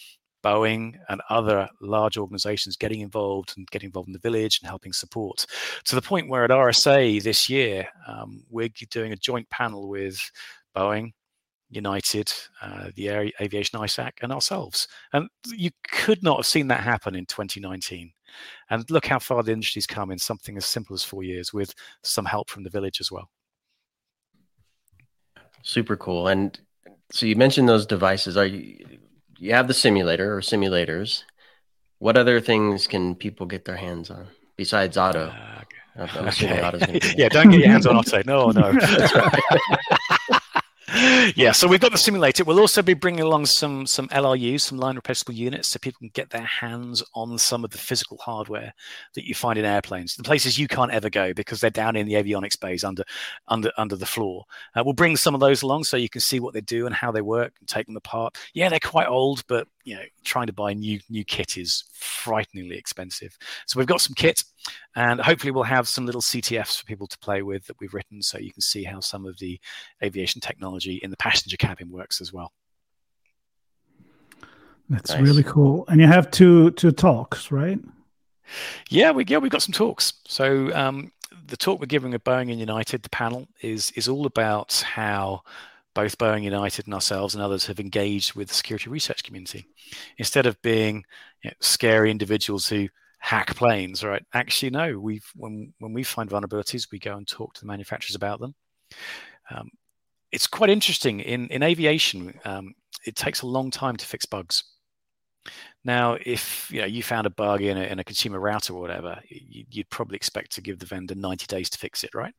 Boeing 0.43 0.95
and 1.09 1.21
other 1.29 1.69
large 1.81 2.17
organizations 2.17 2.75
getting 2.75 3.01
involved 3.01 3.53
and 3.55 3.67
getting 3.71 3.87
involved 3.87 4.09
in 4.09 4.13
the 4.13 4.19
village 4.19 4.59
and 4.61 4.67
helping 4.67 4.93
support 4.93 5.45
to 5.85 5.95
the 5.95 6.01
point 6.01 6.29
where 6.29 6.43
at 6.43 6.49
RSA 6.49 7.21
this 7.23 7.49
year, 7.49 7.87
um, 8.07 8.43
we're 8.49 8.69
doing 8.89 9.13
a 9.13 9.17
joint 9.17 9.49
panel 9.49 9.87
with 9.87 10.19
Boeing, 10.75 11.11
United, 11.69 12.31
uh, 12.61 12.89
the 12.95 13.09
Air 13.09 13.29
Aviation 13.41 13.79
ISAC, 13.79 14.11
and 14.21 14.31
ourselves. 14.31 14.87
And 15.13 15.27
you 15.47 15.71
could 15.91 16.21
not 16.23 16.37
have 16.37 16.45
seen 16.45 16.67
that 16.67 16.81
happen 16.81 17.15
in 17.15 17.25
2019. 17.25 18.11
And 18.69 18.89
look 18.89 19.05
how 19.05 19.19
far 19.19 19.43
the 19.43 19.51
industry's 19.51 19.87
come 19.87 20.11
in 20.11 20.17
something 20.17 20.57
as 20.57 20.65
simple 20.65 20.93
as 20.93 21.03
four 21.03 21.23
years 21.23 21.53
with 21.53 21.73
some 22.03 22.25
help 22.25 22.49
from 22.49 22.63
the 22.63 22.69
village 22.69 22.99
as 22.99 23.11
well. 23.11 23.29
Super 25.61 25.95
cool. 25.95 26.27
And 26.27 26.59
so 27.11 27.25
you 27.25 27.35
mentioned 27.35 27.69
those 27.69 27.85
devices. 27.85 28.37
Are 28.37 28.45
you 28.45 28.99
you 29.37 29.53
have 29.53 29.67
the 29.67 29.73
simulator 29.73 30.35
or 30.35 30.41
simulators. 30.41 31.23
What 31.99 32.17
other 32.17 32.41
things 32.41 32.87
can 32.87 33.15
people 33.15 33.45
get 33.45 33.65
their 33.65 33.77
hands 33.77 34.09
on 34.09 34.27
besides 34.57 34.97
Otto? 34.97 35.33
Uh, 35.97 36.03
okay. 36.03 37.01
To 37.01 37.13
Yeah, 37.17 37.29
don't 37.29 37.49
get 37.49 37.59
your 37.59 37.69
hands 37.69 37.85
on 37.85 37.95
Otto. 37.95 38.21
No, 38.25 38.51
no. 38.51 38.71
Yeah, 41.35 41.51
so 41.53 41.67
we've 41.67 41.79
got 41.79 41.91
the 41.91 41.97
simulator. 41.97 42.43
We'll 42.43 42.59
also 42.59 42.81
be 42.81 42.93
bringing 42.93 43.21
along 43.21 43.47
some 43.47 43.87
some 43.87 44.07
LRUs, 44.09 44.61
some 44.61 44.77
line 44.77 44.95
replaceable 44.95 45.33
units, 45.33 45.69
so 45.69 45.79
people 45.79 45.99
can 45.99 46.11
get 46.13 46.29
their 46.29 46.43
hands 46.43 47.01
on 47.15 47.37
some 47.37 47.63
of 47.63 47.71
the 47.71 47.77
physical 47.77 48.17
hardware 48.17 48.73
that 49.15 49.27
you 49.27 49.33
find 49.33 49.57
in 49.57 49.65
airplanes, 49.65 50.15
the 50.15 50.23
places 50.23 50.59
you 50.59 50.67
can't 50.67 50.91
ever 50.91 51.09
go 51.09 51.33
because 51.33 51.61
they're 51.61 51.69
down 51.69 51.95
in 51.95 52.05
the 52.05 52.13
avionics 52.13 52.59
bays 52.59 52.83
under 52.83 53.03
under 53.47 53.71
under 53.77 53.95
the 53.95 54.05
floor. 54.05 54.45
Uh, 54.75 54.83
we'll 54.83 54.93
bring 54.93 55.15
some 55.15 55.33
of 55.33 55.39
those 55.39 55.63
along 55.63 55.83
so 55.83 55.97
you 55.97 56.09
can 56.09 56.21
see 56.21 56.39
what 56.39 56.53
they 56.53 56.61
do 56.61 56.85
and 56.85 56.93
how 56.93 57.11
they 57.11 57.21
work 57.21 57.53
and 57.59 57.67
take 57.67 57.87
them 57.87 57.97
apart. 57.97 58.37
Yeah, 58.53 58.69
they're 58.69 58.79
quite 58.79 59.07
old, 59.07 59.43
but 59.47 59.67
you 59.83 59.95
know, 59.95 60.03
trying 60.23 60.47
to 60.47 60.53
buy 60.53 60.73
new 60.73 60.99
new 61.09 61.23
kit 61.23 61.57
is 61.57 61.83
frighteningly 61.93 62.77
expensive. 62.77 63.37
So 63.65 63.77
we've 63.77 63.87
got 63.87 64.01
some 64.01 64.13
kit, 64.15 64.43
and 64.95 65.19
hopefully 65.19 65.51
we'll 65.51 65.63
have 65.63 65.87
some 65.87 66.05
little 66.05 66.21
CTFs 66.21 66.79
for 66.79 66.85
people 66.85 67.07
to 67.07 67.17
play 67.19 67.41
with 67.41 67.65
that 67.67 67.79
we've 67.79 67.93
written, 67.93 68.21
so 68.21 68.37
you 68.37 68.51
can 68.51 68.61
see 68.61 68.83
how 68.83 68.99
some 68.99 69.25
of 69.25 69.37
the 69.39 69.59
aviation 70.03 70.41
technology 70.41 70.99
in 71.03 71.11
the 71.11 71.17
passenger 71.17 71.57
cabin 71.57 71.91
works 71.91 72.21
as 72.21 72.31
well. 72.31 72.51
That's 74.89 75.11
nice. 75.11 75.21
really 75.21 75.43
cool. 75.43 75.85
And 75.87 75.99
you 75.99 76.07
have 76.07 76.31
two 76.31 76.71
two 76.71 76.91
talks, 76.91 77.51
right? 77.51 77.79
Yeah, 78.89 79.11
we 79.11 79.25
yeah 79.25 79.37
we've 79.37 79.51
got 79.51 79.61
some 79.61 79.73
talks. 79.73 80.13
So 80.27 80.73
um, 80.75 81.11
the 81.47 81.57
talk 81.57 81.79
we're 81.79 81.87
giving 81.87 82.13
at 82.13 82.23
Boeing 82.23 82.51
and 82.51 82.59
United, 82.59 83.03
the 83.03 83.09
panel 83.09 83.47
is 83.61 83.91
is 83.91 84.07
all 84.07 84.25
about 84.25 84.73
how 84.85 85.43
both 85.93 86.17
Boeing 86.17 86.43
United 86.43 86.85
and 86.85 86.93
ourselves 86.93 87.35
and 87.35 87.43
others 87.43 87.65
have 87.67 87.79
engaged 87.79 88.33
with 88.33 88.47
the 88.47 88.53
security 88.53 88.89
research 88.89 89.23
community. 89.23 89.67
Instead 90.17 90.45
of 90.45 90.61
being 90.61 91.03
you 91.43 91.49
know, 91.49 91.55
scary 91.59 92.09
individuals 92.11 92.67
who 92.67 92.87
hack 93.19 93.55
planes, 93.55 94.03
right? 94.03 94.23
Actually, 94.33 94.71
no. 94.71 94.99
We've 94.99 95.25
when 95.35 95.73
when 95.79 95.93
we 95.93 96.03
find 96.03 96.29
vulnerabilities, 96.29 96.91
we 96.91 96.99
go 96.99 97.15
and 97.15 97.27
talk 97.27 97.53
to 97.53 97.61
the 97.61 97.67
manufacturers 97.67 98.15
about 98.15 98.39
them. 98.39 98.53
Um, 99.49 99.69
it's 100.31 100.47
quite 100.47 100.69
interesting 100.69 101.19
in 101.19 101.47
in 101.47 101.63
aviation. 101.63 102.37
Um, 102.43 102.73
it 103.05 103.15
takes 103.15 103.41
a 103.41 103.47
long 103.47 103.71
time 103.71 103.95
to 103.97 104.05
fix 104.05 104.25
bugs. 104.25 104.63
Now, 105.85 106.17
if 106.25 106.69
you 106.71 106.81
know 106.81 106.87
you 106.87 107.03
found 107.03 107.27
a 107.27 107.29
bug 107.29 107.61
in 107.61 107.77
a, 107.77 107.83
in 107.83 107.99
a 107.99 108.03
consumer 108.03 108.39
router 108.39 108.73
or 108.73 108.81
whatever, 108.81 109.21
you, 109.29 109.65
would 109.77 109.89
probably 109.89 110.15
expect 110.15 110.51
to 110.53 110.61
give 110.61 110.79
the 110.79 110.85
vendor 110.85 111.15
90 111.15 111.45
days 111.47 111.69
to 111.69 111.77
fix 111.77 112.03
it, 112.03 112.13
right? 112.13 112.33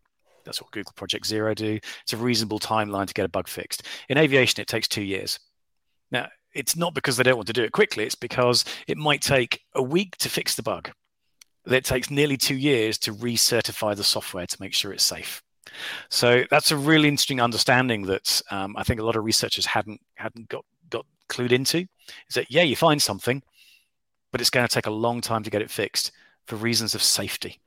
That's 0.44 0.60
what 0.60 0.70
Google 0.70 0.92
Project 0.94 1.26
Zero 1.26 1.54
do. 1.54 1.78
It's 2.02 2.12
a 2.12 2.16
reasonable 2.16 2.60
timeline 2.60 3.06
to 3.06 3.14
get 3.14 3.24
a 3.24 3.28
bug 3.28 3.48
fixed. 3.48 3.82
In 4.08 4.18
aviation, 4.18 4.60
it 4.60 4.68
takes 4.68 4.88
two 4.88 5.02
years. 5.02 5.38
Now, 6.10 6.28
it's 6.52 6.76
not 6.76 6.94
because 6.94 7.16
they 7.16 7.22
don't 7.22 7.36
want 7.36 7.48
to 7.48 7.52
do 7.52 7.64
it 7.64 7.72
quickly, 7.72 8.04
it's 8.04 8.14
because 8.14 8.64
it 8.86 8.96
might 8.96 9.20
take 9.20 9.60
a 9.74 9.82
week 9.82 10.16
to 10.18 10.28
fix 10.28 10.54
the 10.54 10.62
bug. 10.62 10.90
It 11.66 11.84
takes 11.84 12.10
nearly 12.10 12.36
two 12.36 12.56
years 12.56 12.98
to 12.98 13.12
recertify 13.12 13.96
the 13.96 14.04
software 14.04 14.46
to 14.46 14.56
make 14.60 14.74
sure 14.74 14.92
it's 14.92 15.04
safe. 15.04 15.42
So 16.10 16.44
that's 16.50 16.70
a 16.70 16.76
really 16.76 17.08
interesting 17.08 17.40
understanding 17.40 18.02
that 18.02 18.42
um, 18.50 18.76
I 18.76 18.82
think 18.84 19.00
a 19.00 19.04
lot 19.04 19.16
of 19.16 19.24
researchers 19.24 19.66
hadn't 19.66 20.00
hadn't 20.14 20.48
got 20.48 20.64
got 20.90 21.06
clued 21.28 21.52
into. 21.52 21.86
Is 22.28 22.34
that 22.34 22.50
yeah, 22.50 22.62
you 22.62 22.76
find 22.76 23.00
something, 23.00 23.42
but 24.30 24.40
it's 24.40 24.50
going 24.50 24.66
to 24.66 24.72
take 24.72 24.86
a 24.86 24.90
long 24.90 25.20
time 25.20 25.42
to 25.42 25.50
get 25.50 25.62
it 25.62 25.70
fixed 25.70 26.12
for 26.46 26.56
reasons 26.56 26.94
of 26.94 27.02
safety. 27.02 27.60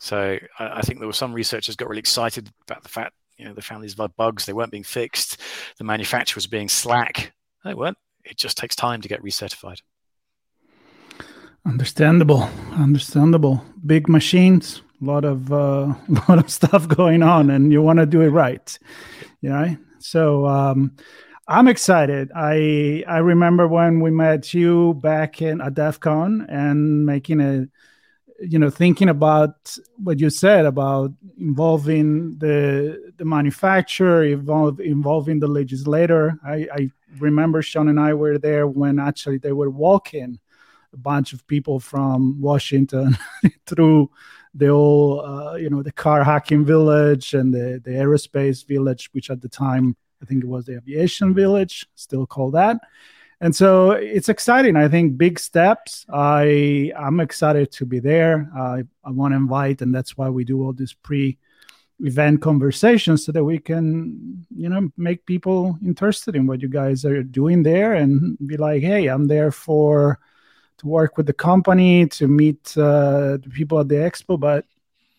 So 0.00 0.38
I, 0.58 0.78
I, 0.78 0.80
think 0.80 0.98
there 0.98 1.06
were 1.06 1.12
some 1.12 1.34
researchers 1.34 1.76
got 1.76 1.88
really 1.88 2.00
excited 2.00 2.50
about 2.66 2.82
the 2.82 2.88
fact 2.88 3.12
you 3.36 3.44
know 3.44 3.52
they 3.52 3.60
found 3.60 3.84
these 3.84 3.94
bugs 3.94 4.46
they 4.46 4.52
weren't 4.52 4.72
being 4.72 4.82
fixed, 4.82 5.38
the 5.78 5.84
manufacturers 5.84 6.46
being 6.46 6.68
slack. 6.68 7.32
They 7.64 7.74
weren't. 7.74 7.98
It 8.24 8.38
just 8.38 8.56
takes 8.56 8.74
time 8.74 9.02
to 9.02 9.08
get 9.08 9.22
recertified. 9.22 9.82
Understandable, 11.66 12.48
understandable. 12.72 13.62
Big 13.84 14.08
machines, 14.08 14.80
a 15.00 15.04
lot 15.04 15.24
of 15.26 15.52
uh, 15.52 15.94
lot 16.28 16.38
of 16.38 16.50
stuff 16.50 16.88
going 16.88 17.22
on, 17.22 17.50
and 17.50 17.70
you 17.70 17.82
want 17.82 17.98
to 17.98 18.06
do 18.06 18.22
it 18.22 18.30
right. 18.30 18.78
Yeah. 19.42 19.74
So 19.98 20.46
um, 20.46 20.96
I'm 21.46 21.68
excited. 21.68 22.30
I 22.34 23.04
I 23.06 23.18
remember 23.18 23.68
when 23.68 24.00
we 24.00 24.10
met 24.10 24.54
you 24.54 24.94
back 24.94 25.42
in 25.42 25.60
at 25.60 25.74
DEF 25.74 26.00
CON 26.00 26.46
and 26.48 27.04
making 27.04 27.40
a 27.40 27.66
you 28.40 28.58
know 28.58 28.70
thinking 28.70 29.08
about 29.08 29.76
what 29.96 30.18
you 30.18 30.30
said 30.30 30.64
about 30.64 31.12
involving 31.38 32.38
the 32.38 33.12
the 33.16 33.24
manufacturer 33.24 34.24
involve, 34.24 34.80
involving 34.80 35.40
the 35.40 35.46
legislator. 35.46 36.38
I, 36.44 36.66
I 36.72 36.90
remember 37.18 37.60
sean 37.60 37.88
and 37.88 37.98
i 37.98 38.14
were 38.14 38.38
there 38.38 38.68
when 38.68 39.00
actually 39.00 39.38
they 39.38 39.50
were 39.50 39.68
walking 39.68 40.38
a 40.92 40.96
bunch 40.96 41.32
of 41.32 41.44
people 41.48 41.80
from 41.80 42.40
washington 42.40 43.18
through 43.66 44.08
the 44.54 44.68
old 44.68 45.24
uh, 45.24 45.54
you 45.54 45.68
know 45.68 45.82
the 45.82 45.92
car 45.92 46.22
hacking 46.22 46.64
village 46.64 47.34
and 47.34 47.52
the, 47.52 47.80
the 47.84 47.90
aerospace 47.90 48.64
village 48.64 49.10
which 49.12 49.28
at 49.28 49.40
the 49.40 49.48
time 49.48 49.96
i 50.22 50.24
think 50.24 50.44
it 50.44 50.46
was 50.46 50.66
the 50.66 50.76
aviation 50.76 51.34
village 51.34 51.84
still 51.96 52.26
called 52.26 52.54
that 52.54 52.78
and 53.40 53.56
so 53.56 53.92
it's 53.92 54.28
exciting. 54.28 54.76
I 54.76 54.88
think 54.88 55.16
big 55.16 55.38
steps. 55.38 56.04
I 56.12 56.92
I'm 56.96 57.20
excited 57.20 57.72
to 57.72 57.86
be 57.86 57.98
there. 57.98 58.50
Uh, 58.56 58.82
I 59.04 59.10
want 59.10 59.32
to 59.32 59.36
invite, 59.36 59.80
and 59.80 59.94
that's 59.94 60.16
why 60.16 60.28
we 60.28 60.44
do 60.44 60.62
all 60.62 60.74
these 60.74 60.92
pre-event 60.92 62.42
conversations 62.42 63.24
so 63.24 63.32
that 63.32 63.42
we 63.44 63.58
can, 63.58 64.44
you 64.54 64.68
know, 64.68 64.90
make 64.96 65.24
people 65.24 65.78
interested 65.82 66.36
in 66.36 66.46
what 66.46 66.60
you 66.60 66.68
guys 66.68 67.04
are 67.06 67.22
doing 67.22 67.62
there, 67.62 67.94
and 67.94 68.36
be 68.46 68.58
like, 68.58 68.82
hey, 68.82 69.06
I'm 69.06 69.26
there 69.26 69.50
for 69.50 70.18
to 70.78 70.86
work 70.86 71.16
with 71.16 71.26
the 71.26 71.32
company 71.32 72.06
to 72.06 72.28
meet 72.28 72.76
uh, 72.76 73.38
the 73.38 73.50
people 73.52 73.78
at 73.80 73.88
the 73.88 73.96
expo, 73.96 74.38
but 74.38 74.66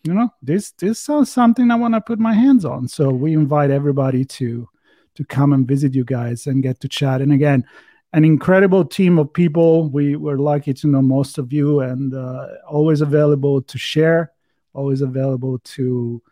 you 0.04 0.14
know, 0.14 0.28
this 0.42 0.72
this 0.72 1.08
is 1.08 1.32
something 1.32 1.70
I 1.70 1.76
want 1.76 1.94
to 1.94 2.00
put 2.00 2.18
my 2.18 2.34
hands 2.34 2.64
on. 2.64 2.88
So 2.88 3.10
we 3.10 3.34
invite 3.34 3.70
everybody 3.70 4.24
to 4.24 4.68
to 5.14 5.24
come 5.24 5.52
and 5.52 5.66
visit 5.66 5.94
you 5.94 6.04
guys 6.04 6.46
and 6.46 6.62
get 6.62 6.80
to 6.80 6.88
chat. 6.88 7.20
And 7.20 7.32
again 7.32 7.64
an 8.12 8.24
incredible 8.24 8.84
team 8.84 9.18
of 9.18 9.32
people. 9.32 9.88
We 9.88 10.16
were 10.16 10.38
lucky 10.38 10.74
to 10.74 10.86
know 10.86 11.02
most 11.02 11.38
of 11.38 11.52
you 11.52 11.80
and 11.80 12.14
uh, 12.14 12.48
always 12.68 13.00
available 13.00 13.62
to 13.62 13.78
share, 13.78 14.32
always 14.74 15.00
available 15.00 15.58
to 15.58 16.22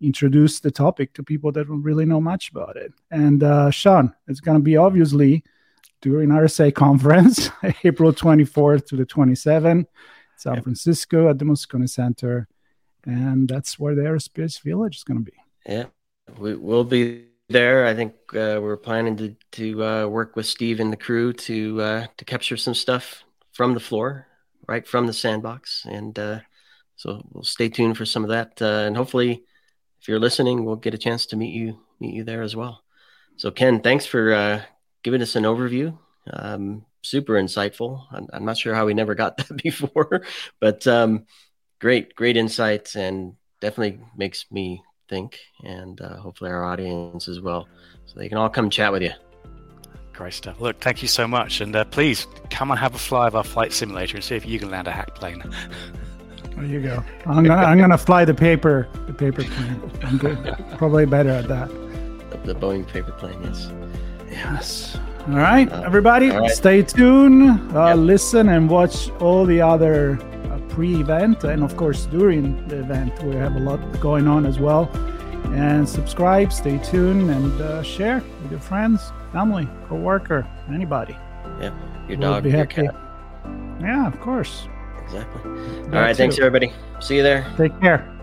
introduce 0.00 0.60
the 0.60 0.70
topic 0.70 1.14
to 1.14 1.22
people 1.22 1.52
that 1.52 1.68
don't 1.68 1.82
really 1.82 2.04
know 2.04 2.20
much 2.20 2.50
about 2.50 2.76
it. 2.76 2.92
And 3.10 3.42
uh, 3.42 3.70
Sean, 3.70 4.14
it's 4.28 4.40
going 4.40 4.58
to 4.58 4.62
be 4.62 4.76
obviously 4.76 5.42
during 6.02 6.30
RSA 6.30 6.74
conference, 6.74 7.50
April 7.84 8.12
24th 8.12 8.86
to 8.86 8.96
the 8.96 9.06
27th, 9.06 9.86
San 10.36 10.54
yep. 10.54 10.62
Francisco 10.62 11.28
at 11.28 11.38
the 11.38 11.44
Moscone 11.44 11.88
Center. 11.88 12.48
And 13.04 13.48
that's 13.48 13.78
where 13.78 13.94
the 13.94 14.02
Aerospace 14.02 14.60
Village 14.60 14.96
is 14.96 15.04
going 15.04 15.24
to 15.24 15.30
be. 15.30 15.36
Yeah, 15.66 15.86
we 16.38 16.56
will 16.56 16.84
be 16.84 17.26
there. 17.48 17.86
I 17.86 17.94
think 17.94 18.14
uh, 18.34 18.58
we're 18.60 18.76
planning 18.76 19.16
to 19.16 19.36
to 19.52 19.84
uh, 19.84 20.06
work 20.06 20.36
with 20.36 20.46
Steve 20.46 20.80
and 20.80 20.92
the 20.92 20.96
crew 20.96 21.32
to 21.32 21.80
uh, 21.80 22.06
to 22.16 22.24
capture 22.24 22.56
some 22.56 22.74
stuff 22.74 23.24
from 23.52 23.74
the 23.74 23.80
floor, 23.80 24.26
right 24.68 24.86
from 24.86 25.06
the 25.06 25.12
sandbox, 25.12 25.84
and 25.86 26.18
uh, 26.18 26.40
so 26.96 27.22
we'll 27.32 27.44
stay 27.44 27.68
tuned 27.68 27.96
for 27.96 28.06
some 28.06 28.24
of 28.24 28.30
that. 28.30 28.60
Uh, 28.60 28.86
and 28.86 28.96
hopefully, 28.96 29.44
if 30.00 30.08
you're 30.08 30.20
listening, 30.20 30.64
we'll 30.64 30.76
get 30.76 30.94
a 30.94 30.98
chance 30.98 31.26
to 31.26 31.36
meet 31.36 31.54
you 31.54 31.80
meet 32.00 32.14
you 32.14 32.24
there 32.24 32.42
as 32.42 32.56
well. 32.56 32.82
So 33.36 33.50
Ken, 33.50 33.80
thanks 33.80 34.06
for 34.06 34.32
uh, 34.32 34.62
giving 35.02 35.22
us 35.22 35.36
an 35.36 35.44
overview. 35.44 35.96
Um, 36.32 36.84
super 37.02 37.34
insightful. 37.34 38.06
I'm, 38.10 38.26
I'm, 38.32 38.44
not 38.44 38.58
sure 38.58 38.74
how 38.74 38.86
we 38.86 38.94
never 38.94 39.14
got 39.14 39.36
that 39.48 39.62
before, 39.62 40.22
but 40.60 40.86
um, 40.86 41.26
great, 41.80 42.14
great 42.14 42.36
insights, 42.36 42.96
and 42.96 43.34
definitely 43.60 44.00
makes 44.16 44.46
me 44.50 44.82
think, 45.08 45.38
and 45.64 46.00
uh, 46.00 46.16
hopefully 46.16 46.50
our 46.50 46.64
audience 46.64 47.28
as 47.28 47.40
well, 47.40 47.68
so 48.06 48.18
they 48.18 48.28
can 48.28 48.38
all 48.38 48.48
come 48.48 48.70
chat 48.70 48.92
with 48.92 49.02
you. 49.02 49.12
Great 50.12 50.32
stuff. 50.32 50.60
Look, 50.60 50.80
thank 50.80 51.02
you 51.02 51.08
so 51.08 51.28
much, 51.28 51.60
and 51.60 51.76
uh, 51.76 51.84
please 51.84 52.26
come 52.50 52.70
and 52.70 52.80
have 52.80 52.94
a 52.94 52.98
fly 52.98 53.26
of 53.26 53.36
our 53.36 53.44
flight 53.44 53.72
simulator 53.72 54.16
and 54.16 54.24
see 54.24 54.34
if 54.34 54.46
you 54.46 54.58
can 54.58 54.70
land 54.70 54.88
a 54.88 54.92
hack 54.92 55.14
plane. 55.14 55.42
There 56.56 56.64
you 56.64 56.80
go. 56.80 57.04
I'm 57.26 57.44
gonna 57.44 57.62
I'm 57.62 57.78
gonna 57.78 57.98
fly 57.98 58.24
the 58.24 58.32
paper 58.32 58.88
the 59.06 59.12
paper 59.12 59.44
plane. 59.44 59.90
I'm 60.02 60.16
good. 60.16 60.56
Probably 60.78 61.04
better 61.04 61.28
at 61.28 61.48
that. 61.48 61.68
The, 62.30 62.54
the 62.54 62.54
Boeing 62.54 62.86
paper 62.86 63.12
plane, 63.12 63.38
yes. 63.42 63.70
Yes. 64.30 64.98
All 65.28 65.34
right, 65.34 65.70
uh, 65.70 65.82
everybody, 65.82 66.30
all 66.30 66.40
right. 66.40 66.50
stay 66.50 66.82
tuned. 66.82 67.76
Uh, 67.76 67.88
yep. 67.88 67.96
Listen 67.98 68.48
and 68.48 68.70
watch 68.70 69.10
all 69.20 69.44
the 69.44 69.60
other 69.60 70.18
pre-event, 70.76 71.42
and 71.44 71.64
of 71.64 71.74
course 71.74 72.04
during 72.04 72.68
the 72.68 72.78
event, 72.80 73.10
we 73.22 73.34
have 73.34 73.56
a 73.56 73.58
lot 73.58 73.80
going 73.98 74.28
on 74.28 74.44
as 74.44 74.58
well. 74.58 74.90
And 75.54 75.88
subscribe, 75.88 76.52
stay 76.52 76.76
tuned, 76.78 77.30
and 77.30 77.60
uh, 77.62 77.82
share 77.82 78.22
with 78.42 78.50
your 78.50 78.60
friends, 78.60 79.00
family, 79.32 79.66
co-worker, 79.88 80.46
anybody. 80.68 81.16
Yeah, 81.58 81.72
your 82.08 82.18
we'll 82.18 82.32
dog, 82.32 82.42
be 82.42 82.50
happy. 82.50 82.74
Cat. 82.74 82.94
Yeah, 83.80 84.06
of 84.06 84.20
course. 84.20 84.68
Exactly. 85.02 85.50
All 85.50 86.02
right. 86.02 86.14
Thanks, 86.14 86.36
everybody. 86.38 86.74
See 87.00 87.16
you 87.16 87.22
there. 87.22 87.46
Take 87.56 87.80
care. 87.80 88.15